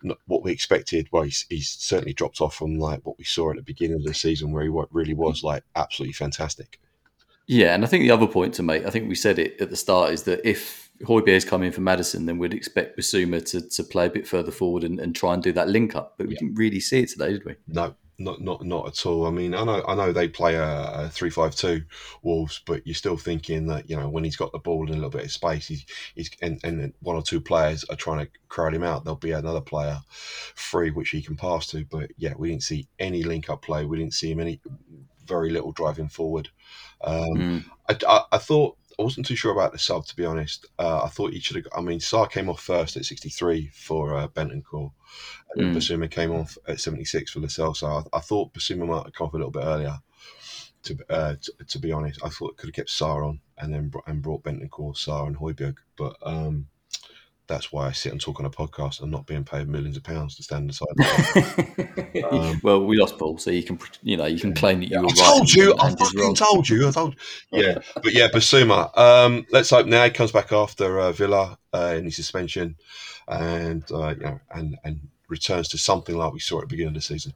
not 0.03 0.17
what 0.25 0.43
we 0.43 0.51
expected. 0.51 1.07
Well, 1.11 1.23
he's, 1.23 1.45
he's 1.49 1.69
certainly 1.69 2.13
dropped 2.13 2.41
off 2.41 2.55
from 2.55 2.79
like 2.79 3.05
what 3.05 3.17
we 3.17 3.25
saw 3.25 3.51
at 3.51 3.57
the 3.57 3.61
beginning 3.61 3.97
of 3.97 4.03
the 4.03 4.13
season, 4.13 4.51
where 4.51 4.63
he 4.63 4.71
really 4.91 5.13
was 5.13 5.43
like 5.43 5.63
absolutely 5.75 6.13
fantastic. 6.13 6.79
Yeah, 7.49 7.73
and 7.73 7.83
I 7.83 7.87
think 7.87 8.03
the 8.03 8.11
other 8.11 8.27
point 8.27 8.53
to 8.53 8.63
make, 8.63 8.85
I 8.85 8.91
think 8.91 9.09
we 9.09 9.15
said 9.15 9.39
it 9.39 9.59
at 9.59 9.71
the 9.71 9.75
start, 9.75 10.13
is 10.13 10.21
that 10.23 10.47
if 10.47 10.91
Højbjerg's 11.01 11.45
come 11.45 11.63
in 11.63 11.71
for 11.71 11.81
Maddison, 11.81 12.27
then 12.27 12.37
we'd 12.37 12.53
expect 12.53 12.95
Bissouma 12.95 13.43
to, 13.49 13.67
to 13.67 13.83
play 13.83 14.05
a 14.05 14.09
bit 14.11 14.27
further 14.27 14.51
forward 14.51 14.83
and, 14.83 14.99
and 14.99 15.15
try 15.15 15.33
and 15.33 15.41
do 15.41 15.51
that 15.53 15.67
link 15.67 15.95
up. 15.95 16.13
But 16.19 16.27
we 16.27 16.35
yeah. 16.35 16.41
didn't 16.41 16.59
really 16.59 16.79
see 16.79 16.99
it 16.99 17.09
today, 17.09 17.31
did 17.31 17.45
we? 17.45 17.55
No, 17.67 17.95
not 18.19 18.39
not 18.39 18.63
not 18.63 18.87
at 18.89 19.03
all. 19.07 19.25
I 19.25 19.31
mean, 19.31 19.55
I 19.55 19.63
know 19.63 19.83
I 19.87 19.95
know 19.95 20.11
they 20.11 20.27
play 20.27 20.57
a, 20.57 20.91
a 20.91 21.09
three 21.09 21.31
five 21.31 21.55
two 21.55 21.81
Wolves, 22.21 22.61
but 22.67 22.85
you're 22.85 22.93
still 22.93 23.17
thinking 23.17 23.65
that 23.65 23.89
you 23.89 23.95
know 23.95 24.09
when 24.09 24.23
he's 24.23 24.37
got 24.37 24.51
the 24.51 24.59
ball 24.59 24.83
in 24.83 24.89
a 24.89 24.97
little 24.97 25.09
bit 25.09 25.25
of 25.25 25.31
space, 25.31 25.67
he's, 25.69 25.85
he's 26.13 26.29
and, 26.43 26.59
and 26.63 26.93
one 26.99 27.15
or 27.15 27.23
two 27.23 27.41
players 27.41 27.83
are 27.85 27.95
trying 27.95 28.23
to 28.23 28.31
crowd 28.47 28.75
him 28.75 28.83
out. 28.83 29.05
There'll 29.05 29.17
be 29.17 29.31
another 29.31 29.61
player 29.61 30.01
free 30.53 30.91
which 30.91 31.09
he 31.09 31.23
can 31.23 31.35
pass 31.35 31.65
to. 31.67 31.83
But 31.85 32.11
yeah, 32.15 32.33
we 32.37 32.49
didn't 32.49 32.63
see 32.63 32.87
any 32.99 33.23
link 33.23 33.49
up 33.49 33.63
play. 33.63 33.85
We 33.85 33.97
didn't 33.97 34.13
see 34.13 34.29
him 34.29 34.39
any 34.39 34.61
very 35.25 35.49
little 35.49 35.71
driving 35.71 36.09
forward. 36.09 36.49
Um, 37.01 37.35
mm. 37.35 37.65
I, 37.89 37.97
I, 38.07 38.23
I, 38.33 38.37
thought 38.37 38.77
I 38.99 39.03
wasn't 39.03 39.25
too 39.25 39.35
sure 39.35 39.51
about 39.51 39.71
the 39.71 39.79
sub 39.79 40.05
to 40.07 40.15
be 40.15 40.25
honest. 40.25 40.65
Uh, 40.77 41.03
I 41.03 41.07
thought 41.07 41.33
he 41.33 41.39
should 41.39 41.57
have. 41.57 41.67
I 41.75 41.81
mean, 41.81 41.99
Sarr 41.99 42.29
came 42.29 42.49
off 42.49 42.61
first 42.61 42.97
at 42.97 43.05
63 43.05 43.69
for 43.73 44.15
uh, 44.15 44.27
Bentancur, 44.27 44.91
and 45.55 45.73
mm. 45.73 45.75
Bissouma 45.75 46.11
came 46.11 46.31
off 46.31 46.57
at 46.67 46.79
76 46.79 47.31
for 47.31 47.39
Lo 47.39 47.47
Celso. 47.47 47.75
So 47.77 47.87
I, 47.87 48.17
I 48.17 48.19
thought 48.19 48.53
Bissouma 48.53 48.87
might 48.87 49.05
have 49.05 49.13
come 49.13 49.27
off 49.27 49.33
a 49.33 49.37
little 49.37 49.51
bit 49.51 49.63
earlier. 49.63 49.97
To, 50.83 50.97
uh, 51.09 51.35
to, 51.41 51.53
to 51.67 51.79
be 51.79 51.91
honest, 51.91 52.21
I 52.23 52.29
thought 52.29 52.51
it 52.51 52.57
could 52.57 52.69
have 52.69 52.75
kept 52.75 52.89
Sarr 52.89 53.27
on 53.27 53.41
and 53.57 53.73
then 53.73 53.91
and 54.07 54.21
brought 54.21 54.43
Bentancur, 54.43 54.95
Sarr, 54.95 55.27
and 55.27 55.37
Højbjerg. 55.37 55.75
But 55.97 56.15
um, 56.21 56.67
that's 57.49 57.71
why 57.73 57.87
I 57.87 57.91
sit 57.91 58.11
and 58.11 58.21
talk 58.21 58.39
on 58.39 58.45
a 58.45 58.49
podcast 58.49 59.01
and 59.01 59.11
not 59.11 59.25
being 59.25 59.43
paid 59.43 59.67
millions 59.67 59.97
of 59.97 60.03
pounds 60.03 60.35
to 60.35 60.43
stand 60.43 60.69
aside. 60.69 62.23
um, 62.31 62.61
well, 62.63 62.85
we 62.85 62.95
lost 62.95 63.17
Paul, 63.17 63.37
so 63.39 63.51
you 63.51 63.63
can 63.63 63.77
you 64.03 64.15
know 64.15 64.25
you 64.25 64.39
can 64.39 64.53
claim 64.53 64.79
that 64.79 64.85
you 64.85 64.95
yeah, 64.95 65.01
were 65.01 65.07
I 65.07 65.09
right. 65.09 65.37
Told 65.37 65.53
you, 65.53 65.75
I 65.77 65.89
fucking 65.95 66.35
told 66.35 66.69
you, 66.69 66.87
I 66.87 66.91
told. 66.91 67.15
Yeah, 67.51 67.79
but 67.95 68.13
yeah, 68.13 68.27
Bissouma. 68.29 68.95
Um, 68.97 69.45
let's 69.51 69.71
hope 69.71 69.87
now 69.87 70.05
he 70.05 70.11
comes 70.11 70.31
back 70.31 70.53
after 70.53 70.99
uh, 70.99 71.11
Villa 71.11 71.57
uh, 71.73 71.95
in 71.97 72.05
his 72.05 72.15
suspension, 72.15 72.75
and 73.27 73.83
uh, 73.91 74.13
you 74.15 74.23
know, 74.23 74.39
and 74.51 74.77
and 74.85 75.09
returns 75.27 75.67
to 75.69 75.77
something 75.77 76.15
like 76.15 76.31
we 76.31 76.39
saw 76.39 76.59
at 76.59 76.61
the 76.61 76.67
beginning 76.67 76.89
of 76.89 76.93
the 76.95 77.01
season. 77.01 77.33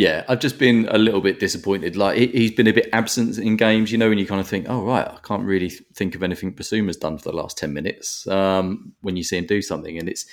Yeah, 0.00 0.24
I've 0.28 0.40
just 0.40 0.58
been 0.58 0.88
a 0.90 0.96
little 0.96 1.20
bit 1.20 1.40
disappointed. 1.40 1.94
Like 1.94 2.16
he's 2.16 2.52
been 2.52 2.66
a 2.66 2.72
bit 2.72 2.88
absent 2.94 3.36
in 3.36 3.58
games, 3.58 3.92
you 3.92 3.98
know, 3.98 4.10
and 4.10 4.18
you 4.18 4.24
kind 4.24 4.40
of 4.40 4.48
think, 4.48 4.64
oh 4.66 4.82
right, 4.82 5.06
I 5.06 5.18
can't 5.22 5.42
really 5.42 5.68
think 5.68 6.14
of 6.14 6.22
anything 6.22 6.54
Bissouma's 6.54 6.96
done 6.96 7.18
for 7.18 7.30
the 7.30 7.36
last 7.36 7.58
ten 7.58 7.74
minutes. 7.74 8.26
Um, 8.26 8.94
when 9.02 9.16
you 9.16 9.22
see 9.22 9.36
him 9.36 9.44
do 9.44 9.60
something, 9.60 9.98
and 9.98 10.08
it's 10.08 10.24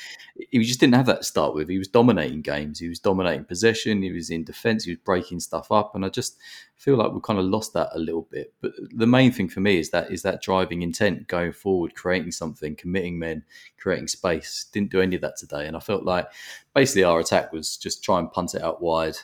he 0.52 0.64
just 0.64 0.80
didn't 0.80 0.96
have 0.96 1.08
that 1.08 1.26
start 1.26 1.54
with. 1.54 1.68
He 1.68 1.78
was 1.78 1.90
dominating 1.90 2.44
games, 2.44 2.80
he 2.80 2.88
was 2.88 3.00
dominating 3.00 3.44
possession, 3.44 4.02
he 4.02 4.14
was 4.14 4.30
in 4.30 4.46
defence, 4.46 4.86
he 4.86 4.92
was 4.92 5.00
breaking 5.04 5.42
stuff 5.42 5.70
up, 5.70 5.96
and 5.96 6.06
I 6.06 6.10
just 6.10 6.38
feel 6.78 6.96
like 6.96 7.12
we've 7.12 7.22
kind 7.22 7.38
of 7.38 7.44
lost 7.44 7.74
that 7.74 7.90
a 7.92 8.00
little 8.00 8.26
bit. 8.32 8.54
But 8.62 8.72
the 8.96 9.06
main 9.06 9.34
thing 9.34 9.50
for 9.50 9.60
me 9.60 9.80
is 9.80 9.90
that 9.90 10.10
is 10.10 10.22
that 10.22 10.42
driving 10.42 10.82
intent 10.82 11.28
going 11.28 11.52
forward, 11.52 11.94
creating 11.94 12.32
something, 12.32 12.78
committing 12.78 13.20
men, 13.20 13.44
creating 13.78 14.08
space. 14.08 14.66
Didn't 14.72 14.92
do 14.92 15.02
any 15.02 15.18
of 15.18 15.22
that 15.24 15.36
today, 15.36 15.68
and 15.68 15.76
I 15.76 15.82
felt 15.82 16.06
like 16.06 16.30
basically 16.74 17.04
our 17.04 17.20
attack 17.20 17.52
was 17.52 17.76
just 17.76 18.02
try 18.02 18.18
and 18.18 18.32
punt 18.32 18.56
it 18.56 18.64
out 18.64 18.82
wide 18.82 19.18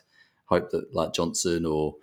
hope 0.45 0.71
that 0.71 0.93
like 0.93 1.13
Johnson 1.13 1.65
or 1.65 1.95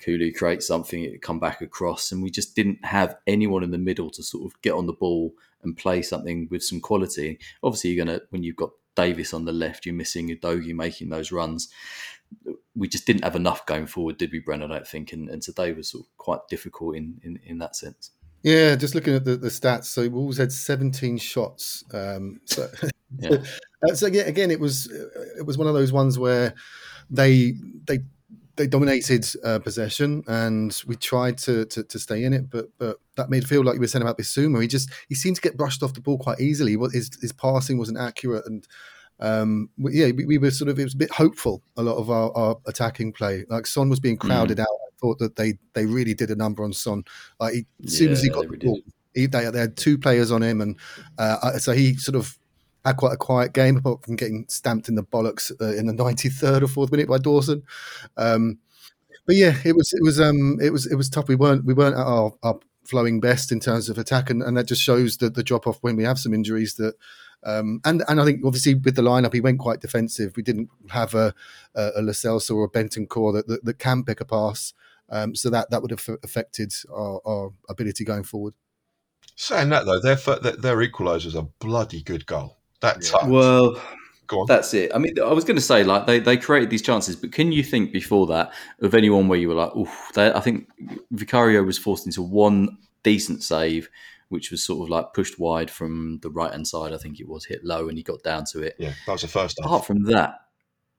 Kulu 0.00 0.32
creates 0.32 0.66
something, 0.66 1.02
it 1.02 1.22
come 1.22 1.40
back 1.40 1.60
across. 1.60 2.12
And 2.12 2.22
we 2.22 2.30
just 2.30 2.54
didn't 2.54 2.84
have 2.84 3.16
anyone 3.26 3.62
in 3.62 3.70
the 3.70 3.78
middle 3.78 4.10
to 4.10 4.22
sort 4.22 4.44
of 4.44 4.60
get 4.62 4.74
on 4.74 4.86
the 4.86 4.92
ball 4.92 5.32
and 5.62 5.76
play 5.76 6.02
something 6.02 6.48
with 6.50 6.62
some 6.62 6.80
quality. 6.80 7.38
Obviously, 7.62 7.90
you're 7.90 8.04
going 8.04 8.18
to, 8.18 8.24
when 8.30 8.42
you've 8.42 8.56
got 8.56 8.70
Davies 8.94 9.32
on 9.32 9.44
the 9.44 9.52
left, 9.52 9.86
you're 9.86 9.94
missing 9.94 10.28
Udogie 10.28 10.74
making 10.74 11.08
those 11.08 11.32
runs. 11.32 11.68
We 12.74 12.88
just 12.88 13.06
didn't 13.06 13.24
have 13.24 13.36
enough 13.36 13.66
going 13.66 13.86
forward, 13.86 14.18
did 14.18 14.32
we, 14.32 14.40
Brennan? 14.40 14.70
I 14.70 14.76
don't 14.76 14.88
think. 14.88 15.12
And, 15.12 15.28
and 15.28 15.42
today 15.42 15.72
was 15.72 15.90
sort 15.90 16.04
of 16.04 16.16
quite 16.16 16.40
difficult 16.48 16.96
in, 16.96 17.20
in, 17.22 17.40
in 17.44 17.58
that 17.58 17.76
sense. 17.76 18.10
Yeah, 18.42 18.76
just 18.76 18.94
looking 18.94 19.14
at 19.14 19.24
the, 19.24 19.36
the 19.36 19.48
stats. 19.48 19.86
So 19.86 20.06
Wolves 20.08 20.36
had 20.36 20.52
17 20.52 21.16
shots. 21.16 21.82
Um, 21.92 22.40
so, 22.44 22.68
yeah. 23.18 23.38
so 23.94 24.06
again, 24.06 24.28
again, 24.28 24.50
it 24.50 24.60
was 24.60 24.86
it 25.38 25.46
was 25.46 25.56
one 25.56 25.66
of 25.66 25.74
those 25.74 25.92
ones 25.92 26.18
where 26.18 26.54
they 27.10 27.54
they 27.86 28.00
they 28.56 28.66
dominated 28.66 29.26
uh, 29.42 29.58
possession 29.58 30.22
and 30.28 30.82
we 30.86 30.94
tried 30.94 31.36
to, 31.36 31.64
to, 31.66 31.82
to 31.82 31.98
stay 31.98 32.24
in 32.24 32.32
it, 32.32 32.48
but 32.50 32.66
but 32.78 32.98
that 33.16 33.30
made 33.30 33.42
it 33.42 33.46
feel 33.46 33.64
like 33.64 33.74
you 33.74 33.80
were 33.80 33.86
saying 33.86 34.02
about 34.02 34.18
Bissouma. 34.18 34.62
He 34.62 34.68
just 34.68 34.90
he 35.08 35.14
seemed 35.14 35.36
to 35.36 35.42
get 35.42 35.56
brushed 35.56 35.82
off 35.82 35.94
the 35.94 36.00
ball 36.00 36.18
quite 36.18 36.40
easily. 36.40 36.76
What 36.76 36.92
his 36.92 37.10
his 37.20 37.32
passing 37.32 37.78
wasn't 37.78 37.98
accurate, 37.98 38.46
and 38.46 38.66
um, 39.20 39.70
yeah, 39.78 40.10
we, 40.10 40.24
we, 40.24 40.38
were 40.38 40.50
sort 40.50 40.68
of 40.68 40.78
it 40.78 40.84
was 40.84 40.94
a 40.94 40.98
bit 40.98 41.10
hopeful. 41.10 41.62
A 41.76 41.82
lot 41.82 41.96
of 41.96 42.10
our, 42.10 42.36
our 42.36 42.56
attacking 42.66 43.12
play, 43.12 43.44
like 43.48 43.66
Son 43.66 43.88
was 43.88 44.00
being 44.00 44.16
crowded 44.16 44.58
mm. 44.58 44.62
out. 44.62 44.68
I 44.68 44.90
thought 45.00 45.18
that 45.18 45.36
they 45.36 45.54
they 45.72 45.86
really 45.86 46.14
did 46.14 46.30
a 46.30 46.36
number 46.36 46.64
on 46.64 46.72
Son. 46.72 47.04
Like 47.40 47.54
he, 47.54 47.66
as 47.84 47.96
soon 47.96 48.12
as 48.12 48.22
he 48.22 48.28
got 48.28 48.48
the 48.48 48.56
ball, 48.56 48.80
he, 49.14 49.26
they, 49.26 49.50
they 49.50 49.60
had 49.60 49.76
two 49.76 49.98
players 49.98 50.30
on 50.30 50.42
him, 50.42 50.60
and 50.60 50.78
uh, 51.18 51.58
so 51.58 51.72
he 51.72 51.96
sort 51.96 52.16
of 52.16 52.38
had 52.84 52.96
quite 52.96 53.14
a 53.14 53.18
quiet 53.18 53.52
game, 53.52 53.76
apart 53.76 54.04
from 54.04 54.16
getting 54.16 54.46
stamped 54.48 54.88
in 54.88 54.94
the 54.94 55.02
bollocks 55.02 55.52
uh, 55.60 55.76
in 55.76 55.86
the 55.86 55.92
93rd 55.92 56.62
or 56.62 56.68
fourth 56.68 56.90
minute 56.90 57.08
by 57.08 57.18
Dawson. 57.18 57.62
Um, 58.16 58.58
but 59.26 59.36
yeah, 59.36 59.56
it 59.64 59.74
was 59.74 59.92
it 59.92 60.02
was 60.02 60.20
um, 60.20 60.58
it 60.60 60.70
was 60.70 60.86
it 60.86 60.96
was 60.96 61.08
tough. 61.08 61.28
We 61.28 61.36
weren't 61.36 61.64
we 61.64 61.74
weren't 61.74 61.96
at 61.96 62.06
our, 62.06 62.32
our 62.42 62.58
flowing 62.84 63.20
best 63.20 63.50
in 63.50 63.60
terms 63.60 63.88
of 63.88 63.96
attack, 63.96 64.28
and, 64.28 64.42
and 64.42 64.56
that 64.56 64.66
just 64.66 64.82
shows 64.82 65.16
that 65.18 65.34
the 65.34 65.42
drop 65.42 65.66
off 65.66 65.78
when 65.80 65.96
we 65.96 66.04
have 66.04 66.18
some 66.18 66.34
injuries 66.34 66.74
that. 66.76 66.94
Um, 67.46 67.82
and 67.84 68.02
and 68.08 68.22
I 68.22 68.24
think 68.24 68.40
obviously 68.42 68.74
with 68.74 68.96
the 68.96 69.02
lineup 69.02 69.34
he 69.34 69.42
went 69.42 69.58
quite 69.58 69.82
defensive. 69.82 70.32
We 70.34 70.42
didn't 70.42 70.70
have 70.88 71.14
a 71.14 71.34
a, 71.74 71.90
a 71.96 72.00
Lo 72.00 72.12
Celso 72.12 72.56
or 72.56 72.64
a 72.64 72.70
Bentancur 72.70 73.34
that, 73.34 73.46
that, 73.48 73.64
that 73.66 73.78
can 73.78 74.02
pick 74.02 74.22
a 74.22 74.24
pass, 74.24 74.72
um, 75.10 75.34
so 75.34 75.50
that 75.50 75.68
that 75.68 75.82
would 75.82 75.90
have 75.90 76.08
affected 76.22 76.72
our, 76.90 77.20
our 77.26 77.52
ability 77.68 78.02
going 78.02 78.22
forward. 78.22 78.54
Saying 79.36 79.68
that 79.70 79.84
though, 79.84 80.00
their 80.00 80.16
their 80.16 80.76
equaliser 80.76 81.26
is 81.26 81.34
a 81.34 81.42
bloody 81.42 82.02
good 82.02 82.24
goal. 82.24 82.56
That 82.84 83.10
yeah. 83.10 83.26
well, 83.28 83.80
that's 84.46 84.74
it. 84.74 84.90
I 84.94 84.98
mean, 84.98 85.14
I 85.20 85.32
was 85.32 85.44
going 85.44 85.56
to 85.56 85.62
say 85.62 85.84
like 85.84 86.06
they, 86.06 86.18
they 86.18 86.36
created 86.36 86.70
these 86.70 86.82
chances, 86.82 87.16
but 87.16 87.32
can 87.32 87.52
you 87.52 87.62
think 87.62 87.92
before 87.92 88.26
that 88.28 88.52
of 88.80 88.94
anyone 88.94 89.28
where 89.28 89.38
you 89.38 89.48
were 89.48 89.54
like, 89.54 89.72
oh, 89.74 89.90
I 90.16 90.40
think 90.40 90.68
Vicario 91.10 91.62
was 91.62 91.78
forced 91.78 92.06
into 92.06 92.22
one 92.22 92.76
decent 93.02 93.42
save, 93.42 93.88
which 94.28 94.50
was 94.50 94.64
sort 94.64 94.84
of 94.84 94.90
like 94.90 95.14
pushed 95.14 95.38
wide 95.38 95.70
from 95.70 96.18
the 96.22 96.30
right 96.30 96.52
hand 96.52 96.66
side. 96.66 96.92
I 96.92 96.98
think 96.98 97.20
it 97.20 97.28
was 97.28 97.44
hit 97.44 97.64
low 97.64 97.88
and 97.88 97.96
he 97.96 98.04
got 98.04 98.22
down 98.22 98.44
to 98.52 98.62
it. 98.62 98.76
Yeah, 98.78 98.92
that 99.06 99.12
was 99.12 99.22
the 99.22 99.28
first. 99.28 99.58
Apart 99.58 99.80
half. 99.80 99.86
from 99.86 100.04
that, 100.04 100.40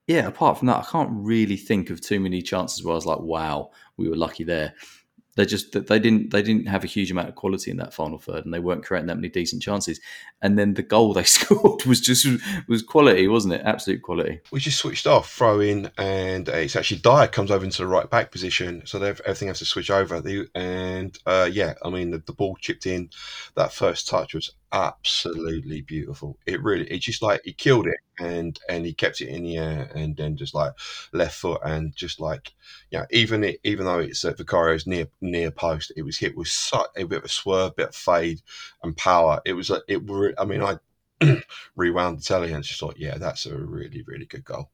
yeah, 0.08 0.28
apart 0.28 0.58
from 0.58 0.68
that, 0.68 0.78
I 0.78 0.84
can't 0.90 1.10
really 1.12 1.58
think 1.58 1.90
of 1.90 2.02
too 2.02 2.20
many 2.20 2.42
chances 2.42 2.84
where 2.84 2.94
I 2.94 2.96
was 2.96 3.06
like, 3.06 3.20
wow, 3.20 3.72
we 3.98 4.10
were 4.10 4.16
lucky 4.16 4.44
there 4.44 4.74
they 5.36 5.46
just 5.46 5.74
they 5.74 6.00
didn't 6.00 6.32
they 6.32 6.42
didn't 6.42 6.68
have 6.68 6.84
a 6.84 6.88
huge 6.88 7.12
amount 7.12 7.30
of 7.30 7.36
quality 7.36 7.70
in 7.70 7.78
that 7.78 7.94
final 7.94 8.18
third, 8.18 8.46
and 8.46 8.54
they 8.54 8.60
weren't 8.60 8.86
creating 8.86 9.08
that 9.08 9.16
many 9.16 9.30
decent 9.30 9.62
chances. 9.62 10.00
And 10.42 10.58
then 10.58 10.74
the 10.74 10.84
goal 10.84 11.14
they 11.14 11.24
scored 11.26 11.84
was 11.86 12.00
just 12.02 12.26
was 12.68 12.82
quality, 12.82 13.28
wasn't 13.28 13.56
it? 13.56 13.62
Absolute 13.66 14.02
quality. 14.02 14.40
We 14.52 14.60
just 14.60 14.80
switched 14.80 15.08
off, 15.08 15.32
throw 15.32 15.60
in, 15.60 15.92
and 15.98 16.48
it's 16.48 16.76
actually 16.76 17.02
Dier 17.02 17.28
comes 17.28 17.52
over 17.52 17.66
into 17.66 17.82
the 17.82 17.88
right 17.88 18.10
back 18.10 18.32
position, 18.32 18.84
so 18.86 19.02
everything 19.02 19.50
has 19.50 19.60
to 19.60 19.66
switch 19.66 19.92
over. 19.92 20.22
And 20.56 21.18
uh, 21.26 21.50
yeah, 21.52 21.74
I 21.84 21.90
mean 21.90 22.12
the, 22.12 22.20
the 22.20 22.34
ball 22.34 22.58
chipped 22.60 22.86
in. 22.86 23.10
That 23.56 23.74
first 23.74 24.08
touch 24.08 24.34
was 24.34 24.52
absolutely 24.76 25.82
beautiful. 25.82 26.38
It 26.46 26.62
really, 26.62 26.86
it 26.92 27.00
just 27.00 27.22
like 27.22 27.42
he 27.46 27.54
killed 27.54 27.88
it 27.88 27.98
and 28.20 28.60
and 28.70 28.86
he 28.86 28.94
kept 28.94 29.22
it 29.22 29.30
in 29.30 29.44
the 29.44 29.58
air 29.58 29.90
and 29.96 30.16
then 30.18 30.36
just 30.38 30.54
like 30.54 30.74
left 31.14 31.36
foot 31.36 31.62
and 31.64 31.96
just 31.96 32.20
like 32.20 32.54
you 32.92 33.00
know 33.00 33.06
even 33.12 33.44
it 33.44 33.60
even 33.64 33.86
though 33.86 34.00
it's 34.00 34.24
at 34.26 34.38
Vicario's 34.38 34.86
near 34.86 35.08
near 35.22 35.50
post, 35.52 35.94
it 35.96 36.04
was 36.04 36.18
hit 36.18 36.36
with 36.38 36.50
such 36.50 36.88
a 36.98 37.06
bit 37.06 37.20
of 37.20 37.26
a 37.26 37.30
swerve, 37.30 37.76
bit 37.76 37.90
of 37.90 37.96
fade 37.96 38.42
and 38.84 38.96
power. 38.98 39.42
It 39.46 39.54
was 39.54 39.70
like 39.70 39.84
it. 39.88 40.06
Were 40.06 40.34
I 40.38 40.46
mean, 40.46 40.62
I 40.62 40.78
rewound 41.76 42.20
the 42.20 42.24
telly 42.24 42.52
and 42.52 42.64
just 42.64 42.80
thought, 42.80 43.00
yeah, 43.00 43.18
that's 43.18 43.46
a 43.46 43.58
really 43.58 44.04
really 44.04 44.26
good 44.26 44.44
goal 44.44 44.70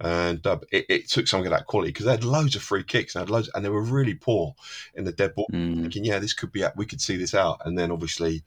and 0.00 0.44
uh, 0.46 0.58
it, 0.72 0.86
it, 0.88 1.08
took 1.08 1.28
something 1.28 1.46
of 1.46 1.56
that 1.56 1.66
quality 1.66 1.90
because 1.90 2.06
they 2.06 2.12
had 2.12 2.24
loads 2.24 2.56
of 2.56 2.62
free 2.62 2.82
kicks 2.82 3.14
and 3.14 3.20
had 3.20 3.30
loads, 3.30 3.50
and 3.54 3.64
they 3.64 3.68
were 3.68 3.82
really 3.82 4.14
poor 4.14 4.54
in 4.94 5.04
the 5.04 5.12
dead 5.12 5.34
ball. 5.34 5.46
Mm. 5.52 5.82
Thinking, 5.82 6.04
yeah, 6.04 6.18
this 6.18 6.32
could 6.32 6.52
be, 6.52 6.64
we 6.76 6.86
could 6.86 7.00
see 7.00 7.16
this 7.16 7.34
out, 7.34 7.60
and 7.64 7.78
then 7.78 7.90
obviously, 7.90 8.42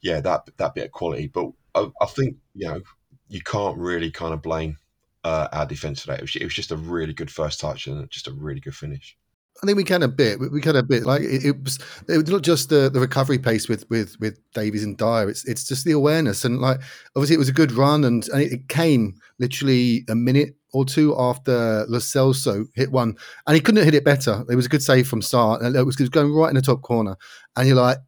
yeah, 0.00 0.20
that 0.20 0.48
that 0.56 0.74
bit 0.74 0.86
of 0.86 0.92
quality. 0.92 1.28
But 1.28 1.50
I, 1.74 1.88
I 2.00 2.06
think 2.06 2.36
you 2.54 2.68
know 2.68 2.80
you 3.28 3.40
can't 3.40 3.78
really 3.78 4.10
kind 4.10 4.34
of 4.34 4.42
blame 4.42 4.76
uh, 5.24 5.48
our 5.52 5.66
defense 5.66 6.02
today. 6.02 6.14
It 6.14 6.22
was, 6.22 6.36
it 6.36 6.44
was 6.44 6.54
just 6.54 6.72
a 6.72 6.76
really 6.76 7.12
good 7.12 7.30
first 7.30 7.60
touch 7.60 7.86
and 7.86 8.10
just 8.10 8.26
a 8.26 8.32
really 8.32 8.60
good 8.60 8.74
finish. 8.74 9.16
I 9.62 9.66
think 9.66 9.76
we 9.76 9.84
can 9.84 10.02
a 10.02 10.08
bit. 10.08 10.40
We 10.40 10.60
can 10.60 10.76
a 10.76 10.82
bit. 10.82 11.04
Like 11.04 11.20
it, 11.20 11.44
it 11.44 11.62
was, 11.62 11.78
it 12.08 12.16
was 12.16 12.30
not 12.30 12.42
just 12.42 12.70
the, 12.70 12.88
the 12.88 13.00
recovery 13.00 13.38
pace 13.38 13.68
with 13.68 13.88
with 13.90 14.18
with 14.18 14.40
Davies 14.54 14.84
and 14.84 14.96
Dier. 14.96 15.28
It's 15.28 15.46
it's 15.46 15.64
just 15.64 15.84
the 15.84 15.92
awareness 15.92 16.44
and 16.44 16.60
like 16.60 16.80
obviously 17.14 17.34
it 17.36 17.40
was 17.40 17.50
a 17.50 17.54
good 17.54 17.72
run 17.72 18.04
and, 18.04 18.26
and 18.28 18.42
it, 18.42 18.52
it 18.52 18.68
came 18.68 19.16
literally 19.38 20.04
a 20.08 20.14
minute 20.14 20.56
or 20.72 20.84
two 20.84 21.14
after 21.18 21.84
Lo 21.88 21.98
Celso 21.98 22.66
hit 22.74 22.90
one, 22.90 23.16
and 23.46 23.54
he 23.54 23.60
couldn't 23.60 23.78
have 23.78 23.86
hit 23.86 23.94
it 23.94 24.04
better. 24.04 24.44
It 24.48 24.56
was 24.56 24.66
a 24.66 24.68
good 24.68 24.82
save 24.82 25.08
from 25.08 25.22
start, 25.22 25.62
and 25.62 25.74
it 25.74 25.84
was, 25.84 25.96
going 25.96 26.32
right 26.32 26.48
in 26.48 26.56
the 26.56 26.62
top 26.62 26.82
corner. 26.82 27.16
And 27.56 27.66
you're 27.66 27.76
like 27.76 27.98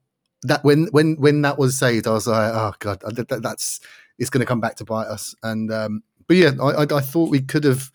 that 0.42 0.64
when 0.64 0.86
when 0.92 1.16
when 1.16 1.42
that 1.42 1.58
was 1.58 1.78
saved, 1.78 2.06
I 2.06 2.12
was 2.12 2.26
like, 2.26 2.52
oh 2.52 2.72
god, 2.78 3.00
that, 3.00 3.42
that's 3.42 3.80
it's 4.18 4.30
going 4.30 4.40
to 4.40 4.46
come 4.46 4.60
back 4.60 4.76
to 4.76 4.84
bite 4.84 5.06
us. 5.06 5.34
And 5.42 5.72
um, 5.72 6.02
but 6.26 6.36
yeah, 6.36 6.52
I, 6.60 6.82
I, 6.82 6.82
I 6.82 7.00
thought 7.00 7.30
we 7.30 7.40
could 7.40 7.64
have 7.64 7.90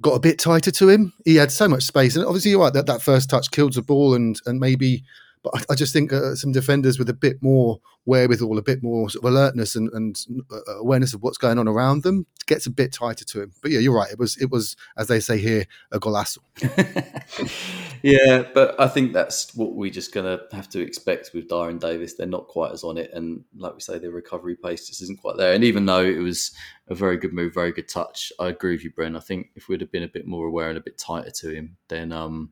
got 0.00 0.14
a 0.14 0.20
bit 0.20 0.38
tighter 0.38 0.70
to 0.70 0.88
him. 0.88 1.12
He 1.24 1.36
had 1.36 1.52
so 1.52 1.68
much 1.68 1.84
space, 1.84 2.16
and 2.16 2.24
obviously 2.24 2.52
you're 2.52 2.60
right 2.60 2.72
that 2.72 2.86
that 2.86 3.02
first 3.02 3.30
touch 3.30 3.50
killed 3.50 3.74
the 3.74 3.82
ball, 3.82 4.14
and 4.14 4.40
and 4.46 4.60
maybe. 4.60 5.04
But 5.42 5.66
I, 5.68 5.74
just 5.74 5.92
think 5.92 6.12
uh, 6.12 6.36
some 6.36 6.52
defenders 6.52 6.98
with 6.98 7.08
a 7.08 7.14
bit 7.14 7.42
more 7.42 7.80
wherewithal, 8.04 8.58
a 8.58 8.62
bit 8.62 8.82
more 8.82 9.10
sort 9.10 9.24
of 9.24 9.30
alertness 9.32 9.74
and, 9.74 9.90
and 9.92 10.16
uh, 10.52 10.78
awareness 10.78 11.14
of 11.14 11.22
what's 11.22 11.38
going 11.38 11.58
on 11.58 11.66
around 11.66 12.04
them 12.04 12.26
gets 12.46 12.66
a 12.66 12.70
bit 12.70 12.92
tighter 12.92 13.24
to 13.24 13.42
him. 13.42 13.52
But 13.60 13.72
yeah, 13.72 13.80
you're 13.80 13.94
right. 13.94 14.10
It 14.10 14.18
was 14.18 14.36
it 14.40 14.50
was 14.50 14.76
as 14.96 15.08
they 15.08 15.20
say 15.20 15.38
here 15.38 15.66
a 15.90 15.98
golazo. 15.98 16.38
yeah, 18.02 18.44
but 18.54 18.78
I 18.80 18.86
think 18.88 19.12
that's 19.12 19.54
what 19.54 19.74
we're 19.74 19.90
just 19.90 20.12
to 20.12 20.42
have 20.52 20.68
to 20.70 20.80
expect 20.80 21.30
with 21.34 21.48
Darren 21.48 21.80
Davies. 21.80 22.16
They're 22.16 22.26
not 22.26 22.48
quite 22.48 22.72
as 22.72 22.84
on 22.84 22.98
it, 22.98 23.10
and 23.12 23.44
like 23.56 23.74
we 23.74 23.80
say, 23.80 23.98
their 23.98 24.10
recovery 24.10 24.56
pace 24.56 24.86
just 24.86 25.02
isn't 25.02 25.20
quite 25.20 25.36
there. 25.38 25.54
And 25.54 25.64
even 25.64 25.86
though 25.86 26.04
it 26.04 26.18
was 26.18 26.52
a 26.88 26.94
very 26.94 27.16
good 27.16 27.32
move, 27.32 27.54
very 27.54 27.72
good 27.72 27.88
touch, 27.88 28.32
I 28.38 28.48
agree 28.48 28.72
with 28.72 28.84
you, 28.84 28.92
Bren. 28.92 29.16
I 29.16 29.20
think 29.20 29.50
if 29.56 29.68
we'd 29.68 29.80
have 29.80 29.92
been 29.92 30.02
a 30.02 30.08
bit 30.08 30.26
more 30.26 30.46
aware 30.46 30.68
and 30.68 30.78
a 30.78 30.82
bit 30.82 30.98
tighter 30.98 31.30
to 31.30 31.50
him, 31.50 31.76
then 31.88 32.12
um, 32.12 32.50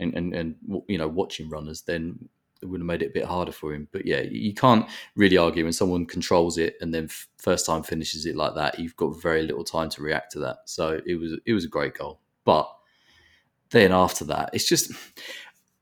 and, 0.00 0.14
and, 0.14 0.34
and 0.34 0.56
you 0.88 0.98
know 0.98 1.08
watching 1.08 1.48
runners, 1.48 1.82
then 1.82 2.28
it 2.60 2.66
would 2.66 2.80
have 2.80 2.86
made 2.86 3.02
it 3.02 3.10
a 3.10 3.14
bit 3.14 3.24
harder 3.24 3.52
for 3.52 3.72
him. 3.72 3.88
But 3.92 4.04
yeah, 4.04 4.20
you 4.20 4.52
can't 4.54 4.86
really 5.14 5.36
argue 5.36 5.64
when 5.64 5.72
someone 5.72 6.06
controls 6.06 6.58
it 6.58 6.76
and 6.80 6.92
then 6.92 7.04
f- 7.04 7.28
first 7.36 7.66
time 7.66 7.82
finishes 7.82 8.26
it 8.26 8.36
like 8.36 8.54
that. 8.56 8.78
You've 8.78 8.96
got 8.96 9.20
very 9.20 9.42
little 9.42 9.64
time 9.64 9.90
to 9.90 10.02
react 10.02 10.32
to 10.32 10.40
that. 10.40 10.58
So 10.66 11.00
it 11.06 11.14
was 11.16 11.38
it 11.46 11.52
was 11.52 11.64
a 11.64 11.68
great 11.68 11.94
goal. 11.94 12.20
But 12.44 12.68
then 13.70 13.92
after 13.92 14.24
that, 14.26 14.50
it's 14.52 14.68
just 14.68 14.92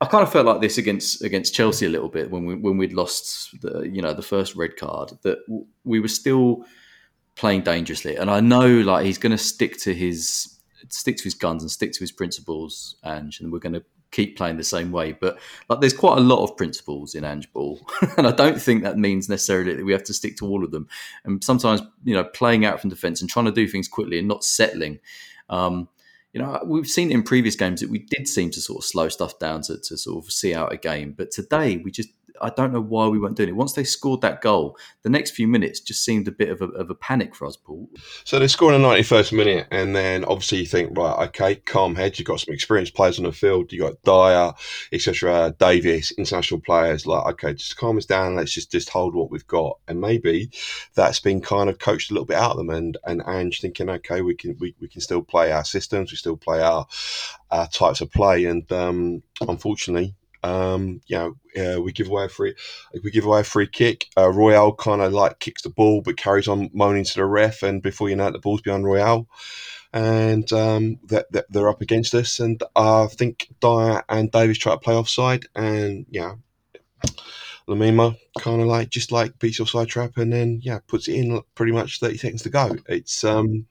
I 0.00 0.06
kind 0.06 0.22
of 0.22 0.30
felt 0.30 0.46
like 0.46 0.60
this 0.60 0.76
against 0.76 1.22
against 1.22 1.54
Chelsea 1.54 1.86
a 1.86 1.90
little 1.90 2.08
bit 2.08 2.30
when 2.30 2.44
we 2.44 2.54
when 2.54 2.76
we'd 2.76 2.92
lost 2.92 3.60
the 3.62 3.82
you 3.82 4.02
know 4.02 4.12
the 4.12 4.22
first 4.22 4.54
red 4.54 4.76
card 4.76 5.12
that 5.22 5.38
we 5.84 6.00
were 6.00 6.08
still 6.08 6.64
playing 7.36 7.62
dangerously. 7.62 8.16
And 8.16 8.30
I 8.30 8.40
know 8.40 8.66
like 8.66 9.06
he's 9.06 9.18
going 9.18 9.32
to 9.32 9.38
stick 9.38 9.78
to 9.80 9.94
his 9.94 10.58
stick 10.88 11.16
to 11.16 11.24
his 11.24 11.34
guns 11.34 11.62
and 11.62 11.70
stick 11.70 11.92
to 11.92 12.00
his 12.00 12.12
principles, 12.12 12.96
and, 13.02 13.34
and 13.40 13.50
we're 13.50 13.58
going 13.58 13.74
to 13.74 13.84
keep 14.16 14.36
playing 14.36 14.56
the 14.56 14.64
same 14.64 14.90
way. 14.90 15.12
But 15.12 15.38
like, 15.68 15.80
there's 15.80 15.92
quite 15.92 16.16
a 16.16 16.22
lot 16.22 16.42
of 16.42 16.56
principles 16.56 17.14
in 17.14 17.22
Ange 17.24 17.52
Ball, 17.52 17.78
and 18.16 18.26
I 18.26 18.32
don't 18.32 18.60
think 18.60 18.82
that 18.82 18.98
means 18.98 19.28
necessarily 19.28 19.74
that 19.74 19.84
we 19.84 19.92
have 19.92 20.04
to 20.04 20.14
stick 20.14 20.38
to 20.38 20.46
all 20.46 20.64
of 20.64 20.70
them. 20.70 20.88
And 21.24 21.44
sometimes, 21.44 21.82
you 22.02 22.14
know, 22.14 22.24
playing 22.24 22.64
out 22.64 22.80
from 22.80 22.90
defence 22.90 23.20
and 23.20 23.28
trying 23.28 23.44
to 23.44 23.52
do 23.52 23.68
things 23.68 23.88
quickly 23.88 24.18
and 24.18 24.26
not 24.26 24.42
settling. 24.42 25.00
Um, 25.50 25.88
you 26.32 26.40
know, 26.42 26.60
we've 26.64 26.88
seen 26.88 27.10
in 27.10 27.22
previous 27.22 27.56
games 27.56 27.80
that 27.80 27.90
we 27.90 27.98
did 27.98 28.26
seem 28.26 28.50
to 28.50 28.60
sort 28.60 28.78
of 28.78 28.84
slow 28.84 29.08
stuff 29.08 29.38
down 29.38 29.62
to, 29.62 29.78
to 29.78 29.96
sort 29.96 30.24
of 30.24 30.32
see 30.32 30.54
out 30.54 30.72
a 30.72 30.76
game, 30.76 31.12
but 31.16 31.30
today 31.30 31.76
we 31.76 31.90
just 31.90 32.10
I 32.40 32.50
don't 32.50 32.72
know 32.72 32.80
why 32.80 33.08
we 33.08 33.18
weren't 33.18 33.36
doing 33.36 33.48
it. 33.48 33.56
Once 33.56 33.72
they 33.72 33.84
scored 33.84 34.20
that 34.20 34.40
goal, 34.40 34.76
the 35.02 35.10
next 35.10 35.32
few 35.32 35.48
minutes 35.48 35.80
just 35.80 36.04
seemed 36.04 36.28
a 36.28 36.32
bit 36.32 36.48
of 36.48 36.60
a, 36.60 36.66
of 36.66 36.90
a 36.90 36.94
panic 36.94 37.34
for 37.34 37.46
us, 37.46 37.56
Paul. 37.56 37.88
So 38.24 38.38
they 38.38 38.48
scored 38.48 38.74
in 38.74 38.82
the 38.82 38.88
91st 38.88 39.32
minute, 39.32 39.66
and 39.70 39.94
then 39.94 40.24
obviously 40.24 40.58
you 40.58 40.66
think, 40.66 40.96
right, 40.96 41.28
okay, 41.28 41.56
calm 41.56 41.94
head. 41.94 42.18
You've 42.18 42.28
got 42.28 42.40
some 42.40 42.54
experienced 42.54 42.94
players 42.94 43.18
on 43.18 43.24
the 43.24 43.32
field. 43.32 43.72
You've 43.72 43.82
got 43.82 44.02
Dier, 44.02 44.52
etc., 44.92 45.54
Davies, 45.58 46.12
international 46.18 46.60
players. 46.60 47.06
Like, 47.06 47.26
okay, 47.34 47.54
just 47.54 47.76
calm 47.76 47.98
us 47.98 48.06
down. 48.06 48.36
Let's 48.36 48.52
just, 48.52 48.72
just 48.72 48.90
hold 48.90 49.14
what 49.14 49.30
we've 49.30 49.46
got. 49.46 49.78
And 49.88 50.00
maybe 50.00 50.50
that's 50.94 51.20
been 51.20 51.40
kind 51.40 51.70
of 51.70 51.78
coached 51.78 52.10
a 52.10 52.14
little 52.14 52.26
bit 52.26 52.36
out 52.36 52.52
of 52.52 52.56
them. 52.58 52.70
And, 52.70 52.98
and 53.04 53.22
Ange 53.26 53.60
thinking, 53.60 53.88
okay, 53.88 54.22
we 54.22 54.34
can 54.34 54.56
we, 54.58 54.74
we 54.80 54.88
can 54.88 55.00
still 55.00 55.22
play 55.22 55.52
our 55.52 55.64
systems, 55.64 56.10
we 56.10 56.16
still 56.16 56.36
play 56.36 56.60
our, 56.62 56.86
our 57.50 57.68
types 57.68 58.00
of 58.00 58.10
play. 58.10 58.44
And 58.44 58.70
um, 58.72 59.22
unfortunately, 59.40 60.14
um, 60.46 61.00
you 61.06 61.16
know, 61.16 61.36
uh, 61.56 61.80
we 61.80 61.92
give 61.92 62.08
away 62.08 62.24
a 62.24 62.28
free, 62.28 62.54
we 63.02 63.10
give 63.10 63.24
away 63.24 63.40
a 63.40 63.44
free 63.44 63.66
kick. 63.66 64.06
Uh, 64.16 64.30
Royal 64.30 64.74
kind 64.74 65.02
of 65.02 65.12
like 65.12 65.40
kicks 65.40 65.62
the 65.62 65.70
ball, 65.70 66.02
but 66.02 66.16
carries 66.16 66.48
on 66.48 66.70
moaning 66.72 67.04
to 67.04 67.14
the 67.14 67.24
ref, 67.24 67.62
and 67.62 67.82
before 67.82 68.08
you 68.08 68.16
know 68.16 68.28
it, 68.28 68.32
the 68.32 68.38
ball's 68.38 68.60
behind 68.60 68.84
Royal, 68.84 69.28
and 69.92 70.50
um, 70.52 70.98
that, 71.08 71.30
that 71.32 71.46
they're 71.50 71.68
up 71.68 71.82
against 71.82 72.14
us. 72.14 72.38
And 72.38 72.62
I 72.76 73.06
think 73.06 73.48
Dier 73.60 74.02
and 74.08 74.30
Davies 74.30 74.58
try 74.58 74.72
to 74.72 74.78
play 74.78 74.94
offside, 74.94 75.46
and 75.56 76.06
yeah, 76.10 76.34
Lemina 77.68 78.16
kind 78.38 78.60
of 78.60 78.68
like 78.68 78.90
just 78.90 79.10
like 79.10 79.38
beats 79.40 79.58
offside 79.58 79.88
trap, 79.88 80.16
and 80.16 80.32
then 80.32 80.60
yeah, 80.62 80.78
puts 80.86 81.08
it 81.08 81.14
in 81.14 81.40
pretty 81.56 81.72
much 81.72 81.98
thirty 81.98 82.18
seconds 82.18 82.42
to 82.42 82.50
go. 82.50 82.76
It's 82.88 83.24
um 83.24 83.66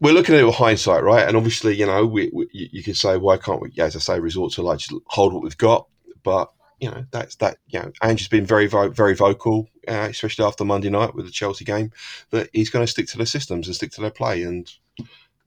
we're 0.00 0.12
looking 0.12 0.34
at 0.34 0.40
it 0.40 0.44
with 0.44 0.54
hindsight, 0.54 1.02
right? 1.02 1.26
And 1.26 1.36
obviously, 1.36 1.76
you 1.76 1.86
know, 1.86 2.06
we, 2.06 2.30
we, 2.32 2.48
you 2.52 2.82
can 2.82 2.94
say, 2.94 3.16
why 3.16 3.36
can't 3.36 3.60
we, 3.60 3.72
as 3.78 3.96
I 3.96 3.98
say, 3.98 4.20
resort 4.20 4.52
to 4.54 4.62
like 4.62 4.78
just 4.78 4.94
hold 5.06 5.32
what 5.32 5.42
we've 5.42 5.56
got? 5.56 5.88
But 6.22 6.50
you 6.80 6.90
know, 6.90 7.04
that's 7.10 7.36
that. 7.36 7.58
You 7.68 7.80
know, 7.80 7.92
Ange's 8.02 8.28
been 8.28 8.46
very, 8.46 8.66
very 8.66 8.90
very 8.90 9.14
vocal, 9.14 9.68
uh, 9.88 10.08
especially 10.10 10.44
after 10.44 10.64
Monday 10.64 10.90
night 10.90 11.14
with 11.14 11.26
the 11.26 11.32
Chelsea 11.32 11.64
game, 11.64 11.92
that 12.30 12.50
he's 12.52 12.70
going 12.70 12.84
to 12.84 12.90
stick 12.90 13.06
to 13.08 13.18
the 13.18 13.26
systems 13.26 13.66
and 13.66 13.76
stick 13.76 13.92
to 13.92 14.00
their 14.00 14.10
play, 14.10 14.42
and 14.42 14.70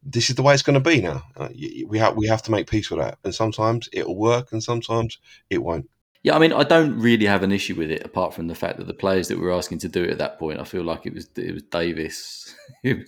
this 0.04 0.30
is 0.30 0.36
the 0.36 0.42
way 0.42 0.54
it's 0.54 0.64
going 0.64 0.82
to 0.82 0.90
be 0.90 1.02
now. 1.02 1.24
Uh, 1.36 1.50
we 1.86 2.00
have 2.00 2.16
we 2.16 2.28
have 2.28 2.42
to 2.44 2.52
make 2.52 2.70
peace 2.70 2.90
with 2.90 3.00
that, 3.00 3.18
and 3.24 3.36
sometimes 3.36 3.90
it'll 3.92 4.18
work, 4.18 4.52
and 4.52 4.64
sometimes 4.64 5.20
it 5.50 5.62
won't. 5.62 5.90
Yeah, 6.28 6.36
I 6.36 6.40
mean, 6.40 6.52
I 6.52 6.64
don't 6.64 7.00
really 7.00 7.26
have 7.26 7.42
an 7.42 7.54
issue 7.54 7.76
with 7.76 7.90
it, 7.90 8.04
apart 8.04 8.34
from 8.34 8.48
the 8.48 8.54
fact 8.54 8.80
that 8.80 8.88
the 8.88 8.94
players 8.94 9.30
that 9.30 9.40
we 9.40 9.46
were 9.46 9.54
asking 9.54 9.78
to 9.80 9.88
do 9.88 10.04
it 10.04 10.10
at 10.10 10.18
that 10.18 10.38
point, 10.38 10.60
I 10.60 10.66
feel 10.66 10.84
like 10.84 11.06
it 11.06 11.14
was 11.14 11.30
it 11.38 11.54
was 11.54 11.64
Davies, 11.64 12.54
Dier, 12.84 13.00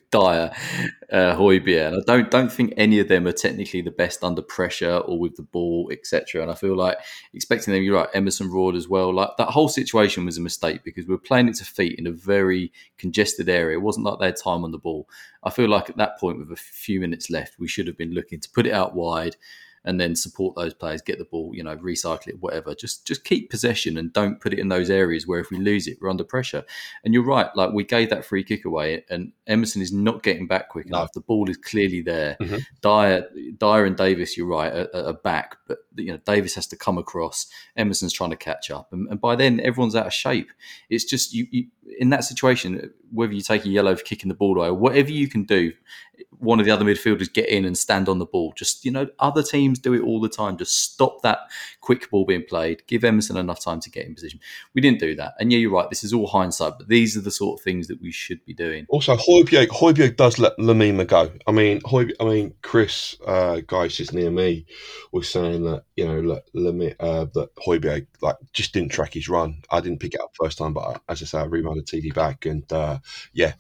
uh, 1.12 1.36
Højbjerg, 1.36 1.88
and 1.88 1.97
I 1.97 1.99
don't 2.05 2.32
don't 2.32 2.49
think 2.49 2.73
any 2.77 2.97
of 3.01 3.10
them 3.10 3.27
are 3.27 3.34
technically 3.34 3.82
the 3.82 3.91
best 3.91 4.23
under 4.23 4.41
pressure 4.41 4.99
or 4.99 5.19
with 5.19 5.36
the 5.36 5.41
ball, 5.41 5.89
etc. 5.91 6.41
And 6.41 6.49
I 6.49 6.55
feel 6.55 6.77
like 6.77 6.97
expecting 7.34 7.73
them, 7.73 7.84
you're 7.84 7.97
right, 7.97 8.08
Emerson 8.13 8.49
Royal 8.49 8.77
as 8.77 8.88
well. 8.88 9.13
Like 9.13 9.32
that 9.38 9.49
whole 9.49 9.67
situation 9.67 10.23
was 10.23 10.38
a 10.38 10.41
mistake 10.41 10.86
because 10.86 11.05
we 11.05 11.13
were 11.13 11.27
playing 11.29 11.49
it 11.49 11.55
to 11.55 11.65
feet 11.65 11.99
in 11.99 12.08
a 12.08 12.12
very 12.12 12.71
congested 12.97 13.49
area. 13.49 13.77
It 13.77 13.82
wasn't 13.82 14.05
like 14.05 14.19
they 14.19 14.27
had 14.27 14.38
time 14.38 14.63
on 14.63 14.71
the 14.71 14.77
ball. 14.77 15.10
I 15.43 15.49
feel 15.49 15.67
like 15.67 15.89
at 15.89 15.97
that 15.97 16.17
point, 16.19 16.39
with 16.39 16.53
a 16.53 16.55
few 16.55 17.01
minutes 17.01 17.29
left, 17.29 17.60
we 17.60 17.67
should 17.67 17.88
have 17.88 17.97
been 17.97 18.13
looking 18.13 18.39
to 18.39 18.49
put 18.49 18.65
it 18.65 18.71
out 18.71 18.95
wide 18.95 19.36
and 19.89 19.99
then 19.99 20.15
support 20.15 20.56
those 20.56 20.75
players, 20.75 21.02
get 21.02 21.17
the 21.17 21.25
ball, 21.25 21.49
you 21.52 21.63
know, 21.63 21.75
recycle 21.78 22.28
it, 22.28 22.39
whatever. 22.39 22.75
Just 22.75 23.08
just 23.08 23.23
keep 23.23 23.49
possession 23.49 23.97
and 23.97 24.13
don't 24.13 24.39
put 24.39 24.54
it 24.54 24.60
in 24.60 24.67
those 24.67 24.91
areas 24.91 25.25
where 25.25 25.39
if 25.39 25.49
we 25.49 25.58
lose 25.58 25.88
it, 25.88 25.97
we're 25.99 26.12
under 26.12 26.23
pressure. 26.23 26.63
And 27.04 27.12
you're 27.12 27.25
right, 27.25 27.49
like 27.56 27.73
we 27.73 27.84
gave 27.84 28.12
that 28.12 28.23
free 28.23 28.43
kick 28.43 28.65
away, 28.65 29.04
and 29.10 29.32
Emerson 29.47 29.82
is 29.82 29.91
not 29.91 30.21
getting 30.21 30.45
back 30.45 30.69
quick 30.69 30.86
enough. 30.86 31.13
The 31.13 31.21
ball 31.21 31.49
is 31.49 31.58
clearly 31.58 32.02
there. 32.02 32.38
Mm-hmm. 32.39 32.58
Dier, 32.82 33.30
Dier 33.58 33.86
and 33.86 33.97
Davies, 33.97 34.38
you're 34.38 34.45
right, 34.45 34.71
are, 34.71 35.08
are, 35.08 35.13
back, 35.13 35.58
but 35.67 35.80
you 35.95 36.12
know 36.12 36.19
Davies 36.23 36.54
has 36.54 36.67
to 36.67 36.78
come 36.78 36.99
across. 36.99 37.47
Emerson's 37.75 38.13
trying 38.13 38.30
to 38.30 38.38
catch 38.38 38.69
up, 38.69 38.93
and, 38.93 39.10
and 39.10 39.19
by 39.19 39.36
then 39.36 39.60
everyone's 39.60 39.95
out 39.95 40.06
of 40.06 40.13
shape. 40.13 40.52
It's 40.91 41.04
just 41.04 41.34
you, 41.34 41.47
you 41.49 41.65
in 41.97 42.12
that 42.12 42.23
situation, 42.23 42.93
whether 43.12 43.34
you 43.34 43.41
take 43.41 43.65
a 43.65 43.69
yellow 43.69 43.95
for 43.95 44.04
kicking 44.04 44.30
the 44.30 44.36
ball 44.36 44.58
away 44.58 44.67
or 44.67 44.74
whatever 44.74 45.12
you 45.12 45.28
can 45.28 45.43
do, 45.43 45.74
one 46.39 46.60
of 46.60 46.65
the 46.65 46.72
other 46.72 46.86
midfielders 46.86 47.32
get 47.32 47.50
in 47.50 47.65
and 47.65 47.78
stand 47.78 48.08
on 48.10 48.19
the 48.19 48.26
ball. 48.26 48.54
Just 48.56 48.86
you 48.86 48.91
know, 48.91 49.08
other 49.19 49.43
teams 49.43 49.80
do 49.80 49.93
it 49.93 50.02
all 50.02 50.19
the 50.19 50.30
time. 50.30 50.58
Just 50.58 50.78
stop 50.78 51.22
that 51.22 51.39
quick 51.82 52.10
ball 52.10 52.26
being 52.26 52.43
played. 52.48 52.86
Give 52.88 53.04
Emerson 53.04 53.38
enough 53.38 53.63
time 53.63 53.80
to 53.82 53.89
get 53.89 54.06
in 54.06 54.15
position. 54.15 54.39
We 54.74 54.82
didn't 54.82 55.00
do 55.00 55.15
that, 55.15 55.34
and 55.39 55.52
yeah, 55.52 55.60
you're 55.60 55.72
right. 55.72 55.89
This 55.89 56.04
is 56.04 56.13
all 56.13 56.28
hindsight, 56.28 56.74
but 56.78 56.88
these 56.88 57.17
are 57.17 57.22
the 57.22 57.32
sort 57.32 57.60
of 57.60 57.63
things 57.63 57.88
that 57.88 58.02
we 58.02 58.12
should 58.12 58.43
be 58.45 58.54
doing. 58.54 58.86
Also, 58.89 59.15
Højbjerg 59.15 60.15
does 60.15 60.39
let 60.39 60.58
Lemina 60.58 61.06
go. 61.06 61.32
I 61.48 61.52
mean, 61.52 61.82
Højbjerg, 61.82 62.13
I 62.19 62.26
mean, 62.26 62.54
Chris, 62.69 63.15
uh, 63.25 63.62
guy 63.65 63.88
sits 63.88 64.13
near 64.13 64.29
me, 64.29 64.63
was 65.12 65.27
saying 65.27 65.63
that 65.63 65.86
you 65.95 66.05
know, 66.05 66.39
Lemina, 66.55 66.95
uh, 66.99 67.25
that 67.34 67.49
Højbjerg 67.55 68.05
like 68.21 68.36
just 68.53 68.73
didn't 68.73 68.91
track 68.91 69.15
his 69.15 69.27
run. 69.27 69.63
I 69.71 69.79
didn't 69.79 69.99
pick 69.99 70.13
it 70.13 70.21
up 70.21 70.36
first 70.39 70.60
time, 70.60 70.75
but 70.75 70.82
I, 70.82 71.12
as 71.12 71.23
I 71.23 71.25
say, 71.25 71.39
I 71.39 71.45
rewound 71.45 71.79
the 71.79 71.82
TV 71.82 72.13
back, 72.13 72.45
and 72.45 72.71
uh, 72.71 72.99
yeah, 73.34 73.53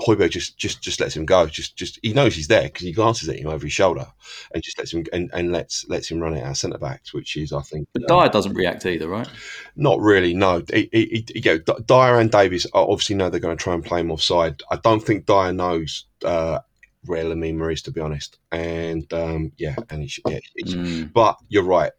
Højbjerg 0.00 0.30
just 0.30 0.58
just 0.58 0.82
just 0.82 0.98
lets 0.98 1.14
him 1.14 1.24
go. 1.24 1.46
Just 1.46 1.76
just 1.76 2.00
he 2.02 2.12
knows 2.12 2.34
he's 2.34 2.48
there 2.48 2.64
because 2.64 2.82
he 2.82 2.90
glances 2.90 3.28
at 3.28 3.36
him 3.38 3.46
over 3.46 3.64
his 3.64 3.72
shoulder 3.72 4.08
and 4.52 4.64
just 4.64 4.78
lets 4.78 4.92
him 4.92 5.06
and, 5.12 5.30
and 5.32 5.52
lets 5.52 5.88
lets 5.88 6.10
him 6.10 6.18
run 6.18 6.34
it 6.34 6.42
our 6.42 6.56
centre 6.56 6.76
backs, 6.76 7.14
which 7.14 7.36
is 7.36 7.52
I 7.52 7.62
think. 7.62 7.86
But 7.92 8.08
Dier 8.08 8.28
doesn't 8.30 8.54
react 8.54 8.84
either, 8.84 9.06
right? 9.06 9.28
Not 9.76 10.00
really. 10.00 10.34
No. 10.34 10.64
He, 10.74 10.88
he, 10.90 11.24
he, 11.32 11.40
you 11.40 11.62
know, 11.64 11.76
Dier 11.86 12.18
and 12.18 12.32
Davies 12.32 12.66
obviously 12.72 13.14
know 13.14 13.30
they're 13.30 13.38
going 13.38 13.56
to 13.56 13.62
try 13.62 13.74
and 13.74 13.84
play 13.84 14.00
him 14.00 14.10
offside. 14.10 14.60
I 14.72 14.76
don't 14.82 15.04
think 15.04 15.26
Dier 15.26 15.52
knows. 15.52 16.06
Uh, 16.24 16.58
Lemina 17.06 17.72
is, 17.72 17.82
to 17.82 17.90
be 17.90 18.00
honest, 18.00 18.38
and 18.52 19.10
um, 19.12 19.52
yeah, 19.56 19.76
and 19.90 20.02
it's, 20.02 20.18
yeah, 20.26 20.38
it's, 20.54 20.74
mm. 20.74 21.12
but 21.12 21.36
you're 21.48 21.62
right. 21.62 21.92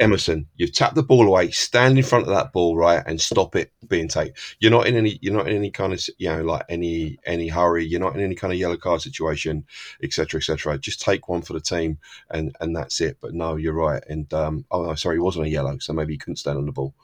Emerson, 0.00 0.48
you've 0.56 0.72
tapped 0.72 0.94
the 0.94 1.02
ball 1.02 1.26
away. 1.26 1.50
Stand 1.50 1.98
in 1.98 2.04
front 2.04 2.26
of 2.26 2.34
that 2.34 2.52
ball, 2.52 2.74
right, 2.74 3.02
and 3.06 3.20
stop 3.20 3.54
it 3.54 3.70
being 3.86 4.08
taken. 4.08 4.34
You're 4.58 4.70
not 4.70 4.86
in 4.86 4.96
any. 4.96 5.18
You're 5.20 5.34
not 5.34 5.46
in 5.46 5.54
any 5.54 5.70
kind 5.70 5.92
of 5.92 6.02
you 6.16 6.30
know 6.30 6.42
like 6.42 6.64
any 6.70 7.18
any 7.26 7.48
hurry. 7.48 7.84
You're 7.84 8.00
not 8.00 8.14
in 8.14 8.22
any 8.22 8.34
kind 8.34 8.52
of 8.52 8.58
yellow 8.58 8.78
card 8.78 9.02
situation, 9.02 9.64
etc. 10.02 10.38
etc. 10.38 10.78
Just 10.78 11.02
take 11.02 11.28
one 11.28 11.42
for 11.42 11.52
the 11.52 11.60
team, 11.60 11.98
and 12.30 12.56
and 12.60 12.74
that's 12.74 13.00
it. 13.02 13.18
But 13.20 13.34
no, 13.34 13.56
you're 13.56 13.74
right. 13.74 14.02
And 14.08 14.32
um, 14.32 14.64
oh 14.70 14.84
no, 14.84 14.94
sorry, 14.94 15.16
it 15.16 15.22
wasn't 15.22 15.46
a 15.46 15.50
yellow, 15.50 15.76
so 15.78 15.92
maybe 15.92 16.14
he 16.14 16.18
couldn't 16.18 16.36
stand 16.36 16.56
on 16.58 16.66
the 16.66 16.72
ball. 16.72 16.94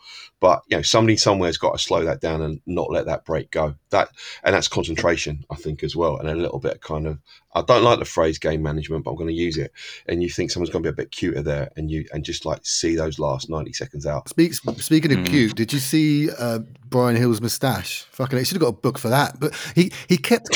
But 0.40 0.62
you 0.68 0.78
know, 0.78 0.82
somebody 0.82 1.16
somewhere's 1.18 1.58
got 1.58 1.72
to 1.72 1.78
slow 1.78 2.02
that 2.04 2.20
down 2.22 2.40
and 2.40 2.60
not 2.66 2.90
let 2.90 3.06
that 3.06 3.26
break 3.26 3.50
go. 3.50 3.74
That 3.90 4.08
and 4.42 4.54
that's 4.54 4.68
concentration, 4.68 5.44
I 5.50 5.56
think, 5.56 5.82
as 5.84 5.94
well, 5.94 6.16
and 6.16 6.28
a 6.30 6.34
little 6.34 6.58
bit 6.58 6.74
of 6.76 6.80
kind 6.80 7.06
of. 7.06 7.18
I 7.56 7.62
don't 7.62 7.82
like 7.82 7.98
the 7.98 8.04
phrase 8.04 8.38
game 8.38 8.62
management, 8.62 9.04
but 9.04 9.12
I'm 9.12 9.16
going 9.16 9.28
to 9.28 9.34
use 9.34 9.56
it. 9.56 9.72
And 10.06 10.22
you 10.22 10.28
think 10.28 10.50
someone's 10.50 10.68
going 10.68 10.82
to 10.82 10.92
be 10.92 10.92
a 10.92 10.96
bit 10.96 11.10
cuter 11.10 11.42
there, 11.42 11.70
and 11.76 11.90
you 11.90 12.04
and 12.12 12.22
just 12.22 12.44
like 12.44 12.60
see 12.64 12.94
those 12.94 13.18
last 13.18 13.48
ninety 13.48 13.72
seconds 13.72 14.06
out. 14.06 14.28
Speak, 14.28 14.52
speaking 14.54 15.18
of 15.18 15.24
cute, 15.24 15.56
did 15.56 15.72
you 15.72 15.78
see 15.78 16.30
uh, 16.30 16.58
Bryan 16.90 17.16
Gil's 17.16 17.40
moustache? 17.40 18.02
Fucking, 18.10 18.38
he 18.38 18.44
should 18.44 18.56
have 18.56 18.62
got 18.62 18.68
a 18.68 18.72
book 18.72 18.98
for 18.98 19.08
that. 19.08 19.40
But 19.40 19.54
he 19.74 19.90
he 20.06 20.18
kept 20.18 20.48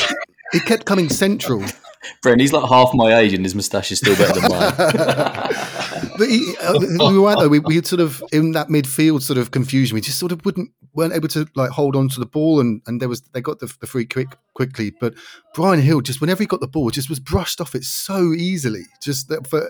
he 0.51 0.59
kept 0.59 0.85
coming 0.85 1.09
central. 1.09 1.63
Brent, 2.21 2.41
he's 2.41 2.53
like 2.53 2.67
half 2.69 2.91
my 2.93 3.17
age, 3.17 3.33
and 3.33 3.43
his 3.43 3.55
moustache 3.55 3.91
is 3.91 3.99
still 3.99 4.15
better 4.15 4.39
than 4.39 4.49
mine. 4.49 4.73
But 6.21 6.29
he, 6.29 6.55
uh, 6.61 6.77
we 7.09 7.17
were 7.17 7.25
right 7.25 7.35
though. 7.39 7.47
We, 7.49 7.57
we 7.57 7.73
had 7.73 7.87
sort 7.87 7.99
of 7.99 8.21
in 8.31 8.51
that 8.51 8.67
midfield 8.67 9.23
sort 9.23 9.39
of 9.39 9.49
confusion. 9.49 9.95
We 9.95 10.01
just 10.01 10.19
sort 10.19 10.31
of 10.31 10.45
wouldn't 10.45 10.69
weren't 10.93 11.13
able 11.13 11.29
to 11.29 11.47
like 11.55 11.71
hold 11.71 11.95
on 11.95 12.09
to 12.09 12.19
the 12.19 12.27
ball, 12.27 12.59
and 12.59 12.79
and 12.85 13.01
there 13.01 13.09
was 13.09 13.21
they 13.33 13.41
got 13.41 13.57
the, 13.57 13.73
the 13.81 13.87
free 13.87 14.05
quick 14.05 14.37
quickly. 14.53 14.91
But 14.91 15.15
Bryan 15.55 15.83
Gil 15.83 16.01
just 16.01 16.21
whenever 16.21 16.43
he 16.43 16.45
got 16.45 16.59
the 16.59 16.67
ball, 16.67 16.91
just 16.91 17.09
was 17.09 17.19
brushed 17.19 17.59
off 17.59 17.73
it 17.73 17.83
so 17.83 18.33
easily. 18.33 18.83
Just 19.01 19.29
that 19.29 19.47
for 19.47 19.67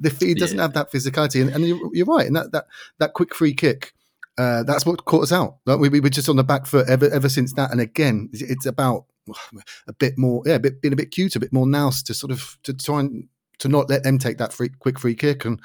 the 0.00 0.10
he 0.18 0.34
doesn't 0.34 0.56
Yeah. 0.56 0.62
have 0.64 0.72
that 0.74 0.90
physicality, 0.90 1.40
and, 1.40 1.50
and 1.50 1.64
you're, 1.68 1.78
you're 1.94 2.06
right. 2.06 2.26
And 2.26 2.34
that 2.34 2.50
that 2.50 2.66
that 2.98 3.12
quick 3.12 3.32
free 3.32 3.54
kick. 3.54 3.92
Uh, 4.38 4.62
that's 4.64 4.84
what 4.86 5.04
caught 5.04 5.22
us 5.24 5.30
out. 5.30 5.58
Like, 5.66 5.78
we, 5.78 5.90
we 5.90 6.00
were 6.00 6.08
just 6.08 6.26
on 6.28 6.36
the 6.36 6.42
back 6.42 6.66
foot 6.66 6.88
ever 6.88 7.08
ever 7.10 7.28
since 7.28 7.52
that. 7.52 7.70
And 7.70 7.80
again, 7.80 8.28
it's- 8.32 8.66
about 8.66 9.04
a 9.86 9.92
bit 9.92 10.16
more, 10.16 10.42
yeah, 10.46 10.54
a 10.54 10.58
bit 10.58 10.80
being 10.80 10.94
a 10.94 10.96
bit 10.96 11.10
cute, 11.10 11.36
a 11.36 11.40
bit 11.40 11.52
more 11.52 11.66
nous 11.66 12.02
to 12.04 12.14
sort 12.14 12.32
of 12.32 12.56
to 12.64 12.72
try 12.72 13.00
and 13.00 13.28
to 13.58 13.68
not 13.68 13.88
let 13.90 14.02
them 14.02 14.18
take 14.18 14.38
that 14.38 14.52
free, 14.52 14.70
quick 14.78 14.98
free 14.98 15.14
kick. 15.14 15.44
And 15.44 15.60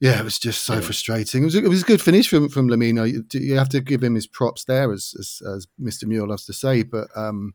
yeah, 0.00 0.18
it 0.18 0.24
was 0.24 0.38
just 0.38 0.62
so 0.64 0.80
frustrating. 0.80 1.42
It 1.42 1.44
was, 1.46 1.54
a- 1.54 1.64
it 1.64 1.68
was 1.68 1.82
a 1.82 1.86
good 1.86 2.02
finish 2.02 2.28
from 2.28 2.48
from 2.48 2.68
Lemina. 2.68 3.10
You, 3.10 3.24
you 3.38 3.56
have 3.56 3.68
to 3.70 3.80
give 3.80 4.02
him 4.02 4.14
his 4.14 4.26
props 4.26 4.64
there, 4.64 4.90
as 4.92 5.14
as, 5.18 5.42
as 5.46 5.66
Mr. 5.80 6.04
Muir 6.04 6.26
loves 6.26 6.46
to 6.46 6.52
say. 6.52 6.82
But 6.82 7.08
um, 7.16 7.54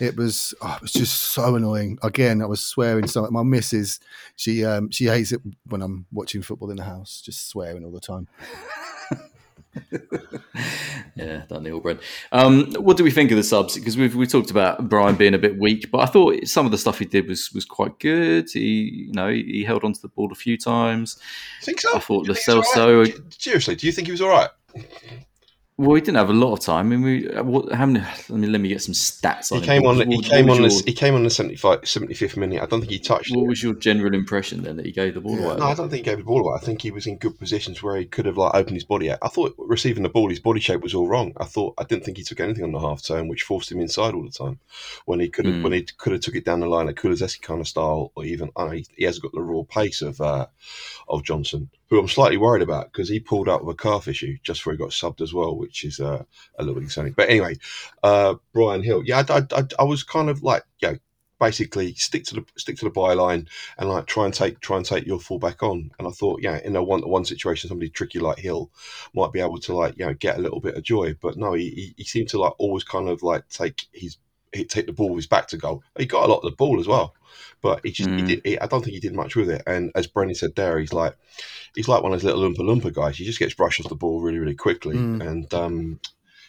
it 0.00 0.16
was 0.16 0.54
oh, 0.62 0.74
it 0.76 0.82
was 0.82 0.92
just 0.92 1.20
so 1.32 1.54
annoying. 1.54 1.98
Again, 2.02 2.40
I 2.40 2.46
was 2.46 2.64
swearing 2.64 3.06
so. 3.06 3.28
My 3.30 3.42
missus, 3.42 4.00
she 4.36 4.64
um, 4.64 4.90
she 4.90 5.04
hates 5.06 5.32
it 5.32 5.42
when 5.66 5.82
I'm 5.82 6.06
watching 6.12 6.40
football 6.42 6.70
in 6.70 6.76
the 6.78 6.84
house, 6.84 7.20
just 7.22 7.48
swearing 7.48 7.84
all 7.84 7.92
the 7.92 8.00
time. 8.00 8.26
Yeah, 11.14 11.42
that 11.48 11.62
Neil 11.62 11.78
Brent. 11.80 12.00
Um, 12.30 12.72
what 12.74 12.96
do 12.96 13.04
we 13.04 13.10
think 13.10 13.30
of 13.30 13.36
the 13.36 13.42
subs? 13.42 13.74
Because 13.76 13.96
we've 13.98 14.14
we 14.14 14.26
talked 14.26 14.50
about 14.50 14.88
Bryan 14.88 15.14
being 15.14 15.34
a 15.34 15.38
bit 15.38 15.58
weak, 15.58 15.90
but 15.90 15.98
I 15.98 16.06
thought 16.06 16.46
some 16.46 16.64
of 16.64 16.72
the 16.72 16.78
stuff 16.78 16.98
he 16.98 17.04
did 17.04 17.28
was 17.28 17.52
was 17.52 17.64
quite 17.66 17.98
good. 17.98 18.48
He, 18.50 19.06
you 19.08 19.12
know, 19.12 19.28
he 19.28 19.62
held 19.64 19.84
onto 19.84 20.00
the 20.00 20.08
ball 20.08 20.32
a 20.32 20.34
few 20.34 20.56
times. 20.56 21.18
I 21.60 21.64
think 21.66 21.80
so? 21.80 21.94
I 21.94 21.98
thought 21.98 22.24
Do 22.24 22.28
you 22.30 22.34
the 22.34 22.40
think 22.40 22.46
he 22.54 22.58
was 22.58 22.76
all 22.76 22.82
Celso. 22.86 23.04
right? 23.04 23.34
Seriously, 23.38 23.74
do 23.76 23.86
you 23.86 23.92
think 23.92 24.08
he 24.08 24.12
was 24.12 24.22
all 24.22 24.30
right? 24.30 24.50
Well, 25.78 25.94
he 25.94 26.02
didn't 26.02 26.18
have 26.18 26.28
a 26.28 26.34
lot 26.34 26.52
of 26.52 26.60
time. 26.60 26.92
I 26.92 26.96
mean, 26.96 27.02
we, 27.02 27.24
what, 27.42 27.72
how 27.72 27.86
many? 27.86 28.04
Let 28.28 28.30
me 28.30 28.46
let 28.46 28.60
me 28.60 28.68
get 28.68 28.82
some 28.82 28.92
stats. 28.94 29.52
He 29.54 29.60
came 29.62 29.82
What 29.84 29.98
on. 30.00 30.06
was- 30.08 30.16
He 30.18 30.22
came 30.22 30.50
on. 30.50 30.60
your- 30.60 30.68
The, 30.68 30.82
he 30.86 30.92
came 30.92 31.14
on 31.14 31.24
the 31.24 31.30
75, 31.30 31.80
75th 31.82 32.36
minute. 32.36 32.62
I 32.62 32.66
don't 32.66 32.80
think 32.80 32.92
he 32.92 32.98
touched 32.98 33.34
What 33.34 33.44
it. 33.44 33.48
was 33.48 33.62
your 33.62 33.72
general 33.74 34.14
impression 34.14 34.62
then 34.62 34.76
that 34.76 34.84
he 34.84 34.92
gave 34.92 35.14
the 35.14 35.22
ball 35.22 35.38
away? 35.38 35.56
No, 35.56 35.64
I 35.64 35.74
don't 35.74 35.88
think 35.88 36.04
he 36.04 36.10
gave 36.10 36.18
the 36.18 36.24
ball 36.24 36.40
away. 36.46 36.54
I 36.54 36.64
think 36.64 36.82
he 36.82 36.90
was 36.90 37.06
in 37.06 37.16
good 37.16 37.38
positions 37.38 37.82
where 37.82 37.96
he 37.96 38.04
could 38.04 38.26
have 38.26 38.36
like 38.36 38.54
opened 38.54 38.76
his 38.76 38.84
body 38.84 39.10
out. 39.10 39.18
I 39.22 39.28
thought 39.28 39.54
receiving 39.58 40.02
the 40.02 40.10
ball, 40.10 40.28
his 40.28 40.40
body 40.40 40.60
shape 40.60 40.82
was 40.82 40.94
all 40.94 41.08
wrong. 41.08 41.32
I 41.38 41.44
thought 41.46 41.74
I 41.78 41.84
didn't 41.84 42.04
think 42.04 42.18
he 42.18 42.22
took 42.22 42.40
anything 42.40 42.64
on 42.64 42.72
the 42.72 42.78
half 42.78 43.02
turn, 43.02 43.28
which 43.28 43.42
forced 43.42 43.72
him 43.72 43.80
inside 43.80 44.12
all 44.14 44.24
the 44.24 44.30
time. 44.30 44.60
When 45.06 45.20
he 45.20 45.30
could 45.30 45.46
have, 45.46 45.54
Mm. 45.54 45.62
when 45.62 45.72
he 45.72 45.82
could 45.96 46.12
have 46.12 46.20
took 46.20 46.36
it 46.36 46.44
down 46.44 46.60
the 46.60 46.66
line, 46.66 46.88
a 46.90 46.92
Kulusevski 46.92 47.40
kind 47.40 47.60
of 47.62 47.66
style, 47.66 48.12
or 48.14 48.24
even 48.26 48.50
I 48.56 48.64
know 48.66 48.70
he, 48.72 48.86
he 48.94 49.04
hasn't 49.04 49.22
got 49.22 49.32
the 49.32 49.40
raw 49.40 49.62
pace 49.62 50.02
of 50.02 50.20
uh, 50.20 50.46
of 51.08 51.24
Johnson, 51.24 51.70
who 51.92 51.98
I'm 51.98 52.08
slightly 52.08 52.38
worried 52.38 52.62
about 52.62 52.90
because 52.90 53.10
he 53.10 53.20
pulled 53.20 53.50
out 53.50 53.66
with 53.66 53.74
a 53.74 53.76
calf 53.76 54.08
issue 54.08 54.38
just 54.42 54.60
before 54.60 54.72
he 54.72 54.78
got 54.78 54.92
subbed 54.92 55.20
as 55.20 55.34
well, 55.34 55.54
which 55.54 55.84
is 55.84 56.00
uh, 56.00 56.24
a 56.58 56.64
little 56.64 56.80
concerning. 56.80 57.12
But 57.12 57.28
anyway, 57.28 57.56
uh, 58.02 58.36
Bryan 58.54 58.80
Gil, 58.80 59.02
yeah, 59.04 59.22
I, 59.28 59.42
I, 59.54 59.64
I, 59.78 59.84
was 59.84 60.02
kind 60.02 60.30
of 60.30 60.42
like, 60.42 60.64
yeah, 60.80 60.94
basically 61.38 61.92
stick 61.92 62.24
to 62.24 62.36
the 62.36 62.44
stick 62.56 62.78
to 62.78 62.86
the 62.86 62.90
byline 62.90 63.46
and 63.76 63.90
like 63.90 64.06
try 64.06 64.24
and 64.24 64.32
take 64.32 64.58
try 64.60 64.78
and 64.78 64.86
take 64.86 65.04
your 65.04 65.20
fullback 65.20 65.62
on. 65.62 65.90
And 65.98 66.08
I 66.08 66.12
thought, 66.12 66.40
yeah, 66.40 66.60
in 66.64 66.76
a 66.76 66.82
one 66.82 67.02
to 67.02 67.08
one 67.08 67.26
situation, 67.26 67.68
somebody 67.68 67.90
tricky 67.90 68.20
like 68.20 68.38
Gil 68.38 68.70
might 69.14 69.32
be 69.32 69.40
able 69.40 69.58
to 69.58 69.76
like 69.76 69.98
you 69.98 70.06
know 70.06 70.14
get 70.14 70.38
a 70.38 70.40
little 70.40 70.60
bit 70.60 70.76
of 70.76 70.84
joy. 70.84 71.14
But 71.20 71.36
no, 71.36 71.52
he, 71.52 71.92
he 71.98 72.04
seemed 72.04 72.30
to 72.30 72.40
like 72.40 72.54
always 72.56 72.84
kind 72.84 73.10
of 73.10 73.22
like 73.22 73.46
take 73.50 73.82
his 73.92 74.16
he 74.52 74.64
take 74.64 74.86
the 74.86 74.92
ball 74.92 75.10
with 75.10 75.18
his 75.18 75.26
back 75.26 75.48
to 75.48 75.56
goal. 75.56 75.82
He 75.98 76.06
got 76.06 76.24
a 76.24 76.32
lot 76.32 76.38
of 76.38 76.50
the 76.50 76.56
ball 76.56 76.78
as 76.80 76.86
well, 76.86 77.14
but 77.60 77.80
he 77.84 77.90
just 77.92 78.10
he 78.10 78.22
Mm. 78.22 78.26
did. 78.26 78.40
He, 78.44 78.58
I 78.58 78.66
don't 78.66 78.82
think 78.82 78.94
he 78.94 79.00
did 79.00 79.14
much 79.14 79.36
with 79.36 79.50
it. 79.50 79.62
And 79.66 79.90
as 79.94 80.06
Brennan 80.06 80.34
said 80.34 80.54
there, 80.54 80.78
he's 80.78 80.92
like 80.92 81.16
he's 81.74 81.88
like 81.88 82.02
one 82.02 82.12
of 82.12 82.20
those 82.20 82.32
little 82.32 82.42
Oompa 82.48 82.58
Loompa 82.58 82.92
guys. 82.92 83.16
He 83.16 83.24
just 83.24 83.38
gets 83.38 83.54
brushed 83.54 83.80
off 83.80 83.88
the 83.88 83.94
ball 83.94 84.20
really 84.20 84.38
really 84.38 84.54
quickly. 84.54 84.96
Mm. 84.96 85.26
And 85.26 85.54
um, 85.54 86.00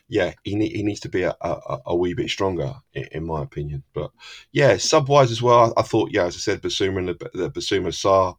yeah, 0.09 0.33
he 0.43 0.55
ne- 0.55 0.69
he 0.75 0.83
needs 0.83 0.99
to 1.01 1.09
be 1.09 1.23
a, 1.23 1.35
a, 1.41 1.77
a 1.87 1.95
wee 1.95 2.13
bit 2.13 2.29
stronger 2.29 2.75
in, 2.93 3.07
in 3.11 3.25
my 3.25 3.41
opinion. 3.41 3.83
But 3.93 4.11
yeah, 4.51 4.77
sub 4.77 5.07
wise 5.07 5.31
as 5.31 5.41
well. 5.41 5.73
I, 5.77 5.79
I 5.79 5.83
thought, 5.83 6.11
yeah, 6.11 6.25
as 6.25 6.35
I 6.35 6.39
said, 6.39 6.61
Bissouma 6.61 6.97
and 6.99 7.09
the, 7.09 7.29
the 7.33 7.49
Bissouma 7.49 7.87
Sarr 7.89 8.35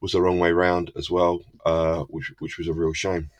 was 0.00 0.12
the 0.12 0.22
wrong 0.22 0.38
way 0.38 0.52
round 0.52 0.90
as 0.96 1.10
well, 1.10 1.40
uh, 1.66 2.04
which 2.04 2.32
which 2.38 2.58
was 2.58 2.66
a 2.68 2.72
real 2.72 2.94
shame. 2.94 3.30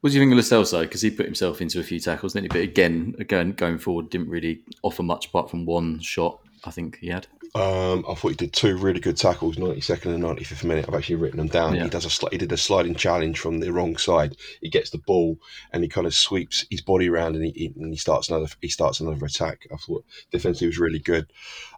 What 0.00 0.10
do 0.10 0.16
you 0.16 0.22
think 0.22 0.32
of 0.32 0.36
Lo 0.38 0.62
Celso? 0.62 0.80
Because 0.82 1.02
he 1.02 1.10
put 1.10 1.26
himself 1.26 1.60
into 1.60 1.78
a 1.78 1.82
few 1.82 2.00
tackles, 2.00 2.32
didn't 2.32 2.44
he? 2.52 2.58
But 2.58 2.62
again, 2.62 3.14
again, 3.18 3.52
going 3.52 3.78
forward, 3.78 4.08
didn't 4.08 4.30
really 4.30 4.62
offer 4.82 5.02
much 5.02 5.26
apart 5.26 5.50
from 5.50 5.66
one 5.66 6.00
shot. 6.00 6.40
I 6.64 6.70
think 6.70 6.98
he 7.00 7.08
had. 7.08 7.26
Um, 7.52 8.04
I 8.08 8.14
thought 8.14 8.28
he 8.28 8.34
did 8.34 8.52
two 8.52 8.76
really 8.76 9.00
good 9.00 9.16
tackles, 9.16 9.58
ninety 9.58 9.80
second 9.80 10.12
and 10.12 10.22
ninety 10.22 10.44
fifth 10.44 10.62
minute. 10.62 10.84
I've 10.86 10.94
actually 10.94 11.16
written 11.16 11.38
them 11.38 11.48
down. 11.48 11.74
Yeah. 11.74 11.84
He 11.84 11.90
does 11.90 12.04
a 12.04 12.08
sli- 12.08 12.30
he 12.30 12.38
did 12.38 12.52
a 12.52 12.56
sliding 12.56 12.94
challenge 12.94 13.40
from 13.40 13.58
the 13.58 13.72
wrong 13.72 13.96
side. 13.96 14.36
He 14.60 14.68
gets 14.68 14.90
the 14.90 14.98
ball 14.98 15.36
and 15.72 15.82
he 15.82 15.88
kind 15.88 16.06
of 16.06 16.14
sweeps 16.14 16.64
his 16.70 16.80
body 16.80 17.08
around 17.08 17.34
and 17.34 17.44
he, 17.44 17.50
he 17.50 17.72
and 17.76 17.92
he 17.92 17.96
starts 17.96 18.28
another 18.28 18.46
he 18.62 18.68
starts 18.68 19.00
another 19.00 19.26
attack. 19.26 19.66
I 19.72 19.76
thought 19.76 20.04
defensively 20.30 20.68
was 20.68 20.78
really 20.78 21.00
good. 21.00 21.26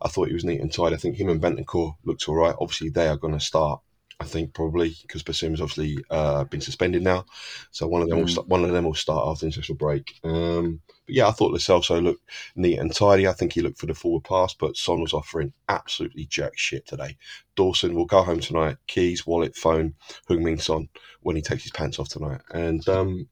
I 0.02 0.08
thought 0.08 0.28
he 0.28 0.34
was 0.34 0.44
neat 0.44 0.60
and 0.60 0.70
tight. 0.70 0.92
I 0.92 0.96
think 0.96 1.16
him 1.16 1.30
and 1.30 1.40
Bentancur 1.40 1.96
looked 2.04 2.28
all 2.28 2.36
right. 2.36 2.54
Obviously, 2.60 2.90
they 2.90 3.08
are 3.08 3.16
going 3.16 3.34
to 3.34 3.40
start. 3.40 3.80
I 4.22 4.26
think 4.26 4.54
probably 4.54 4.96
because 5.02 5.22
Bissouma's 5.22 5.60
obviously 5.60 6.04
uh, 6.10 6.44
been 6.44 6.60
suspended 6.60 7.02
now, 7.02 7.24
so 7.72 7.86
one 7.88 8.02
of 8.02 8.08
them 8.08 8.18
will 8.18 8.26
Mm. 8.26 8.30
start, 8.30 8.48
one 8.48 8.64
of 8.64 8.70
them 8.70 8.84
will 8.84 8.94
start 8.94 9.26
after 9.26 9.40
the 9.40 9.46
international 9.48 9.76
break. 9.76 10.14
Um, 10.22 10.80
but 10.86 11.14
yeah, 11.14 11.28
I 11.28 11.32
thought 11.32 11.50
Lo 11.50 11.58
Celso 11.58 12.02
looked 12.02 12.28
neat 12.54 12.78
and 12.78 12.94
tidy. 12.94 13.26
I 13.26 13.32
think 13.32 13.52
he 13.52 13.60
looked 13.60 13.78
for 13.78 13.86
the 13.86 13.94
forward 13.94 14.24
pass, 14.24 14.54
but 14.54 14.76
Son 14.76 15.00
was 15.00 15.12
offering 15.12 15.52
absolutely 15.68 16.26
jack 16.26 16.56
shit 16.56 16.86
today. 16.86 17.16
Dawson 17.56 17.94
will 17.94 18.06
go 18.06 18.22
home 18.22 18.40
tonight. 18.40 18.76
Keys, 18.86 19.26
wallet, 19.26 19.56
phone, 19.56 19.94
Heung-Min 20.28 20.58
Son 20.58 20.88
when 21.22 21.36
he 21.36 21.42
takes 21.42 21.64
his 21.64 21.72
pants 21.72 21.98
off 21.98 22.08
tonight. 22.08 22.40
And 22.52 22.88
um, 22.88 23.28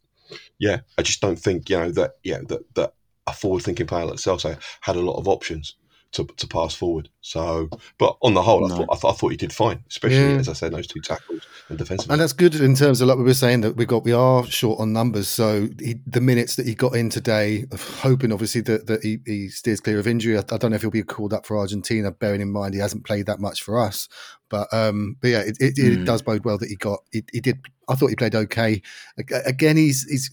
yeah, 0.58 0.80
I 0.98 1.02
just 1.02 1.20
don't 1.20 1.38
think 1.38 1.70
you 1.70 1.78
know 1.78 1.90
that 1.92 2.12
yeah 2.24 2.40
that 2.48 2.74
that 2.74 2.94
a 3.26 3.32
forward-thinking 3.32 3.86
player 3.86 4.06
like 4.06 4.16
Celso 4.16 4.58
had 4.80 4.96
a 4.96 5.00
lot 5.00 5.18
of 5.18 5.28
options 5.28 5.76
to, 6.12 6.24
to 6.24 6.46
pass 6.48 6.74
forward. 6.74 7.08
So, 7.20 7.68
but 7.98 8.16
on 8.22 8.34
the 8.34 8.42
whole, 8.42 8.64
I 8.64 8.68
thought 8.76 8.88
I, 8.90 8.96
thought 8.96 9.14
I 9.14 9.16
thought 9.16 9.28
he 9.30 9.36
did 9.36 9.52
fine, 9.52 9.84
especially 9.88 10.32
Yeah. 10.32 10.38
as 10.38 10.48
I 10.48 10.54
said, 10.54 10.72
those 10.72 10.86
two 10.86 11.00
tackles 11.00 11.46
and 11.68 11.78
defensively. 11.78 12.12
And 12.14 12.20
that's 12.20 12.32
good 12.32 12.54
in 12.56 12.74
terms 12.74 13.00
of 13.00 13.08
like 13.08 13.18
we 13.18 13.24
were 13.24 13.34
saying 13.34 13.60
that 13.60 13.76
we 13.76 13.86
got 13.86 14.04
we 14.04 14.12
are 14.12 14.44
short 14.46 14.80
on 14.80 14.92
numbers. 14.92 15.28
So 15.28 15.68
he, 15.78 15.96
the 16.06 16.20
minutes 16.20 16.56
that 16.56 16.66
he 16.66 16.74
got 16.74 16.94
in 16.96 17.10
today, 17.10 17.64
hoping 18.00 18.32
obviously 18.32 18.60
that, 18.62 18.86
that 18.86 19.02
he, 19.04 19.18
he 19.26 19.48
steers 19.48 19.80
clear 19.80 19.98
of 19.98 20.06
injury. 20.06 20.36
I, 20.36 20.40
I 20.40 20.56
don't 20.56 20.70
know 20.70 20.76
if 20.76 20.82
he'll 20.82 20.90
be 20.90 21.02
called 21.02 21.32
up 21.32 21.46
for 21.46 21.58
Argentina, 21.58 22.10
bearing 22.10 22.40
in 22.40 22.50
mind 22.50 22.74
he 22.74 22.80
hasn't 22.80 23.04
played 23.04 23.26
that 23.26 23.38
much 23.40 23.62
for 23.62 23.78
us. 23.78 24.08
But 24.48 24.72
um, 24.74 25.16
but 25.20 25.28
yeah, 25.28 25.40
it, 25.40 25.56
it, 25.60 25.78
it 25.78 25.98
Mm. 26.00 26.06
does 26.06 26.22
bode 26.22 26.44
well 26.44 26.58
that 26.58 26.68
he 26.68 26.74
got. 26.76 27.00
He, 27.12 27.22
he 27.32 27.40
did. 27.40 27.60
I 27.88 27.94
thought 27.94 28.08
he 28.08 28.16
played 28.16 28.34
okay. 28.34 28.82
Again, 29.46 29.76
he's 29.76 30.04
he's. 30.10 30.30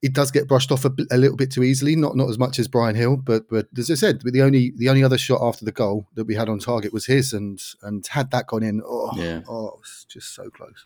He 0.00 0.08
does 0.08 0.30
get 0.30 0.46
brushed 0.46 0.70
off 0.70 0.84
a, 0.84 0.92
a 1.10 1.16
little 1.18 1.36
bit 1.36 1.50
too 1.50 1.64
easily, 1.64 1.96
not 1.96 2.16
not 2.16 2.28
as 2.28 2.38
much 2.38 2.58
as 2.58 2.68
Bryan 2.68 2.94
Gil, 2.96 3.16
but 3.16 3.48
but 3.48 3.66
as 3.76 3.90
I 3.90 3.94
said, 3.94 4.20
the 4.24 4.42
only 4.42 4.72
the 4.76 4.88
only 4.88 5.02
other 5.02 5.18
shot 5.18 5.40
after 5.42 5.64
the 5.64 5.72
goal 5.72 6.06
that 6.14 6.24
we 6.26 6.34
had 6.36 6.48
on 6.48 6.58
target 6.58 6.92
was 6.92 7.06
his, 7.06 7.32
and 7.32 7.60
and 7.82 8.06
had 8.06 8.30
that 8.30 8.46
gone 8.46 8.62
in, 8.62 8.80
oh, 8.86 9.10
Yeah. 9.16 9.40
oh, 9.48 9.68
it 9.68 9.78
was 9.80 10.06
just 10.08 10.34
so 10.34 10.50
close. 10.50 10.84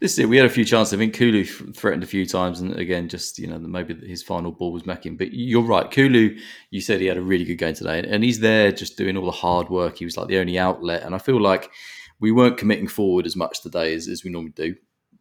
This 0.00 0.14
is 0.14 0.18
it. 0.18 0.28
We 0.28 0.36
had 0.36 0.46
a 0.46 0.50
few 0.50 0.64
chances. 0.64 0.92
I 0.92 0.96
think 0.96 1.14
Kulu 1.14 1.44
threatened 1.44 2.02
a 2.02 2.06
few 2.06 2.26
times, 2.26 2.60
and 2.60 2.74
again, 2.76 3.08
just 3.08 3.38
you 3.38 3.46
know, 3.46 3.58
maybe 3.58 3.94
his 4.06 4.22
final 4.22 4.50
ball 4.50 4.72
was 4.72 4.82
macking. 4.82 5.16
But 5.16 5.32
you're 5.32 5.62
right, 5.62 5.88
Kulu. 5.90 6.36
You 6.70 6.80
said 6.80 7.00
he 7.00 7.06
had 7.06 7.16
a 7.16 7.22
really 7.22 7.44
good 7.44 7.56
game 7.58 7.74
today, 7.74 8.00
and 8.06 8.24
he's 8.24 8.40
there 8.40 8.72
just 8.72 8.96
doing 8.98 9.16
all 9.16 9.26
the 9.26 9.30
hard 9.30 9.68
work. 9.70 9.98
He 9.98 10.04
was 10.04 10.16
like 10.16 10.26
the 10.28 10.38
only 10.38 10.58
outlet, 10.58 11.02
and 11.04 11.14
I 11.14 11.18
feel 11.18 11.40
like 11.40 11.70
we 12.18 12.32
weren't 12.32 12.58
committing 12.58 12.88
forward 12.88 13.26
as 13.26 13.36
much 13.36 13.62
today 13.62 13.94
as, 13.94 14.06
as 14.08 14.24
we 14.24 14.30
normally 14.30 14.52
do. 14.52 14.74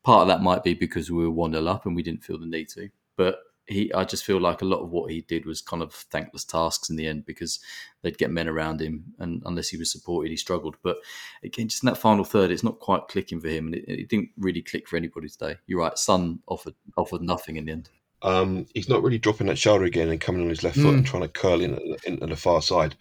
Part 0.03 0.23
of 0.23 0.27
that 0.29 0.41
might 0.41 0.63
be 0.63 0.73
because 0.73 1.11
we 1.11 1.23
were 1.23 1.31
one 1.31 1.53
0 1.53 1.65
up 1.67 1.85
and 1.85 1.95
we 1.95 2.03
didn't 2.03 2.23
feel 2.23 2.39
the 2.39 2.45
need 2.45 2.69
to, 2.69 2.89
but 3.19 3.39
he, 3.67 3.93
I 3.93 4.05
just 4.05 4.23
feel 4.23 4.39
like 4.39 4.61
a 4.61 4.65
lot 4.65 4.79
of 4.79 4.91
what 4.91 5.11
he 5.11 5.19
did 5.19 5.45
was 5.45 5.61
kind 5.61 5.83
of 5.83 5.93
thankless 5.93 6.45
tasks 6.45 6.89
in 6.89 6.95
the 6.95 7.05
end 7.05 7.25
because 7.25 7.59
they'd 8.01 8.17
get 8.17 8.31
men 8.31 8.47
around 8.47 8.79
him, 8.81 9.13
and 9.19 9.43
unless 9.45 9.67
he 9.67 9.75
was 9.75 9.91
supported, 9.91 10.31
he 10.31 10.37
struggled. 10.37 10.77
But 10.81 10.99
again, 11.43 11.67
just 11.67 11.83
in 11.83 11.87
that 11.87 11.97
final 11.97 12.23
third, 12.23 12.49
it's 12.49 12.63
not 12.63 12.79
quite 12.79 13.09
clicking 13.09 13.41
for 13.41 13.49
him, 13.49 13.65
and 13.67 13.75
it, 13.75 13.83
it 13.87 14.07
didn't 14.07 14.29
really 14.37 14.61
click 14.61 14.87
for 14.87 14.95
anybody 14.95 15.27
today. 15.27 15.57
You're 15.67 15.81
right, 15.81 15.97
Son 15.97 16.39
offered 16.47 16.75
offered 16.95 17.21
nothing 17.21 17.57
in 17.57 17.65
the 17.65 17.73
end. 17.73 17.89
Um, 18.21 18.65
he's 18.73 18.89
not 18.89 19.01
really 19.01 19.17
dropping 19.17 19.47
that 19.47 19.57
shoulder 19.57 19.85
again 19.85 20.09
and 20.09 20.19
coming 20.19 20.41
on 20.41 20.49
his 20.49 20.63
left 20.63 20.75
foot 20.77 20.93
and 20.93 21.03
Mm. 21.05 21.07
trying 21.07 21.23
to 21.23 21.29
curl 21.29 21.61
in 21.61 21.79
into 22.05 22.25
the 22.25 22.35
far 22.35 22.61
side. 22.61 22.95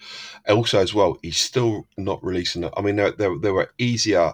Also, 0.48 0.78
as 0.78 0.94
well, 0.94 1.18
he's 1.22 1.36
still 1.36 1.86
not 1.96 2.22
releasing 2.22 2.62
it. 2.64 2.72
I 2.76 2.82
mean, 2.82 2.96
there, 2.96 3.12
there, 3.12 3.36
there 3.38 3.54
were 3.54 3.70
easier. 3.78 4.32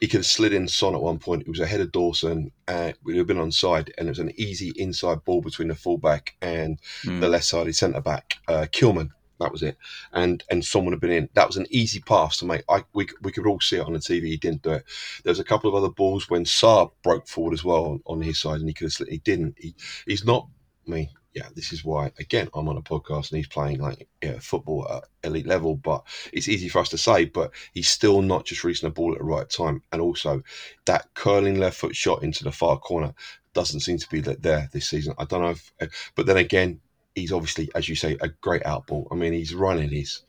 He 0.00 0.06
could 0.06 0.18
have 0.18 0.26
slid 0.26 0.52
in 0.52 0.68
Son 0.68 0.94
at 0.94 1.02
one 1.02 1.18
point. 1.18 1.42
It 1.42 1.48
was 1.48 1.60
ahead 1.60 1.80
of 1.80 1.90
Dawson. 1.92 2.52
Uh, 2.68 2.92
would 3.04 3.16
have 3.16 3.26
been 3.26 3.38
on 3.38 3.50
side, 3.50 3.92
and 3.98 4.06
it 4.06 4.10
was 4.12 4.20
an 4.20 4.32
easy 4.36 4.72
inside 4.76 5.24
ball 5.24 5.40
between 5.40 5.68
the 5.68 5.74
fullback 5.74 6.36
and 6.40 6.78
Mm. 7.02 7.20
the 7.20 7.28
left 7.28 7.44
sided 7.46 7.74
centre 7.74 8.00
back, 8.00 8.34
uh, 8.46 8.66
Kilman. 8.70 9.10
That 9.40 9.52
was 9.52 9.62
it, 9.62 9.76
and 10.12 10.44
and 10.50 10.64
someone 10.64 10.92
had 10.92 11.00
been 11.00 11.10
in. 11.10 11.28
That 11.34 11.46
was 11.46 11.56
an 11.56 11.66
easy 11.70 12.00
pass 12.00 12.36
to 12.38 12.44
make. 12.44 12.62
I 12.68 12.84
we, 12.92 13.08
we 13.22 13.32
could 13.32 13.46
all 13.46 13.60
see 13.60 13.76
it 13.76 13.86
on 13.86 13.94
the 13.94 13.98
TV. 13.98 14.26
He 14.26 14.36
didn't 14.36 14.62
do 14.62 14.72
it. 14.72 14.84
There 15.24 15.30
was 15.30 15.40
a 15.40 15.44
couple 15.44 15.68
of 15.68 15.74
other 15.74 15.92
balls 15.92 16.28
when 16.28 16.44
Sarr 16.44 16.90
broke 17.02 17.26
forward 17.26 17.54
as 17.54 17.64
well 17.64 17.86
on, 17.86 18.02
on 18.06 18.22
his 18.22 18.40
side, 18.40 18.60
and 18.60 18.68
he 18.68 18.74
could 18.74 18.92
have. 18.92 19.08
He 19.08 19.18
didn't. 19.18 19.56
He, 19.58 19.74
he's 20.06 20.24
not. 20.24 20.46
I 20.86 20.90
mean, 20.90 21.08
yeah, 21.34 21.48
this 21.54 21.72
is 21.72 21.84
why 21.84 22.10
again 22.18 22.48
I'm 22.54 22.68
on 22.68 22.76
a 22.76 22.82
podcast 22.82 23.30
and 23.30 23.38
he's 23.38 23.46
playing 23.46 23.80
like 23.80 24.08
yeah, 24.22 24.38
football 24.40 24.86
at 24.90 25.04
elite 25.24 25.46
level. 25.46 25.76
But 25.76 26.04
it's 26.32 26.48
easy 26.48 26.68
for 26.68 26.80
us 26.80 26.88
to 26.90 26.98
say, 26.98 27.24
but 27.24 27.52
he's 27.72 27.88
still 27.88 28.22
not 28.22 28.44
just 28.44 28.64
reaching 28.64 28.88
the 28.88 28.92
ball 28.92 29.12
at 29.12 29.18
the 29.18 29.24
right 29.24 29.48
time, 29.48 29.82
and 29.92 30.02
also 30.02 30.42
that 30.86 31.06
curling 31.14 31.58
left 31.58 31.78
foot 31.78 31.96
shot 31.96 32.22
into 32.22 32.44
the 32.44 32.52
far 32.52 32.78
corner 32.78 33.14
doesn't 33.52 33.80
seem 33.80 33.98
to 33.98 34.08
be 34.08 34.20
there 34.20 34.68
this 34.72 34.88
season. 34.88 35.14
I 35.18 35.24
don't 35.24 35.42
know 35.42 35.56
if, 35.80 36.12
but 36.14 36.26
then 36.26 36.36
again, 36.36 36.80
he's 37.20 37.32
obviously, 37.32 37.70
as 37.74 37.88
you 37.88 37.94
say, 37.94 38.16
a 38.20 38.28
great 38.28 38.62
outball. 38.64 39.06
I 39.12 39.14
mean, 39.14 39.32
he's 39.32 39.54
running 39.54 39.90
his. 39.90 40.22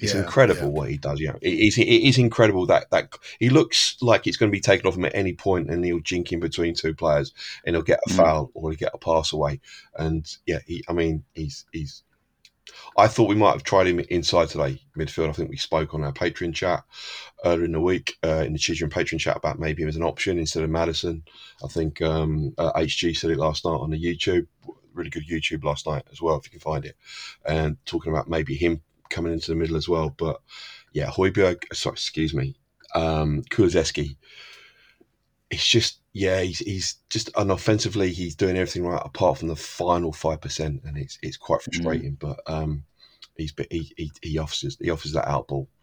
It's 0.00 0.14
Yeah, 0.14 0.20
incredible 0.20 0.62
yeah. 0.62 0.68
what 0.68 0.90
he 0.90 0.96
does. 0.96 1.20
Yeah, 1.20 1.32
it 1.42 1.54
is. 1.54 1.76
It 1.76 1.82
is 1.82 2.18
incredible 2.18 2.66
that 2.66 2.88
that 2.90 3.14
he 3.40 3.50
looks 3.50 3.96
like 4.00 4.26
it's 4.28 4.36
going 4.36 4.50
to 4.50 4.56
be 4.56 4.60
taken 4.60 4.86
off 4.86 4.96
him 4.96 5.04
at 5.06 5.14
any 5.14 5.32
point, 5.32 5.70
and 5.70 5.84
he'll 5.84 5.98
jink 6.00 6.32
in 6.32 6.38
between 6.40 6.74
two 6.74 6.94
players, 6.94 7.34
and 7.66 7.74
he'll 7.74 7.82
get 7.82 8.00
a 8.06 8.10
Mm. 8.10 8.16
foul 8.16 8.50
or 8.54 8.70
he'll 8.70 8.78
get 8.78 8.94
a 8.94 8.98
pass 8.98 9.32
away. 9.32 9.60
And 9.96 10.24
yeah, 10.46 10.60
he. 10.66 10.84
I 10.88 10.92
mean, 10.92 11.24
he's 11.34 11.66
he's. 11.72 12.04
I 12.96 13.08
thought 13.08 13.28
we 13.28 13.34
might 13.34 13.52
have 13.52 13.64
tried 13.64 13.86
him 13.86 13.98
inside 13.98 14.48
today, 14.50 14.80
midfield. 14.96 15.30
I 15.30 15.32
think 15.32 15.50
we 15.50 15.56
spoke 15.56 15.94
on 15.94 16.04
our 16.04 16.12
Patreon 16.12 16.54
chat 16.54 16.84
earlier 17.44 17.64
in 17.64 17.72
the 17.72 17.80
week, 17.80 18.16
uh, 18.22 18.44
in 18.46 18.52
the 18.52 18.58
Children 18.58 18.90
Patreon 18.90 19.18
chat 19.18 19.36
about 19.36 19.58
maybe 19.58 19.82
him 19.82 19.88
as 19.88 19.96
an 19.96 20.02
option 20.02 20.38
instead 20.38 20.62
of 20.62 20.70
Maddison. 20.70 21.22
I 21.64 21.68
think 21.68 22.02
um, 22.02 22.54
uh, 22.58 22.72
HG 22.74 23.16
said 23.16 23.30
it 23.30 23.38
last 23.38 23.64
night 23.64 23.70
on 23.72 23.90
the 23.90 24.02
YouTube, 24.02 24.46
really 24.98 25.10
good 25.10 25.26
YouTube 25.26 25.64
last 25.64 25.86
night 25.86 26.02
as 26.12 26.20
well, 26.20 26.36
if 26.36 26.44
you 26.44 26.50
can 26.50 26.60
find 26.60 26.84
it, 26.84 26.96
and 27.46 27.76
talking 27.86 28.12
about 28.12 28.28
maybe 28.28 28.54
him 28.54 28.82
coming 29.08 29.32
into 29.32 29.50
the 29.50 29.56
middle 29.56 29.76
as 29.76 29.88
well. 29.88 30.10
But 30.10 30.40
yeah, 30.92 31.06
Højbjerg, 31.06 31.64
sorry, 31.72 31.94
excuse 31.94 32.34
me, 32.34 32.56
um, 32.94 33.42
Kulusevski, 33.50 34.16
it's 35.50 35.66
just 35.66 36.00
yeah, 36.12 36.40
he's 36.40 36.58
he's 36.58 36.96
just 37.10 37.30
and 37.36 37.50
offensively 37.50 38.12
he's 38.12 38.34
doing 38.34 38.56
everything 38.56 38.84
right 38.84 39.02
apart 39.04 39.38
from 39.38 39.48
the 39.48 39.56
final 39.56 40.12
five 40.12 40.40
percent, 40.40 40.82
and 40.84 40.96
it's 40.96 41.18
it's 41.22 41.36
quite 41.36 41.62
frustrating. 41.62 42.16
But 42.18 42.40
um, 42.46 42.84
he's 43.36 43.54
he, 43.70 43.92
he 43.96 44.12
he 44.22 44.38
offers 44.38 44.76
he 44.80 44.90
offers 44.90 45.12
that 45.12 45.26
outball, 45.26 45.68
offers 45.68 45.77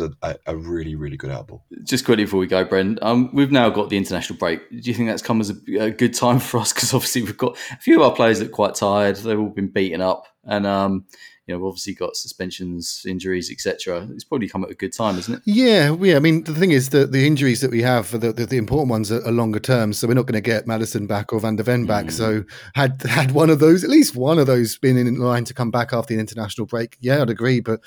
a, 0.00 0.12
a, 0.22 0.36
a 0.46 0.56
really 0.56 0.94
really 0.94 1.16
good 1.16 1.30
outball. 1.30 1.62
Just 1.84 2.04
quickly 2.04 2.24
before 2.24 2.40
we 2.40 2.46
go, 2.46 2.64
Bren, 2.64 2.98
um, 3.02 3.30
we've 3.32 3.52
now 3.52 3.68
got 3.70 3.90
the 3.90 3.96
international 3.96 4.38
break. 4.38 4.68
Do 4.70 4.76
you 4.76 4.94
think 4.94 5.08
that's 5.08 5.22
come 5.22 5.40
as 5.40 5.50
a, 5.50 5.76
a 5.78 5.90
good 5.90 6.14
time 6.14 6.38
for 6.38 6.58
us? 6.58 6.72
Because 6.72 6.94
obviously 6.94 7.22
we've 7.22 7.36
got 7.36 7.56
a 7.72 7.76
few 7.76 7.96
of 7.96 8.02
our 8.02 8.14
players 8.14 8.38
that 8.38 8.48
are 8.48 8.52
quite 8.52 8.74
tired. 8.74 9.16
They've 9.16 9.38
all 9.38 9.48
been 9.48 9.68
beaten 9.68 10.00
up, 10.00 10.26
and 10.44 10.66
um, 10.66 11.06
you 11.46 11.54
know, 11.54 11.60
we've 11.60 11.68
obviously 11.68 11.94
got 11.94 12.16
suspensions, 12.16 13.04
injuries, 13.06 13.52
etc. 13.52 14.08
It's 14.10 14.24
probably 14.24 14.48
come 14.48 14.64
at 14.64 14.70
a 14.70 14.74
good 14.74 14.92
time, 14.92 15.16
isn't 15.16 15.34
it? 15.34 15.42
Yeah, 15.46 15.94
yeah. 16.00 16.16
I 16.16 16.18
mean, 16.18 16.42
the 16.42 16.54
thing 16.54 16.72
is 16.72 16.88
that 16.90 17.12
the 17.12 17.24
injuries 17.24 17.60
that 17.60 17.70
we 17.70 17.82
have, 17.82 18.10
the, 18.10 18.32
the, 18.32 18.46
the 18.46 18.56
important 18.56 18.90
ones, 18.90 19.12
are, 19.12 19.24
are 19.24 19.30
longer 19.30 19.60
term. 19.60 19.92
So 19.92 20.08
we're 20.08 20.14
not 20.14 20.26
going 20.26 20.34
to 20.34 20.40
get 20.40 20.66
Maddison 20.66 21.06
back 21.06 21.32
or 21.32 21.38
Van 21.38 21.54
de 21.54 21.62
Ven 21.62 21.86
back. 21.86 22.06
Mm. 22.06 22.12
So 22.12 22.44
had 22.74 23.00
had 23.02 23.30
one 23.30 23.48
of 23.48 23.60
those, 23.60 23.84
at 23.84 23.90
least 23.90 24.16
one 24.16 24.40
of 24.40 24.48
those, 24.48 24.76
been 24.78 24.96
in 24.96 25.20
line 25.20 25.44
to 25.44 25.54
come 25.54 25.70
back 25.70 25.92
after 25.92 26.14
the 26.14 26.20
international 26.20 26.66
break, 26.66 26.96
yeah, 27.00 27.22
I'd 27.22 27.30
agree. 27.30 27.60
But 27.60 27.80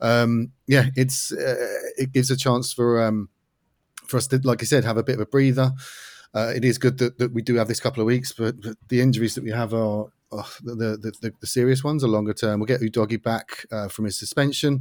um, 0.00 0.52
yeah, 0.66 0.86
it's 0.96 1.32
uh, 1.32 1.80
it 1.96 2.12
gives 2.12 2.30
a 2.30 2.36
chance 2.36 2.72
for 2.72 3.02
um, 3.02 3.28
for 4.06 4.16
us 4.16 4.26
to, 4.28 4.40
like 4.44 4.62
I 4.62 4.66
said, 4.66 4.84
have 4.84 4.96
a 4.96 5.02
bit 5.02 5.16
of 5.16 5.20
a 5.20 5.26
breather. 5.26 5.72
Uh, 6.34 6.52
it 6.54 6.64
is 6.64 6.78
good 6.78 6.98
that, 6.98 7.18
that 7.18 7.32
we 7.32 7.42
do 7.42 7.54
have 7.56 7.68
this 7.68 7.80
couple 7.80 8.00
of 8.00 8.06
weeks, 8.06 8.32
but, 8.32 8.60
but 8.60 8.76
the 8.88 9.00
injuries 9.00 9.34
that 9.34 9.44
we 9.44 9.50
have 9.50 9.72
are. 9.74 10.06
Oh, 10.32 10.52
the, 10.60 10.74
the, 10.74 11.12
the 11.22 11.32
the 11.40 11.46
serious 11.46 11.84
ones 11.84 12.02
are 12.02 12.08
longer 12.08 12.34
term. 12.34 12.58
We'll 12.58 12.66
get 12.66 12.80
Udogie 12.80 13.22
back 13.22 13.64
uh, 13.70 13.86
from 13.86 14.06
his 14.06 14.18
suspension. 14.18 14.80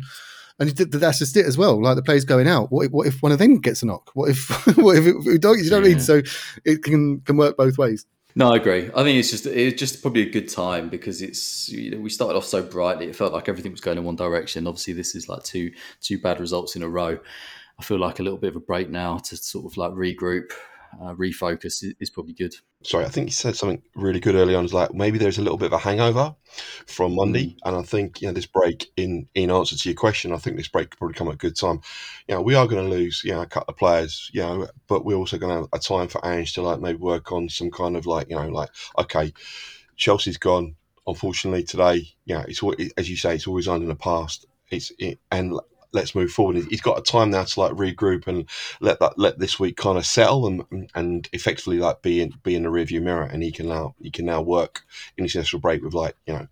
And 0.58 0.76
th- 0.76 0.90
that's 0.90 1.20
just 1.20 1.38
it 1.38 1.46
as 1.46 1.56
well. 1.56 1.80
Like 1.82 1.96
the 1.96 2.02
players 2.02 2.26
going 2.26 2.48
out. 2.48 2.72
What 2.72 2.88
if, 2.88 2.92
what 2.92 3.06
if 3.06 3.22
one 3.22 3.32
of 3.32 3.38
them 3.38 3.60
gets 3.60 3.84
a 3.84 3.86
knock? 3.86 4.10
What 4.16 4.32
if 4.32 4.50
what 4.78 4.98
if 4.98 5.06
it, 5.06 5.16
Udogie? 5.16 5.66
You 5.66 5.70
know 5.70 5.78
what 5.78 5.86
I 5.86 5.90
mean? 5.90 6.00
So 6.00 6.22
it 6.64 6.82
can 6.82 7.20
can 7.22 7.38
work 7.38 7.58
both 7.58 7.78
ways. 7.78 8.08
No, 8.38 8.52
I 8.52 8.58
agree. 8.58 8.90
I 8.94 9.04
think 9.04 9.18
it's 9.18 9.32
just 9.32 9.46
it's 9.46 9.80
just 9.80 10.02
probably 10.02 10.24
a 10.24 10.30
good 10.30 10.50
time 10.50 10.90
because 10.90 11.22
it's 11.22 11.70
you 11.70 11.92
know, 11.92 12.00
we 12.00 12.10
started 12.10 12.38
off 12.38 12.46
so 12.46 12.62
brightly. 12.62 13.08
It 13.08 13.16
felt 13.16 13.32
like 13.32 13.48
everything 13.48 13.72
was 13.72 13.80
going 13.80 13.98
in 13.98 14.04
one 14.04 14.18
direction. 14.18 14.68
Obviously, 14.68 14.94
this 14.94 15.16
is 15.16 15.30
like 15.30 15.44
two 15.44 15.72
two 16.02 16.20
bad 16.20 16.42
results 16.42 16.76
in 16.76 16.84
a 16.84 16.90
row. 16.90 17.18
I 17.80 17.84
feel 17.84 17.98
like 17.98 18.20
a 18.20 18.24
little 18.24 18.38
bit 18.38 18.50
of 18.50 18.58
a 18.58 18.62
break 18.62 18.90
now 18.90 19.18
to 19.20 19.38
sort 19.38 19.66
of 19.66 19.78
like 19.78 19.92
regroup, 19.92 20.52
uh, 21.02 21.14
refocus 21.16 21.84
is, 21.84 21.94
is 22.00 22.10
probably 22.10 22.34
good. 22.34 22.56
Sorry, 22.84 23.06
I 23.06 23.10
think 23.10 23.28
he 23.28 23.34
said 23.34 23.56
something 23.56 23.82
really 23.96 24.20
good 24.20 24.36
early 24.36 24.56
on. 24.56 24.66
It's 24.66 24.74
like 24.74 24.94
maybe 24.94 25.18
there's 25.18 25.38
a 25.38 25.42
little 25.42 25.58
bit 25.58 25.68
of 25.68 25.74
a 25.74 25.78
hangover 25.78 26.36
from 26.88 27.16
Monday, 27.16 27.58
and 27.66 27.76
I 27.76 27.82
think 27.82 28.22
you 28.22 28.28
know 28.28 28.34
this 28.34 28.46
break. 28.46 28.92
In 28.96 29.28
in 29.34 29.52
answer 29.52 29.76
to 29.76 29.90
your 29.90 29.96
question, 29.96 30.32
I 30.32 30.38
think 30.38 30.58
this 30.58 30.68
break 30.68 30.92
could 30.92 31.00
probably 31.00 31.16
come 31.16 31.28
at 31.30 31.36
a 31.36 31.38
good 31.38 31.56
time. 31.56 31.82
You 32.28 32.36
know, 32.36 32.42
we 32.42 32.56
are 32.56 32.68
going 32.68 32.84
to 32.84 32.96
lose, 32.96 33.22
you 33.24 33.32
know, 33.32 33.42
a 33.42 33.48
couple 33.48 33.72
of 33.72 33.78
players, 33.78 34.30
you 34.34 34.42
know, 34.42 34.68
but 34.88 35.06
we're 35.06 35.16
also 35.16 35.38
going 35.38 35.50
to 35.50 35.62
have 35.62 35.70
a 35.74 35.80
time 35.80 36.08
for 36.08 36.26
Ange 36.26 36.54
to 36.54 36.62
like 36.62 36.80
maybe 36.80 36.98
work 36.98 37.32
on 37.32 37.50
some 37.50 37.72
kind 37.72 37.98
of 37.98 38.06
like 38.06 38.30
you 38.30 38.36
know 38.36 38.48
like 38.50 38.70
okay, 38.98 39.34
Chelsea's 39.96 40.38
gone. 40.38 40.76
Unfortunately, 41.08 41.64
today, 41.64 42.08
you 42.26 42.36
know, 42.36 42.46
it's 42.48 42.62
as 42.98 43.10
you 43.10 43.16
say, 43.16 43.36
it's 43.36 43.48
always 43.48 43.68
on 43.68 43.82
in 43.82 43.88
the 43.88 43.96
past. 43.96 44.46
It's 44.72 44.92
it, 44.98 45.20
and 45.32 45.60
let's 45.96 46.14
move 46.14 46.32
forward. 46.32 46.58
He's 46.70 46.82
got 46.82 47.00
a 47.00 47.02
time 47.02 47.32
now 47.32 47.46
to 47.46 47.60
like 47.60 47.72
regroup 47.72 48.28
and 48.28 48.48
let 48.82 49.00
that 49.00 49.18
let 49.18 49.40
this 49.40 49.60
week 49.60 49.78
kind 49.78 49.98
of 49.98 50.06
settle 50.06 50.46
and 50.46 50.90
and 50.94 51.28
effectively 51.34 51.80
like 51.80 52.02
be 52.02 52.22
in 52.22 52.34
be 52.44 52.56
in 52.56 52.64
the 52.64 52.70
rearview 52.70 53.02
mirror, 53.02 53.24
and 53.24 53.42
he 53.42 53.52
can 53.52 53.68
now 53.68 53.96
he 54.02 54.12
can 54.12 54.26
now 54.26 54.42
work 54.42 54.82
in 55.18 55.24
his 55.24 55.36
initial 55.36 55.60
break 55.60 55.82
with 55.82 55.94
like 55.94 56.16
you 56.28 56.34
know 56.34 56.48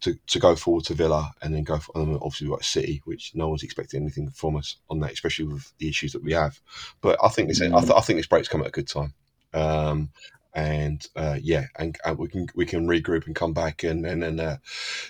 to, 0.00 0.18
to 0.28 0.38
go 0.38 0.56
forward 0.56 0.84
to 0.84 0.94
Villa 0.94 1.32
and 1.42 1.54
then 1.54 1.64
go 1.64 1.78
for 1.78 1.96
um, 1.98 2.14
obviously 2.16 2.46
we've 2.46 2.56
got 2.56 2.64
City, 2.64 3.02
which 3.04 3.32
no 3.34 3.48
one's 3.48 3.62
expecting 3.62 4.00
anything 4.00 4.30
from 4.30 4.56
us 4.56 4.76
on 4.88 5.00
that, 5.00 5.12
especially 5.12 5.46
with 5.46 5.72
the 5.78 5.88
issues 5.88 6.12
that 6.12 6.22
we 6.22 6.32
have. 6.32 6.60
But 7.00 7.18
I 7.22 7.28
think 7.28 7.48
this 7.48 7.60
I, 7.60 7.68
th- 7.68 7.90
I 7.90 8.00
think 8.00 8.18
this 8.18 8.26
break's 8.26 8.48
come 8.48 8.62
at 8.62 8.68
a 8.68 8.70
good 8.70 8.88
time. 8.88 9.14
Um, 9.52 10.10
and 10.54 11.04
uh, 11.16 11.38
yeah, 11.42 11.66
and, 11.78 11.96
and 12.04 12.18
we 12.18 12.28
can 12.28 12.46
we 12.54 12.64
can 12.64 12.86
regroup 12.86 13.26
and 13.26 13.34
come 13.34 13.52
back 13.52 13.82
and 13.82 14.06
and 14.06 14.22
then 14.22 14.38
uh, 14.38 14.58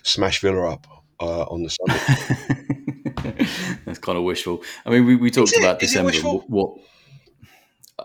smash 0.03 0.41
Villa 0.41 0.71
up 0.71 0.87
uh, 1.21 1.43
on 1.43 1.63
the 1.63 1.71
Sunday. 1.71 2.85
Kind 4.05 4.19
of 4.19 4.25
wishful. 4.25 4.63
I 4.85 4.91
mean, 4.91 5.07
we, 5.07 5.17
we 5.17 5.31
talked 5.31 5.53
it? 5.53 5.61
about 5.61 5.79
December. 5.79 6.13
What, 6.23 6.51
what 6.51 6.79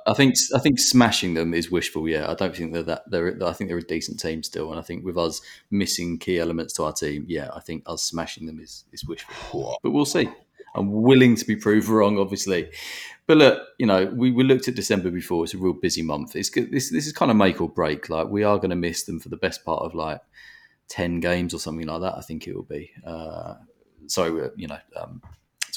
I 0.06 0.14
think 0.14 0.36
I 0.56 0.60
think 0.60 0.80
smashing 0.80 1.34
them 1.34 1.54
is 1.54 1.70
wishful. 1.70 2.08
Yeah, 2.08 2.30
I 2.32 2.36
don't 2.36 2.56
think 2.56 2.74
they're 2.74 2.84
that. 2.84 3.04
They're 3.10 3.38
I 3.44 3.54
think 3.54 3.70
they're 3.70 3.78
a 3.78 3.84
decent 3.84 4.20
team 4.20 4.44
still, 4.44 4.72
and 4.72 4.80
I 4.80 4.84
think 4.84 5.04
with 5.04 5.18
us 5.18 5.42
missing 5.72 6.18
key 6.18 6.40
elements 6.40 6.74
to 6.74 6.84
our 6.84 6.94
team, 6.94 7.26
yeah, 7.28 7.50
I 7.54 7.60
think 7.60 7.84
us 7.86 8.04
smashing 8.04 8.46
them 8.46 8.60
is 8.60 8.86
is 8.94 9.06
wishful. 9.06 9.78
But 9.84 9.92
we'll 9.92 10.06
see. 10.06 10.30
I'm 10.76 10.92
willing 10.92 11.36
to 11.36 11.46
be 11.46 11.56
proved 11.56 11.90
wrong, 11.90 12.20
obviously. 12.20 12.70
But 13.26 13.38
look, 13.38 13.64
you 13.80 13.88
know, 13.88 14.06
we, 14.06 14.32
we 14.32 14.44
looked 14.44 14.68
at 14.68 14.76
December 14.76 15.10
before. 15.10 15.44
It's 15.44 15.54
a 15.56 15.58
real 15.58 15.74
busy 15.74 16.04
month. 16.04 16.36
It's 16.36 16.50
good. 16.50 16.72
This 16.72 16.92
this 16.92 17.08
is 17.08 17.14
kind 17.14 17.32
of 17.32 17.38
make 17.38 17.60
or 17.60 17.70
break. 17.70 18.10
Like 18.10 18.28
we 18.28 18.44
are 18.44 18.58
going 18.58 18.70
to 18.70 18.76
miss 18.76 19.04
them 19.04 19.20
for 19.20 19.30
the 19.30 19.38
best 19.38 19.66
part 19.66 19.84
of 19.84 19.96
like 19.96 20.22
ten 20.88 21.20
games 21.20 21.54
or 21.54 21.60
something 21.60 21.88
like 21.88 22.02
that. 22.02 22.16
I 22.18 22.22
think 22.22 22.48
it 22.48 22.56
will 22.56 22.64
be. 22.64 22.92
Uh, 23.06 23.56
sorry, 24.08 24.32
we're, 24.32 24.54
you 24.56 24.68
know, 24.68 24.80
um, 24.96 25.22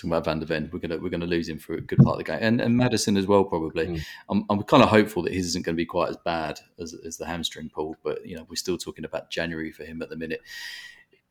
talking 0.02 0.10
about 0.10 0.24
Van 0.24 0.40
de 0.40 0.46
Ven, 0.46 0.68
we're 0.72 0.80
gonna 0.80 0.98
we're 0.98 1.10
gonna 1.10 1.26
lose 1.26 1.48
him 1.48 1.58
for 1.58 1.74
a 1.74 1.80
good 1.80 1.98
part 2.00 2.14
of 2.14 2.18
the 2.18 2.24
game, 2.24 2.38
and, 2.40 2.60
and 2.60 2.76
Maddison 2.76 3.16
as 3.16 3.26
well 3.26 3.44
probably. 3.44 3.86
Mm. 3.86 4.00
I'm, 4.28 4.44
I'm 4.50 4.62
kind 4.64 4.82
of 4.82 4.88
hopeful 4.88 5.22
that 5.22 5.32
his 5.32 5.46
isn't 5.46 5.64
going 5.64 5.76
to 5.76 5.80
be 5.80 5.86
quite 5.86 6.10
as 6.10 6.16
bad 6.24 6.58
as, 6.80 6.94
as 7.06 7.16
the 7.16 7.26
hamstring 7.26 7.70
pull, 7.72 7.96
but 8.02 8.26
you 8.26 8.36
know 8.36 8.44
we're 8.48 8.56
still 8.56 8.76
talking 8.76 9.04
about 9.04 9.30
January 9.30 9.70
for 9.70 9.84
him 9.84 10.02
at 10.02 10.10
the 10.10 10.16
minute. 10.16 10.40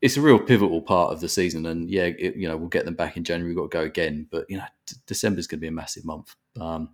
It's 0.02 0.18
a 0.18 0.22
real 0.22 0.40
pivotal 0.40 0.82
part 0.82 1.12
of 1.12 1.20
the 1.20 1.30
season, 1.30 1.66
and 1.66 1.90
yeah, 1.90 2.06
it, 2.06 2.36
you 2.36 2.48
know 2.48 2.56
we'll 2.56 2.70
get 2.70 2.86
them 2.86 2.96
back 2.96 3.18
in 3.18 3.24
January. 3.24 3.54
We've 3.54 3.58
got 3.58 3.72
to 3.72 3.78
go 3.78 3.84
again, 3.84 4.28
but 4.32 4.50
you 4.50 4.58
know 4.58 4.66
D- 4.86 4.96
December's 5.06 5.48
going 5.48 5.60
to 5.60 5.62
be 5.62 5.68
a 5.68 5.72
massive 5.72 6.06
month. 6.06 6.36
Um, 6.60 6.90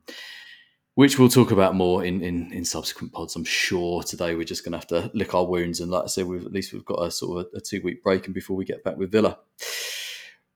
which 0.95 1.19
we'll 1.19 1.30
talk 1.30 1.51
about 1.51 1.75
more 1.75 2.03
in, 2.03 2.23
in, 2.23 2.51
in 2.51 2.65
subsequent 2.65 3.13
pods, 3.13 3.36
I'm 3.36 3.43
sure. 3.43 4.01
Today 4.01 4.34
we're 4.34 4.43
just 4.43 4.65
going 4.65 4.71
to 4.71 4.80
have 4.80 4.88
to 4.88 5.11
lick 5.13 5.36
our 5.36 5.45
wounds, 5.45 5.80
and 5.80 5.91
like 5.91 6.05
I 6.05 6.07
said, 6.07 6.25
we've 6.25 6.43
at 6.43 6.51
least 6.51 6.73
we've 6.73 6.84
got 6.84 7.03
a 7.03 7.11
sort 7.11 7.39
of 7.39 7.53
a, 7.53 7.57
a 7.57 7.61
two 7.61 7.82
week 7.84 8.01
break, 8.01 8.25
and 8.25 8.34
before 8.34 8.57
we 8.57 8.65
get 8.65 8.84
back 8.84 8.97
with 8.97 9.11
Villa. 9.11 9.38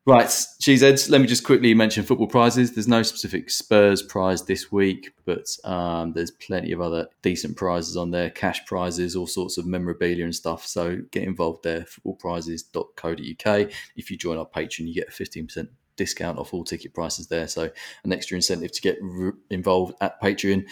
Right, 0.03 0.25
cheeseheads. 0.25 1.11
Let 1.11 1.21
me 1.21 1.27
just 1.27 1.43
quickly 1.43 1.75
mention 1.75 2.03
football 2.03 2.25
prizes. 2.25 2.73
There's 2.73 2.87
no 2.87 3.03
specific 3.03 3.51
Spurs 3.51 4.01
prize 4.01 4.43
this 4.43 4.71
week, 4.71 5.13
but 5.25 5.45
um, 5.63 6.13
there's 6.13 6.31
plenty 6.31 6.71
of 6.71 6.81
other 6.81 7.07
decent 7.21 7.55
prizes 7.55 7.95
on 7.95 8.09
there, 8.09 8.31
cash 8.31 8.65
prizes, 8.65 9.15
all 9.15 9.27
sorts 9.27 9.59
of 9.59 9.67
memorabilia 9.67 10.23
and 10.23 10.33
stuff. 10.33 10.65
So 10.65 11.01
get 11.11 11.21
involved 11.23 11.63
there. 11.63 11.81
Footballprizes.co.uk. 11.81 13.71
If 13.95 14.09
you 14.09 14.17
join 14.17 14.39
our 14.39 14.47
Patreon, 14.47 14.87
you 14.87 14.95
get 14.95 15.09
a 15.09 15.11
15% 15.11 15.67
discount 15.97 16.39
off 16.39 16.51
all 16.51 16.63
ticket 16.63 16.95
prices 16.95 17.27
there. 17.27 17.47
So 17.47 17.69
an 18.03 18.11
extra 18.11 18.35
incentive 18.35 18.71
to 18.71 18.81
get 18.81 18.97
re- 19.01 19.33
involved 19.51 19.93
at 20.01 20.19
Patreon. 20.19 20.67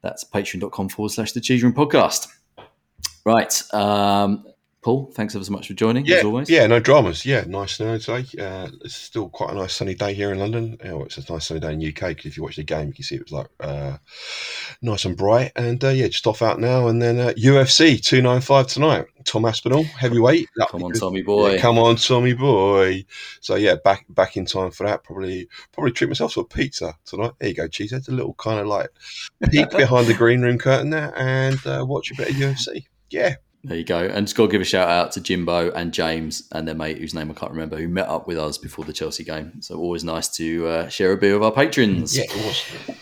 That's 0.00 0.24
patreon.com 0.24 0.88
forward 0.88 1.12
slash 1.12 1.30
the 1.30 1.40
Cheese 1.40 1.62
Room 1.62 1.72
podcast. 1.72 2.26
Right. 3.24 3.62
Um, 3.72 4.44
Paul, 4.82 5.12
thanks 5.14 5.36
ever 5.36 5.44
so 5.44 5.52
much 5.52 5.68
for 5.68 5.74
joining, 5.74 6.04
Yeah, 6.06 6.16
as 6.16 6.24
always. 6.24 6.50
yeah, 6.50 6.66
no 6.66 6.80
dramas. 6.80 7.24
Yeah, 7.24 7.44
nice 7.46 7.74
snow 7.76 7.98
today. 7.98 8.26
Uh, 8.36 8.68
it's 8.84 8.96
still 8.96 9.28
quite 9.28 9.50
a 9.50 9.54
nice 9.54 9.74
sunny 9.74 9.94
day 9.94 10.12
here 10.12 10.32
in 10.32 10.40
London. 10.40 10.76
Oh, 10.84 11.04
it's 11.04 11.18
a 11.18 11.32
nice 11.32 11.46
sunny 11.46 11.60
day 11.60 11.72
in 11.74 11.86
UK 11.86 12.08
because 12.08 12.26
if 12.26 12.36
you 12.36 12.42
watch 12.42 12.56
the 12.56 12.64
game, 12.64 12.88
you 12.88 12.92
can 12.94 13.04
see 13.04 13.14
it 13.14 13.22
was 13.22 13.30
like 13.30 13.46
uh, 13.60 13.98
nice 14.82 15.04
and 15.04 15.16
bright. 15.16 15.52
And 15.54 15.82
uh, 15.84 15.90
yeah, 15.90 16.08
just 16.08 16.26
off 16.26 16.42
out 16.42 16.58
now. 16.58 16.88
And 16.88 17.00
then 17.00 17.20
uh, 17.20 17.32
UFC 17.38 18.02
295 18.02 18.66
tonight. 18.66 19.04
Tom 19.22 19.44
Aspinall, 19.44 19.84
heavyweight. 19.84 20.48
That'll 20.56 20.72
Come 20.80 20.82
on. 20.82 20.92
Tommy 20.94 21.22
boy. 21.22 21.52
Yeah, 21.52 21.58
come 21.60 21.78
on, 21.78 21.94
Tommy 21.94 22.32
boy. 22.32 23.04
So 23.40 23.54
yeah, 23.54 23.76
back 23.84 24.04
back 24.08 24.36
in 24.36 24.46
time 24.46 24.72
for 24.72 24.84
that. 24.84 25.04
Probably 25.04 25.48
probably 25.70 25.92
treat 25.92 26.08
myself 26.08 26.34
to 26.34 26.40
a 26.40 26.44
pizza 26.44 26.96
tonight. 27.04 27.30
There 27.38 27.50
you 27.50 27.54
go, 27.54 27.68
cheese. 27.68 27.92
That's 27.92 28.08
a 28.08 28.12
little 28.12 28.34
kind 28.34 28.58
of 28.58 28.66
like 28.66 28.88
peek 29.48 29.70
behind 29.76 30.08
the 30.08 30.14
green 30.14 30.40
room 30.42 30.58
curtain 30.58 30.90
there 30.90 31.12
and 31.16 31.64
uh, 31.68 31.84
watch 31.86 32.10
a 32.10 32.16
bit 32.16 32.30
of 32.30 32.34
UFC. 32.34 32.84
Yeah, 33.10 33.36
There 33.64 33.76
you 33.76 33.84
go. 33.84 34.00
And 34.00 34.26
just 34.26 34.36
got 34.36 34.46
to 34.46 34.52
give 34.52 34.60
a 34.60 34.64
shout 34.64 34.88
out 34.88 35.12
to 35.12 35.20
Jimbo 35.20 35.70
and 35.70 35.92
James 35.92 36.48
and 36.50 36.66
their 36.66 36.74
mate, 36.74 36.98
whose 36.98 37.14
name 37.14 37.30
I 37.30 37.34
can't 37.34 37.52
remember, 37.52 37.76
who 37.76 37.86
met 37.88 38.08
up 38.08 38.26
with 38.26 38.36
us 38.36 38.58
before 38.58 38.84
the 38.84 38.92
Chelsea 38.92 39.22
game. 39.22 39.62
So 39.62 39.78
always 39.78 40.02
nice 40.02 40.28
to 40.36 40.66
uh, 40.66 40.88
share 40.88 41.12
a 41.12 41.16
beer 41.16 41.34
with 41.34 41.44
our 41.44 41.52
patrons. 41.52 42.16
yeah. 42.16 42.94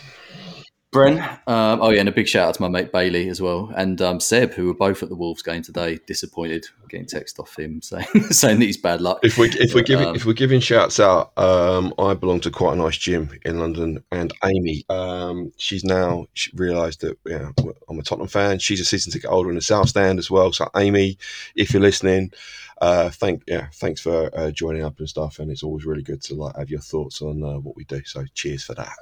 Bren. 0.93 1.21
Um, 1.47 1.81
oh, 1.81 1.91
yeah, 1.91 2.01
and 2.01 2.09
a 2.09 2.13
big 2.13 2.27
shout 2.27 2.49
out 2.49 2.55
to 2.57 2.63
my 2.63 2.69
mate 2.69 2.91
Bailey 2.91 3.29
as 3.29 3.41
well. 3.41 3.73
And 3.77 4.03
um, 4.03 4.19
Seb, 4.19 4.55
who 4.55 4.67
were 4.67 4.75
both 4.75 5.05
at 5.05 5.09
the 5.09 5.15
Wolves 5.15 5.43
game 5.43 5.63
today, 5.63 6.01
disappointed 6.07 6.67
getting 6.89 7.07
text 7.07 7.39
off 7.39 7.57
him 7.57 7.81
saying, 7.83 8.07
saying 8.31 8.59
that 8.59 8.67
he's 8.67 8.77
bad 8.77 9.01
luck. 9.01 9.21
If 9.23 9.39
we 9.39 9.51
if 9.51 9.73
we're 9.73 9.83
giving 9.83 10.09
Um, 10.09 10.17
if 10.17 10.27
we're 10.27 10.33
giving 10.33 10.59
shouts 10.59 10.99
out, 10.99 11.31
um, 11.39 11.95
I 11.97 12.15
belong 12.15 12.41
to 12.41 12.51
quite 12.51 12.73
a 12.73 12.77
nice 12.77 12.97
gym 12.97 13.31
in 13.45 13.61
London, 13.61 14.03
and 14.11 14.33
Amy, 14.45 14.85
um, 14.89 15.53
she's 15.57 15.85
now 15.85 16.27
she 16.35 16.51
realised 16.57 17.03
that 17.03 17.17
yeah, 17.25 17.53
I'm 17.89 17.99
a 17.99 18.03
Tottenham 18.03 18.27
fan. 18.27 18.59
She's 18.59 18.81
a 18.81 18.85
season 18.85 19.13
ticket 19.13 19.31
holder 19.31 19.51
in 19.51 19.55
the 19.55 19.63
South 19.63 19.89
Stand 19.89 20.19
as 20.19 20.29
well. 20.29 20.53
So 20.53 20.69
Amy, 20.77 21.19
if 21.55 21.73
you're 21.73 21.83
listening, 21.83 22.33
uh, 22.81 23.11
thank 23.11 23.45
yeah, 23.47 23.69
thanks 23.75 24.01
for 24.01 24.37
uh, 24.37 24.51
joining 24.51 24.83
up 24.83 24.99
and 24.99 25.09
stuff. 25.09 25.39
And 25.39 25.53
it's 25.53 25.63
always 25.63 25.87
really 25.87 26.03
good 26.03 26.23
to 26.23 26.35
like 26.35 26.57
have 26.57 26.71
your 26.71 26.81
thoughts 26.81 27.23
on 27.23 27.45
uh, 27.45 27.61
what 27.61 27.77
we 27.77 27.85
do. 27.85 28.03
So 28.05 28.25
cheers 28.35 28.65
for 28.65 28.75
that. 28.75 28.97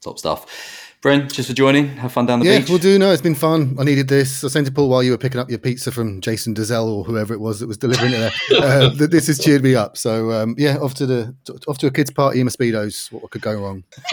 Top 0.00 0.18
stuff. 0.18 0.90
Bren, 1.02 1.32
just 1.32 1.48
for 1.48 1.54
joining. 1.54 1.88
Have 1.96 2.12
fun 2.12 2.26
down 2.26 2.40
the 2.40 2.46
yeah, 2.46 2.58
beach. 2.58 2.68
we'll 2.68 2.78
do. 2.78 2.98
No, 2.98 3.10
it's 3.10 3.22
been 3.22 3.34
fun. 3.34 3.74
I 3.80 3.84
needed 3.84 4.08
this. 4.08 4.44
I 4.44 4.48
sent 4.48 4.68
it 4.68 4.74
Paul 4.74 4.90
while 4.90 5.02
you 5.02 5.12
were 5.12 5.18
picking 5.18 5.40
up 5.40 5.48
your 5.48 5.58
pizza 5.58 5.90
from 5.90 6.20
Jason 6.20 6.52
Dazelle 6.52 6.90
or 6.90 7.04
whoever 7.04 7.32
it 7.32 7.40
was 7.40 7.60
that 7.60 7.66
was 7.66 7.78
delivering 7.78 8.12
it. 8.12 8.18
There. 8.18 8.30
Uh, 8.70 8.90
this 8.94 9.26
has 9.26 9.38
cheered 9.38 9.62
me 9.62 9.74
up. 9.74 9.96
So 9.96 10.30
um, 10.30 10.54
yeah, 10.58 10.76
off 10.76 10.94
to 10.94 11.06
the 11.06 11.34
off 11.66 11.78
to 11.78 11.86
a 11.86 11.90
kids' 11.90 12.10
party 12.10 12.40
in 12.40 12.46
my 12.46 12.50
speedos. 12.50 13.10
What 13.10 13.30
could 13.30 13.40
go 13.40 13.54
wrong? 13.54 13.84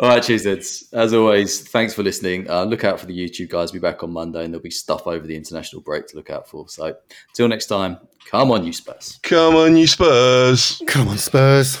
All 0.00 0.08
right, 0.08 0.22
cheers, 0.22 0.44
cheeseheads. 0.44 0.92
As 0.92 1.12
always, 1.12 1.68
thanks 1.68 1.94
for 1.94 2.02
listening. 2.02 2.50
Uh, 2.50 2.64
look 2.64 2.82
out 2.82 2.98
for 2.98 3.06
the 3.06 3.16
YouTube 3.16 3.50
guys. 3.50 3.70
Be 3.70 3.78
back 3.78 4.02
on 4.02 4.10
Monday, 4.10 4.44
and 4.44 4.52
there'll 4.52 4.62
be 4.62 4.70
stuff 4.70 5.06
over 5.06 5.24
the 5.26 5.36
international 5.36 5.82
break 5.82 6.08
to 6.08 6.16
look 6.16 6.30
out 6.30 6.48
for. 6.48 6.68
So, 6.68 6.96
till 7.34 7.46
next 7.46 7.66
time, 7.66 7.98
come 8.28 8.50
on, 8.50 8.64
you 8.64 8.72
Spurs. 8.72 9.20
Come 9.22 9.54
on, 9.54 9.76
you 9.76 9.86
Spurs. 9.86 10.82
Come 10.86 11.08
on, 11.08 11.18
Spurs. 11.18 11.80